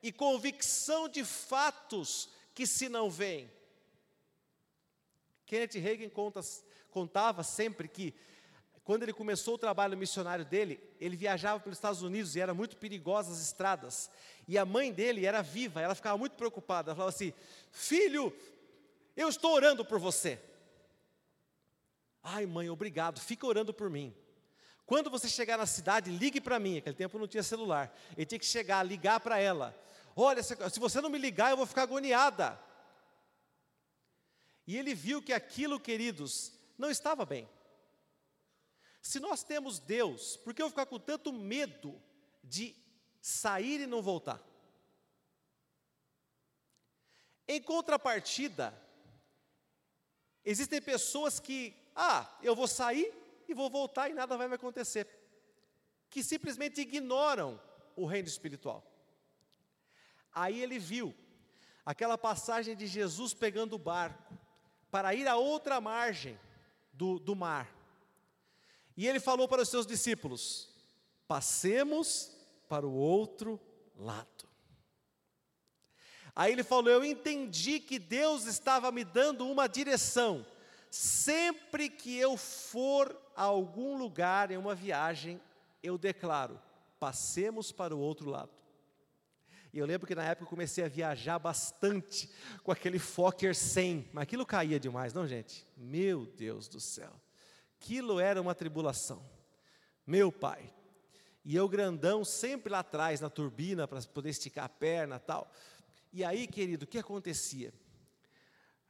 e 0.00 0.12
convicção 0.12 1.08
de 1.08 1.24
fatos 1.24 2.28
que 2.54 2.64
se 2.64 2.88
não 2.88 3.10
veem. 3.10 3.50
Kenneth 5.46 5.80
Reagan 5.80 6.10
conta, 6.10 6.40
contava 6.90 7.42
sempre 7.42 7.88
que, 7.88 8.14
quando 8.88 9.02
ele 9.02 9.12
começou 9.12 9.56
o 9.56 9.58
trabalho 9.58 9.98
missionário 9.98 10.46
dele, 10.46 10.82
ele 10.98 11.14
viajava 11.14 11.60
pelos 11.60 11.76
Estados 11.76 12.00
Unidos 12.00 12.34
e 12.34 12.40
era 12.40 12.54
muito 12.54 12.74
perigosa 12.78 13.30
as 13.30 13.38
estradas. 13.38 14.10
E 14.48 14.56
a 14.56 14.64
mãe 14.64 14.90
dele 14.90 15.26
era 15.26 15.42
viva, 15.42 15.82
ela 15.82 15.94
ficava 15.94 16.16
muito 16.16 16.36
preocupada. 16.36 16.88
Ela 16.88 16.96
falava 16.96 17.14
assim: 17.14 17.34
Filho, 17.70 18.34
eu 19.14 19.28
estou 19.28 19.52
orando 19.52 19.84
por 19.84 19.98
você. 19.98 20.40
Ai, 22.22 22.46
mãe, 22.46 22.70
obrigado, 22.70 23.20
fica 23.20 23.46
orando 23.46 23.74
por 23.74 23.90
mim. 23.90 24.16
Quando 24.86 25.10
você 25.10 25.28
chegar 25.28 25.58
na 25.58 25.66
cidade, 25.66 26.10
ligue 26.10 26.40
para 26.40 26.58
mim. 26.58 26.78
Aquele 26.78 26.96
tempo 26.96 27.18
não 27.18 27.28
tinha 27.28 27.42
celular. 27.42 27.94
Ele 28.16 28.24
tinha 28.24 28.38
que 28.38 28.46
chegar, 28.46 28.82
ligar 28.82 29.20
para 29.20 29.38
ela. 29.38 29.78
Olha, 30.16 30.42
se 30.42 30.80
você 30.80 30.98
não 31.02 31.10
me 31.10 31.18
ligar, 31.18 31.50
eu 31.50 31.58
vou 31.58 31.66
ficar 31.66 31.82
agoniada. 31.82 32.58
E 34.66 34.78
ele 34.78 34.94
viu 34.94 35.20
que 35.20 35.34
aquilo, 35.34 35.78
queridos, 35.78 36.54
não 36.78 36.88
estava 36.88 37.26
bem. 37.26 37.46
Se 39.08 39.18
nós 39.18 39.42
temos 39.42 39.78
Deus, 39.78 40.36
por 40.36 40.52
que 40.52 40.60
eu 40.60 40.68
ficar 40.68 40.84
com 40.84 40.98
tanto 40.98 41.32
medo 41.32 41.98
de 42.44 42.76
sair 43.22 43.80
e 43.80 43.86
não 43.86 44.02
voltar? 44.02 44.38
Em 47.48 47.58
contrapartida, 47.62 48.78
existem 50.44 50.82
pessoas 50.82 51.40
que, 51.40 51.74
ah, 51.96 52.30
eu 52.42 52.54
vou 52.54 52.68
sair 52.68 53.10
e 53.48 53.54
vou 53.54 53.70
voltar 53.70 54.10
e 54.10 54.12
nada 54.12 54.36
vai 54.36 54.46
me 54.46 54.56
acontecer. 54.56 55.08
Que 56.10 56.22
simplesmente 56.22 56.82
ignoram 56.82 57.58
o 57.96 58.04
reino 58.04 58.28
espiritual. 58.28 58.84
Aí 60.34 60.60
ele 60.60 60.78
viu 60.78 61.14
aquela 61.82 62.18
passagem 62.18 62.76
de 62.76 62.86
Jesus 62.86 63.32
pegando 63.32 63.76
o 63.76 63.78
barco 63.78 64.38
para 64.90 65.14
ir 65.14 65.26
a 65.26 65.36
outra 65.36 65.80
margem 65.80 66.38
do, 66.92 67.18
do 67.18 67.34
mar. 67.34 67.77
E 68.98 69.06
ele 69.06 69.20
falou 69.20 69.46
para 69.46 69.62
os 69.62 69.68
seus 69.68 69.86
discípulos: 69.86 70.68
passemos 71.28 72.32
para 72.68 72.84
o 72.84 72.92
outro 72.92 73.60
lado. 73.94 74.48
Aí 76.34 76.50
ele 76.50 76.64
falou: 76.64 76.90
Eu 76.90 77.04
entendi 77.04 77.78
que 77.78 77.96
Deus 77.96 78.44
estava 78.46 78.90
me 78.90 79.04
dando 79.04 79.46
uma 79.46 79.68
direção. 79.68 80.44
Sempre 80.90 81.88
que 81.88 82.18
eu 82.18 82.36
for 82.36 83.16
a 83.36 83.44
algum 83.44 83.96
lugar 83.96 84.50
em 84.50 84.56
uma 84.56 84.74
viagem, 84.74 85.40
eu 85.80 85.96
declaro: 85.96 86.60
passemos 86.98 87.70
para 87.70 87.94
o 87.94 88.00
outro 88.00 88.28
lado. 88.28 88.50
E 89.72 89.78
eu 89.78 89.86
lembro 89.86 90.08
que 90.08 90.14
na 90.16 90.24
época 90.24 90.42
eu 90.42 90.50
comecei 90.50 90.82
a 90.82 90.88
viajar 90.88 91.38
bastante 91.38 92.28
com 92.64 92.72
aquele 92.72 92.98
Fokker 92.98 93.54
100, 93.54 94.10
mas 94.12 94.22
aquilo 94.24 94.44
caía 94.44 94.80
demais, 94.80 95.14
não, 95.14 95.24
gente? 95.24 95.64
Meu 95.76 96.26
Deus 96.26 96.66
do 96.66 96.80
céu. 96.80 97.12
Aquilo 97.80 98.18
era 98.18 98.40
uma 98.42 98.54
tribulação. 98.54 99.22
Meu 100.06 100.32
pai. 100.32 100.72
E 101.44 101.54
eu 101.56 101.68
grandão 101.68 102.24
sempre 102.24 102.70
lá 102.70 102.80
atrás 102.80 103.20
na 103.20 103.30
turbina 103.30 103.86
para 103.86 104.02
poder 104.02 104.30
esticar 104.30 104.64
a 104.64 104.68
perna, 104.68 105.18
tal. 105.18 105.50
E 106.12 106.24
aí, 106.24 106.46
querido, 106.46 106.84
o 106.84 106.88
que 106.88 106.98
acontecia? 106.98 107.72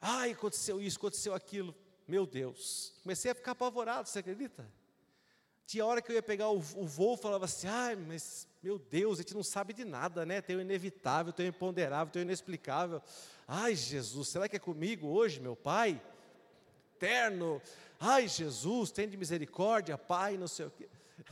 Ai, 0.00 0.32
aconteceu 0.32 0.80
isso, 0.80 0.96
aconteceu 0.98 1.34
aquilo. 1.34 1.74
Meu 2.06 2.26
Deus, 2.26 2.94
comecei 3.02 3.30
a 3.30 3.34
ficar 3.34 3.52
apavorado, 3.52 4.08
você 4.08 4.20
acredita? 4.20 4.66
Tinha 5.66 5.84
hora 5.84 6.00
que 6.00 6.10
eu 6.10 6.16
ia 6.16 6.22
pegar 6.22 6.48
o, 6.48 6.56
o 6.56 6.86
voo, 6.86 7.16
falava 7.16 7.44
assim, 7.44 7.66
ai, 7.68 7.94
mas 7.94 8.48
meu 8.62 8.78
Deus, 8.78 9.18
a 9.18 9.22
gente 9.22 9.34
não 9.34 9.42
sabe 9.42 9.74
de 9.74 9.84
nada, 9.84 10.24
né? 10.24 10.40
Tem 10.40 10.56
o 10.56 10.60
inevitável, 10.60 11.32
tem 11.32 11.46
o 11.46 11.50
imponderável, 11.50 12.10
tem 12.10 12.22
o 12.22 12.24
inexplicável. 12.24 13.02
Ai, 13.46 13.74
Jesus, 13.74 14.28
será 14.28 14.48
que 14.48 14.56
é 14.56 14.58
comigo 14.58 15.08
hoje, 15.08 15.40
meu 15.40 15.54
Pai? 15.54 16.00
Eterno. 16.98 17.62
Ai, 18.00 18.26
Jesus, 18.26 18.90
tem 18.90 19.08
de 19.08 19.16
misericórdia, 19.16 19.96
Pai, 19.96 20.36
não 20.36 20.48
sei 20.48 20.66
o 20.66 20.70
quê. 20.70 20.88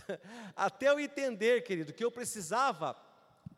Até 0.55 0.89
eu 0.89 1.01
entender, 1.01 1.65
querido, 1.65 1.93
que 1.93 2.05
eu 2.05 2.11
precisava 2.11 2.97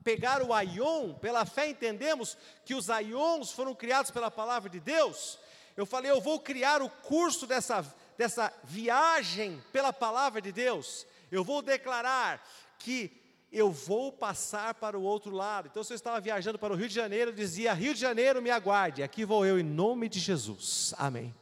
pegar 0.02 0.42
o 0.42 0.54
aion, 0.54 1.12
pela 1.14 1.44
fé 1.44 1.68
entendemos 1.68 2.38
que 2.64 2.74
os 2.74 2.88
aions 2.88 3.52
foram 3.52 3.74
criados 3.74 4.10
pela 4.10 4.30
palavra 4.30 4.70
de 4.70 4.80
Deus, 4.80 5.38
eu 5.76 5.84
falei, 5.84 6.10
eu 6.10 6.20
vou 6.20 6.40
criar 6.40 6.80
o 6.80 6.88
curso 6.88 7.46
dessa, 7.46 7.84
dessa 8.16 8.52
viagem 8.64 9.62
pela 9.70 9.92
palavra 9.92 10.40
de 10.40 10.50
Deus. 10.50 11.06
Eu 11.30 11.44
vou 11.44 11.62
declarar 11.62 12.42
que 12.78 13.12
eu 13.52 13.70
vou 13.70 14.10
passar 14.10 14.74
para 14.74 14.98
o 14.98 15.02
outro 15.02 15.30
lado. 15.30 15.68
Então, 15.70 15.84
se 15.84 15.92
eu 15.92 15.94
estava 15.94 16.20
viajando 16.20 16.58
para 16.58 16.72
o 16.72 16.76
Rio 16.76 16.88
de 16.88 16.94
Janeiro, 16.94 17.30
eu 17.30 17.34
dizia: 17.34 17.72
Rio 17.74 17.94
de 17.94 18.00
Janeiro, 18.00 18.42
me 18.42 18.50
aguarde. 18.50 19.04
Aqui 19.04 19.24
vou 19.24 19.46
eu, 19.46 19.56
em 19.56 19.62
nome 19.62 20.08
de 20.08 20.18
Jesus. 20.18 20.94
Amém. 20.98 21.32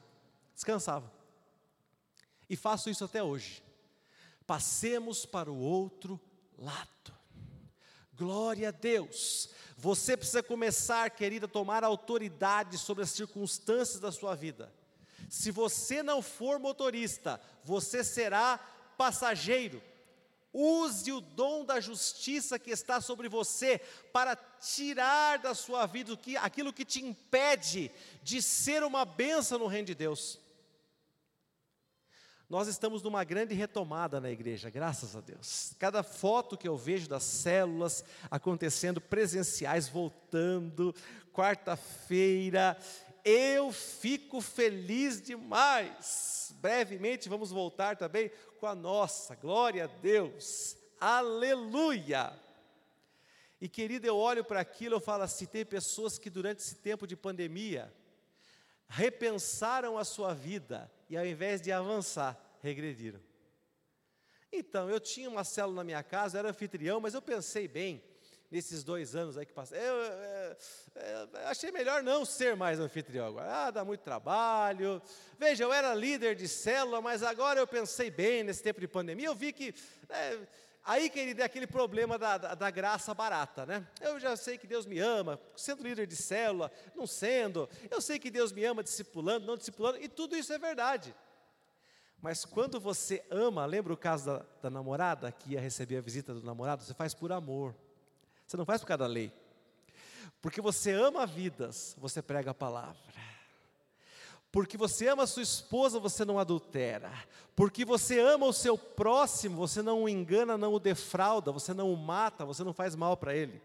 Descansava. 0.56 1.12
E 2.48 2.56
faço 2.56 2.88
isso 2.88 3.04
até 3.04 3.22
hoje. 3.22 3.62
Passemos 4.46 5.26
para 5.26 5.52
o 5.52 5.60
outro 5.60 6.18
lado. 6.58 7.14
Glória 8.14 8.70
a 8.70 8.72
Deus. 8.72 9.50
Você 9.76 10.16
precisa 10.16 10.42
começar, 10.42 11.10
querida, 11.10 11.44
a 11.44 11.48
tomar 11.48 11.84
autoridade 11.84 12.78
sobre 12.78 13.04
as 13.04 13.10
circunstâncias 13.10 14.00
da 14.00 14.10
sua 14.10 14.34
vida. 14.34 14.72
Se 15.28 15.50
você 15.50 16.02
não 16.02 16.22
for 16.22 16.58
motorista, 16.58 17.38
você 17.62 18.02
será 18.02 18.58
passageiro. 18.96 19.82
Use 20.52 21.12
o 21.12 21.20
dom 21.20 21.66
da 21.66 21.80
justiça 21.80 22.58
que 22.58 22.70
está 22.70 22.98
sobre 23.02 23.28
você 23.28 23.78
para 24.10 24.34
tirar 24.34 25.38
da 25.38 25.54
sua 25.54 25.84
vida 25.84 26.18
aquilo 26.40 26.72
que 26.72 26.86
te 26.86 27.04
impede 27.04 27.90
de 28.22 28.40
ser 28.40 28.82
uma 28.82 29.04
benção 29.04 29.58
no 29.58 29.66
reino 29.66 29.88
de 29.88 29.94
Deus. 29.94 30.45
Nós 32.48 32.68
estamos 32.68 33.02
numa 33.02 33.24
grande 33.24 33.54
retomada 33.54 34.20
na 34.20 34.30
igreja, 34.30 34.70
graças 34.70 35.16
a 35.16 35.20
Deus. 35.20 35.74
Cada 35.80 36.04
foto 36.04 36.56
que 36.56 36.68
eu 36.68 36.76
vejo 36.76 37.08
das 37.08 37.24
células 37.24 38.04
acontecendo 38.30 39.00
presenciais, 39.00 39.88
voltando, 39.88 40.94
quarta-feira, 41.32 42.78
eu 43.24 43.72
fico 43.72 44.40
feliz 44.40 45.20
demais. 45.20 46.54
Brevemente 46.60 47.28
vamos 47.28 47.50
voltar 47.50 47.96
também 47.96 48.30
com 48.60 48.66
a 48.66 48.76
nossa, 48.76 49.34
glória 49.34 49.84
a 49.84 49.88
Deus, 49.88 50.76
aleluia. 51.00 52.32
E 53.60 53.68
querido, 53.68 54.06
eu 54.06 54.16
olho 54.16 54.44
para 54.44 54.60
aquilo, 54.60 54.94
eu 54.94 55.00
falo 55.00 55.24
assim: 55.24 55.46
tem 55.46 55.64
pessoas 55.64 56.16
que 56.16 56.30
durante 56.30 56.60
esse 56.60 56.76
tempo 56.76 57.08
de 57.08 57.16
pandemia 57.16 57.92
repensaram 58.86 59.98
a 59.98 60.04
sua 60.04 60.32
vida 60.32 60.88
e 61.08 61.16
ao 61.16 61.24
invés 61.24 61.60
de 61.60 61.72
avançar, 61.72 62.38
regrediram. 62.62 63.20
Então, 64.52 64.88
eu 64.88 65.00
tinha 65.00 65.28
uma 65.28 65.44
célula 65.44 65.76
na 65.76 65.84
minha 65.84 66.02
casa, 66.02 66.38
era 66.38 66.50
anfitrião, 66.50 67.00
mas 67.00 67.14
eu 67.14 67.22
pensei 67.22 67.68
bem 67.68 68.02
nesses 68.50 68.84
dois 68.84 69.14
anos 69.14 69.36
aí 69.36 69.44
que 69.44 69.52
passaram. 69.52 69.82
Eu, 69.82 69.96
eu, 69.96 70.56
eu, 70.94 71.46
achei 71.46 71.70
melhor 71.70 72.02
não 72.02 72.24
ser 72.24 72.56
mais 72.56 72.78
anfitrião 72.78 73.26
agora. 73.26 73.66
Ah, 73.66 73.70
dá 73.70 73.84
muito 73.84 74.00
trabalho. 74.00 75.02
Veja, 75.38 75.64
eu 75.64 75.72
era 75.72 75.94
líder 75.94 76.34
de 76.34 76.48
célula, 76.48 77.00
mas 77.00 77.22
agora 77.22 77.60
eu 77.60 77.66
pensei 77.66 78.10
bem 78.10 78.44
nesse 78.44 78.62
tempo 78.62 78.80
de 78.80 78.88
pandemia. 78.88 79.26
Eu 79.26 79.34
vi 79.34 79.52
que. 79.52 79.74
É, 80.08 80.38
aí, 80.86 81.10
querido, 81.10 81.42
é 81.42 81.44
aquele 81.44 81.66
problema 81.66 82.16
da, 82.16 82.38
da, 82.38 82.54
da, 82.54 82.70
graça 82.70 83.12
barata, 83.12 83.66
né? 83.66 83.86
Eu 84.00 84.18
já 84.18 84.36
sei 84.36 84.56
que 84.56 84.66
Deus 84.66 84.86
me 84.86 84.98
ama, 84.98 85.38
sendo 85.56 85.82
líder 85.82 86.06
de 86.06 86.16
célula, 86.16 86.70
não 86.94 87.06
sendo. 87.06 87.68
Eu 87.90 88.00
sei 88.00 88.18
que 88.18 88.30
Deus 88.30 88.52
me 88.52 88.64
ama 88.64 88.82
discipulando, 88.82 89.46
não 89.46 89.56
discipulando, 89.56 89.98
e 90.00 90.08
tudo 90.08 90.36
isso 90.36 90.52
é 90.52 90.58
verdade. 90.58 91.14
Mas 92.22 92.44
quando 92.44 92.80
você 92.80 93.24
ama, 93.30 93.66
lembra 93.66 93.92
o 93.92 93.96
caso 93.96 94.26
da, 94.26 94.46
da, 94.62 94.70
namorada 94.70 95.30
que 95.30 95.52
ia 95.52 95.60
receber 95.60 95.98
a 95.98 96.00
visita 96.00 96.32
do 96.32 96.42
namorado? 96.42 96.82
Você 96.82 96.94
faz 96.94 97.12
por 97.12 97.30
amor. 97.30 97.74
Você 98.46 98.56
não 98.56 98.64
faz 98.64 98.80
por 98.80 98.86
causa 98.86 98.98
da 98.98 99.06
lei. 99.06 99.32
Porque 100.40 100.60
você 100.60 100.92
ama 100.92 101.26
vidas, 101.26 101.94
você 101.98 102.22
prega 102.22 102.52
a 102.52 102.54
palavra. 102.54 103.05
Porque 104.56 104.78
você 104.78 105.06
ama 105.08 105.24
a 105.24 105.26
sua 105.26 105.42
esposa, 105.42 105.98
você 105.98 106.24
não 106.24 106.38
adultera. 106.38 107.12
Porque 107.54 107.84
você 107.84 108.18
ama 108.18 108.46
o 108.46 108.54
seu 108.54 108.78
próximo, 108.78 109.54
você 109.54 109.82
não 109.82 110.04
o 110.04 110.08
engana, 110.08 110.56
não 110.56 110.72
o 110.72 110.80
defrauda, 110.80 111.52
você 111.52 111.74
não 111.74 111.92
o 111.92 111.96
mata, 111.96 112.42
você 112.42 112.64
não 112.64 112.72
faz 112.72 112.96
mal 112.96 113.18
para 113.18 113.36
ele. 113.36 113.60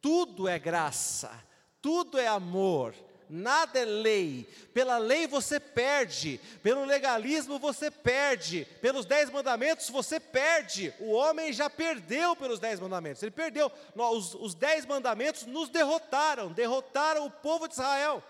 Tudo 0.00 0.46
é 0.46 0.60
graça, 0.60 1.32
tudo 1.80 2.20
é 2.20 2.28
amor, 2.28 2.94
nada 3.28 3.80
é 3.80 3.84
lei. 3.84 4.48
Pela 4.72 4.96
lei 4.96 5.26
você 5.26 5.58
perde, 5.58 6.40
pelo 6.62 6.84
legalismo 6.84 7.58
você 7.58 7.90
perde, 7.90 8.64
pelos 8.80 9.04
dez 9.04 9.28
mandamentos 9.28 9.90
você 9.90 10.20
perde. 10.20 10.94
O 11.00 11.10
homem 11.10 11.52
já 11.52 11.68
perdeu 11.68 12.36
pelos 12.36 12.60
dez 12.60 12.78
mandamentos, 12.78 13.24
ele 13.24 13.32
perdeu. 13.32 13.72
Os, 13.96 14.34
os 14.34 14.54
dez 14.54 14.86
mandamentos 14.86 15.46
nos 15.46 15.68
derrotaram, 15.68 16.52
derrotaram 16.52 17.26
o 17.26 17.30
povo 17.30 17.66
de 17.66 17.74
Israel. 17.74 18.22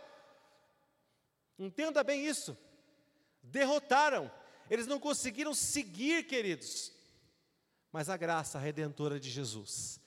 Entenda 1.62 2.02
bem 2.02 2.26
isso. 2.26 2.56
Derrotaram, 3.42 4.30
eles 4.68 4.86
não 4.86 4.98
conseguiram 4.98 5.54
seguir, 5.54 6.26
queridos. 6.26 6.92
Mas 7.92 8.08
a 8.08 8.16
graça 8.16 8.58
redentora 8.58 9.20
de 9.20 9.30
Jesus, 9.30 10.00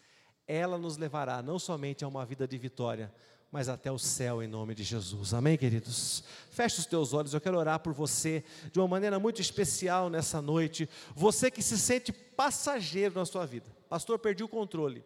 ela 0.48 0.78
nos 0.78 0.98
levará 0.98 1.42
não 1.42 1.60
somente 1.60 2.04
a 2.04 2.08
uma 2.08 2.26
vida 2.26 2.48
de 2.48 2.58
vitória, 2.58 3.14
mas 3.52 3.70
até 3.70 3.92
o 3.92 3.98
céu 3.98 4.44
em 4.44 4.48
nome 4.48 4.76
de 4.76 4.84
Jesus. 4.84 5.34
Amém, 5.34 5.58
queridos? 5.58 6.24
Feche 6.50 6.80
os 6.80 6.86
teus 6.86 7.14
olhos, 7.14 7.34
eu 7.34 7.40
quero 7.40 7.58
orar 7.58 7.80
por 7.80 7.94
você 7.94 8.44
de 8.72 8.80
uma 8.80 8.88
maneira 8.88 9.20
muito 9.20 9.40
especial 9.40 10.10
nessa 10.10 10.42
noite. 10.42 10.90
Você 11.16 11.50
que 11.50 11.62
se 11.62 11.78
sente 11.78 12.12
passageiro 12.12 13.16
na 13.16 13.26
sua 13.26 13.46
vida. 13.46 13.70
Pastor, 13.88 14.20
perdi 14.20 14.44
o 14.44 14.50
controle. 14.50 15.06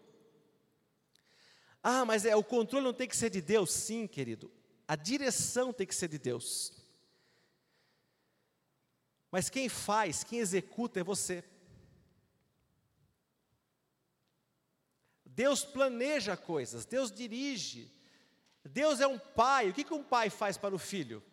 Ah, 1.84 2.06
mas 2.06 2.26
é, 2.26 2.36
o 2.36 2.44
controle 2.44 2.86
não 2.86 2.94
tem 2.94 3.08
que 3.08 3.16
ser 3.16 3.30
de 3.30 3.42
Deus? 3.42 3.72
Sim, 3.72 4.08
querido. 4.08 4.52
A 4.90 4.96
direção 4.96 5.72
tem 5.72 5.86
que 5.86 5.94
ser 5.94 6.08
de 6.08 6.18
Deus. 6.18 6.74
Mas 9.30 9.48
quem 9.48 9.70
faz, 9.70 10.24
quem 10.24 10.40
executa 10.40 11.00
é 11.00 11.04
você. 11.04 11.44
Deus 15.24 15.64
planeja 15.64 16.36
coisas, 16.36 16.88
Deus 16.88 17.12
dirige, 17.12 17.94
Deus 18.66 19.00
é 19.00 19.06
um 19.06 19.20
pai. 19.20 19.70
O 19.70 19.74
que, 19.76 19.84
que 19.84 19.94
um 19.94 20.04
pai 20.04 20.32
faz 20.32 20.58
para 20.58 20.74
o 20.74 20.80
filho? 20.80 21.24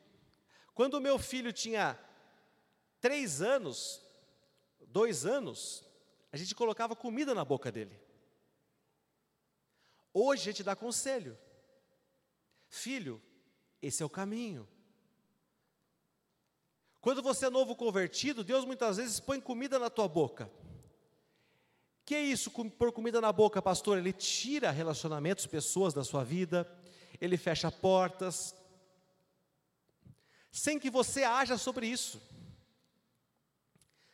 Quando 0.74 0.92
o 0.92 1.00
meu 1.00 1.18
filho 1.18 1.50
tinha 1.50 1.98
três 3.00 3.40
anos, 3.40 4.02
dois 4.86 5.24
anos, 5.24 5.82
a 6.30 6.36
gente 6.36 6.54
colocava 6.54 6.94
comida 6.94 7.34
na 7.34 7.42
boca 7.42 7.72
dele. 7.72 7.98
Hoje 10.12 10.42
a 10.42 10.52
gente 10.52 10.62
dá 10.62 10.76
conselho. 10.76 11.38
Filho, 12.68 13.22
esse 13.80 14.02
é 14.02 14.06
o 14.06 14.10
caminho. 14.10 14.68
Quando 17.00 17.22
você 17.22 17.46
é 17.46 17.50
novo 17.50 17.76
convertido, 17.76 18.42
Deus 18.42 18.64
muitas 18.64 18.96
vezes 18.96 19.20
põe 19.20 19.40
comida 19.40 19.78
na 19.78 19.88
tua 19.88 20.08
boca. 20.08 20.50
Que 22.04 22.14
é 22.14 22.20
isso, 22.20 22.50
pôr 22.50 22.92
comida 22.92 23.20
na 23.20 23.32
boca, 23.32 23.60
pastor? 23.60 23.98
Ele 23.98 24.12
tira 24.12 24.70
relacionamentos, 24.70 25.46
pessoas 25.46 25.94
da 25.94 26.04
sua 26.04 26.24
vida, 26.24 26.68
ele 27.20 27.36
fecha 27.36 27.70
portas, 27.70 28.54
sem 30.50 30.78
que 30.78 30.90
você 30.90 31.22
haja 31.22 31.58
sobre 31.58 31.86
isso. 31.86 32.20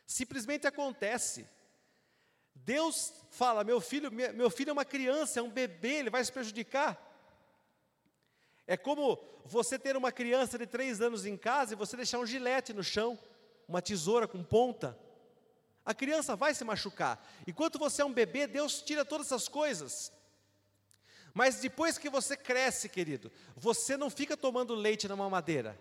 Simplesmente 0.05 0.67
acontece. 0.67 1.47
Deus 2.53 3.13
fala: 3.31 3.63
meu 3.63 3.81
filho, 3.81 4.11
meu 4.11 4.49
filho 4.49 4.69
é 4.69 4.73
uma 4.73 4.85
criança, 4.85 5.39
é 5.39 5.43
um 5.43 5.49
bebê, 5.49 5.99
ele 5.99 6.09
vai 6.09 6.23
se 6.23 6.31
prejudicar. 6.31 7.12
É 8.65 8.77
como 8.77 9.19
você 9.45 9.77
ter 9.77 9.95
uma 9.97 10.11
criança 10.11 10.57
de 10.57 10.65
três 10.65 11.01
anos 11.01 11.25
em 11.25 11.35
casa 11.37 11.73
e 11.73 11.77
você 11.77 11.97
deixar 11.97 12.19
um 12.19 12.25
gilete 12.25 12.73
no 12.73 12.83
chão, 12.83 13.19
uma 13.67 13.81
tesoura 13.81 14.27
com 14.27 14.43
ponta 14.43 14.97
a 15.85 15.93
criança 15.93 16.35
vai 16.35 16.53
se 16.53 16.63
machucar. 16.63 17.23
Enquanto 17.45 17.77
você 17.77 18.01
é 18.01 18.05
um 18.05 18.13
bebê, 18.13 18.47
Deus 18.47 18.81
tira 18.81 19.03
todas 19.03 19.27
essas 19.27 19.47
coisas. 19.47 20.11
Mas 21.33 21.59
depois 21.59 21.97
que 21.97 22.09
você 22.09 22.37
cresce, 22.37 22.87
querido, 22.87 23.31
você 23.55 23.97
não 23.97 24.09
fica 24.09 24.37
tomando 24.37 24.75
leite 24.75 25.07
na 25.07 25.15
mamadeira. 25.15 25.79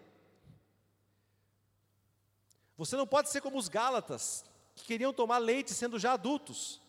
Você 2.77 2.97
não 2.97 3.07
pode 3.07 3.31
ser 3.31 3.41
como 3.41 3.59
os 3.59 3.69
Gálatas, 3.69 4.45
que 4.75 4.85
queriam 4.85 5.13
tomar 5.13 5.39
leite 5.39 5.73
sendo 5.73 5.99
já 5.99 6.15
adultos. 6.15 6.81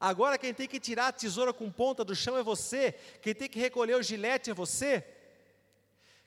Agora 0.00 0.38
quem 0.38 0.52
tem 0.52 0.66
que 0.66 0.80
tirar 0.80 1.08
a 1.08 1.12
tesoura 1.12 1.52
com 1.52 1.70
ponta 1.70 2.02
do 2.02 2.16
chão 2.16 2.36
é 2.36 2.42
você, 2.42 2.92
quem 3.20 3.34
tem 3.34 3.48
que 3.48 3.60
recolher 3.60 3.94
o 3.94 4.02
gilete 4.02 4.50
é 4.50 4.54
você, 4.54 5.06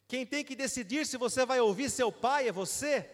quem 0.08 0.26
tem 0.26 0.44
que 0.44 0.56
decidir 0.56 1.06
se 1.06 1.18
você 1.18 1.46
vai 1.46 1.60
ouvir 1.60 1.90
seu 1.90 2.12
pai 2.12 2.48
é 2.48 2.52
você. 2.52 3.10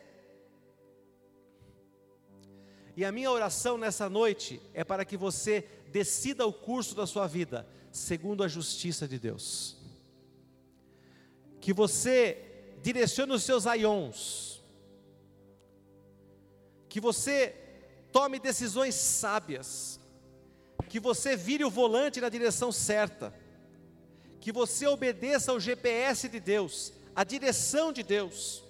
E 2.96 3.06
a 3.06 3.12
minha 3.12 3.32
oração 3.32 3.78
nessa 3.78 4.10
noite 4.10 4.62
é 4.74 4.84
para 4.84 5.06
que 5.06 5.16
você 5.16 5.66
decida 5.92 6.46
o 6.46 6.52
curso 6.52 6.94
da 6.96 7.08
sua 7.08 7.28
vida 7.28 7.66
segundo 7.92 8.44
a 8.44 8.48
justiça 8.48 9.08
de 9.08 9.18
Deus. 9.18 9.78
Que 11.62 11.74
você 11.74 12.74
direcione 12.82 13.32
os 13.34 13.44
seus 13.44 13.66
aions. 13.66 14.62
Que 16.88 17.00
você 17.00 17.56
tome 18.12 18.40
decisões 18.40 18.96
sábias. 18.96 20.00
Que 20.90 21.00
você 21.00 21.36
vire 21.36 21.64
o 21.64 21.70
volante 21.70 22.20
na 22.20 22.30
direção 22.30 22.72
certa. 22.72 23.34
Que 24.40 24.52
você 24.52 24.88
obedeça 24.88 25.52
ao 25.52 25.60
GPS 25.60 26.30
de 26.30 26.40
Deus, 26.40 26.94
a 27.16 27.24
direção 27.24 27.92
de 27.92 28.04
Deus, 28.04 28.64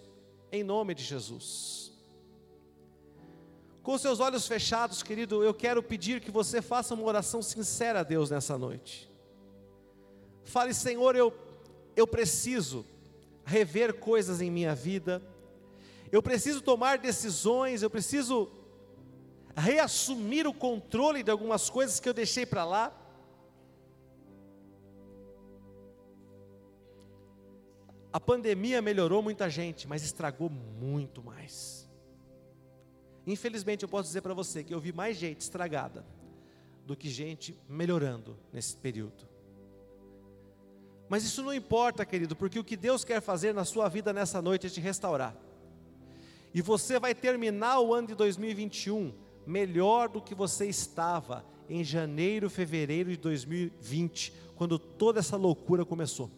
em 0.51 0.63
nome 0.63 0.95
de 0.95 1.03
Jesus. 1.03 1.91
Com 3.81 3.97
seus 3.97 4.19
olhos 4.19 4.47
fechados, 4.47 5.01
querido, 5.01 5.43
eu 5.43 5.53
quero 5.53 5.81
pedir 5.81 6.21
que 6.21 6.31
você 6.31 6.61
faça 6.61 6.93
uma 6.93 7.03
oração 7.03 7.41
sincera 7.41 8.01
a 8.01 8.03
Deus 8.03 8.29
nessa 8.29 8.57
noite. 8.57 9.09
Fale, 10.43 10.73
Senhor, 10.73 11.15
eu, 11.15 11.33
eu 11.95 12.05
preciso 12.05 12.85
rever 13.45 13.95
coisas 13.95 14.41
em 14.41 14.51
minha 14.51 14.75
vida, 14.75 15.21
eu 16.11 16.21
preciso 16.21 16.61
tomar 16.61 16.97
decisões, 16.97 17.81
eu 17.81 17.89
preciso 17.89 18.49
reassumir 19.55 20.47
o 20.47 20.53
controle 20.53 21.21
de 21.23 21.31
algumas 21.31 21.69
coisas 21.69 21.99
que 21.99 22.07
eu 22.07 22.13
deixei 22.13 22.45
para 22.45 22.63
lá. 22.65 22.95
A 28.11 28.19
pandemia 28.19 28.81
melhorou 28.81 29.21
muita 29.21 29.49
gente, 29.49 29.87
mas 29.87 30.03
estragou 30.03 30.49
muito 30.49 31.23
mais. 31.23 31.87
Infelizmente, 33.25 33.83
eu 33.83 33.89
posso 33.89 34.07
dizer 34.07 34.21
para 34.21 34.33
você 34.33 34.63
que 34.63 34.73
eu 34.73 34.79
vi 34.79 34.91
mais 34.91 35.15
gente 35.15 35.41
estragada 35.41 36.03
do 36.85 36.95
que 36.95 37.07
gente 37.07 37.55
melhorando 37.67 38.35
nesse 38.51 38.75
período. 38.75 39.27
Mas 41.07 41.23
isso 41.23 41.43
não 41.43 41.53
importa, 41.53 42.05
querido, 42.05 42.35
porque 42.35 42.57
o 42.57 42.63
que 42.63 42.75
Deus 42.75 43.03
quer 43.03 43.21
fazer 43.21 43.53
na 43.53 43.63
sua 43.65 43.87
vida 43.87 44.11
nessa 44.11 44.41
noite 44.41 44.65
é 44.65 44.69
te 44.69 44.81
restaurar. 44.81 45.35
E 46.51 46.61
você 46.61 46.99
vai 46.99 47.13
terminar 47.13 47.79
o 47.79 47.93
ano 47.93 48.07
de 48.07 48.15
2021 48.15 49.13
melhor 49.45 50.09
do 50.09 50.21
que 50.21 50.33
você 50.33 50.65
estava 50.65 51.45
em 51.69 51.83
janeiro, 51.83 52.49
fevereiro 52.49 53.11
de 53.11 53.17
2020, 53.17 54.33
quando 54.55 54.79
toda 54.79 55.19
essa 55.19 55.37
loucura 55.37 55.85
começou. 55.85 56.29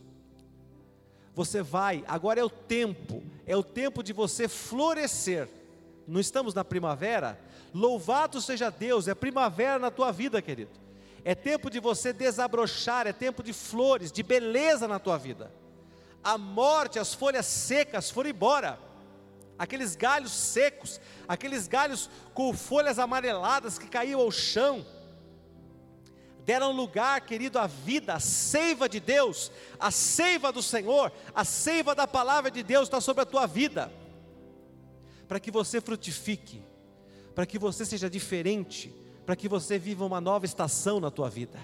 Você 1.33 1.61
vai, 1.61 2.03
agora 2.07 2.39
é 2.39 2.43
o 2.43 2.49
tempo, 2.49 3.23
é 3.45 3.55
o 3.55 3.63
tempo 3.63 4.03
de 4.03 4.13
você 4.13 4.47
florescer 4.47 5.47
não 6.07 6.19
estamos 6.19 6.53
na 6.53 6.63
primavera? 6.63 7.39
Louvado 7.73 8.41
seja 8.41 8.69
Deus, 8.69 9.07
é 9.07 9.15
primavera 9.15 9.79
na 9.79 9.89
tua 9.89 10.11
vida, 10.11 10.41
querido. 10.41 10.71
É 11.23 11.35
tempo 11.35 11.69
de 11.69 11.79
você 11.79 12.11
desabrochar, 12.11 13.07
é 13.07 13.13
tempo 13.13 13.41
de 13.43 13.53
flores, 13.53 14.11
de 14.11 14.23
beleza 14.23 14.87
na 14.87 14.99
tua 14.99 15.17
vida. 15.17 15.51
A 16.23 16.37
morte, 16.37 16.99
as 16.99 17.13
folhas 17.13 17.45
secas 17.45 18.09
foram 18.09 18.29
embora. 18.29 18.77
Aqueles 19.57 19.95
galhos 19.95 20.31
secos, 20.31 20.99
aqueles 21.27 21.67
galhos 21.67 22.09
com 22.33 22.51
folhas 22.53 22.99
amareladas 22.99 23.77
que 23.77 23.87
caíam 23.87 24.19
ao 24.19 24.31
chão, 24.31 24.85
deram 26.45 26.71
lugar, 26.71 27.21
querido, 27.21 27.59
à 27.59 27.67
vida, 27.67 28.13
a 28.13 28.19
seiva 28.19 28.89
de 28.89 28.99
Deus, 28.99 29.51
a 29.79 29.91
seiva 29.91 30.51
do 30.51 30.61
Senhor, 30.61 31.11
a 31.33 31.45
seiva 31.45 31.93
da 31.93 32.07
palavra 32.07 32.49
de 32.49 32.63
Deus 32.63 32.83
está 32.83 32.99
sobre 32.99 33.23
a 33.23 33.25
tua 33.25 33.45
vida 33.45 33.91
para 35.31 35.39
que 35.39 35.49
você 35.49 35.79
frutifique, 35.79 36.61
para 37.33 37.45
que 37.45 37.57
você 37.57 37.85
seja 37.85 38.09
diferente, 38.09 38.93
para 39.25 39.33
que 39.33 39.47
você 39.47 39.79
viva 39.79 40.03
uma 40.03 40.19
nova 40.19 40.45
estação 40.45 40.99
na 40.99 41.09
tua 41.09 41.29
vida. 41.29 41.57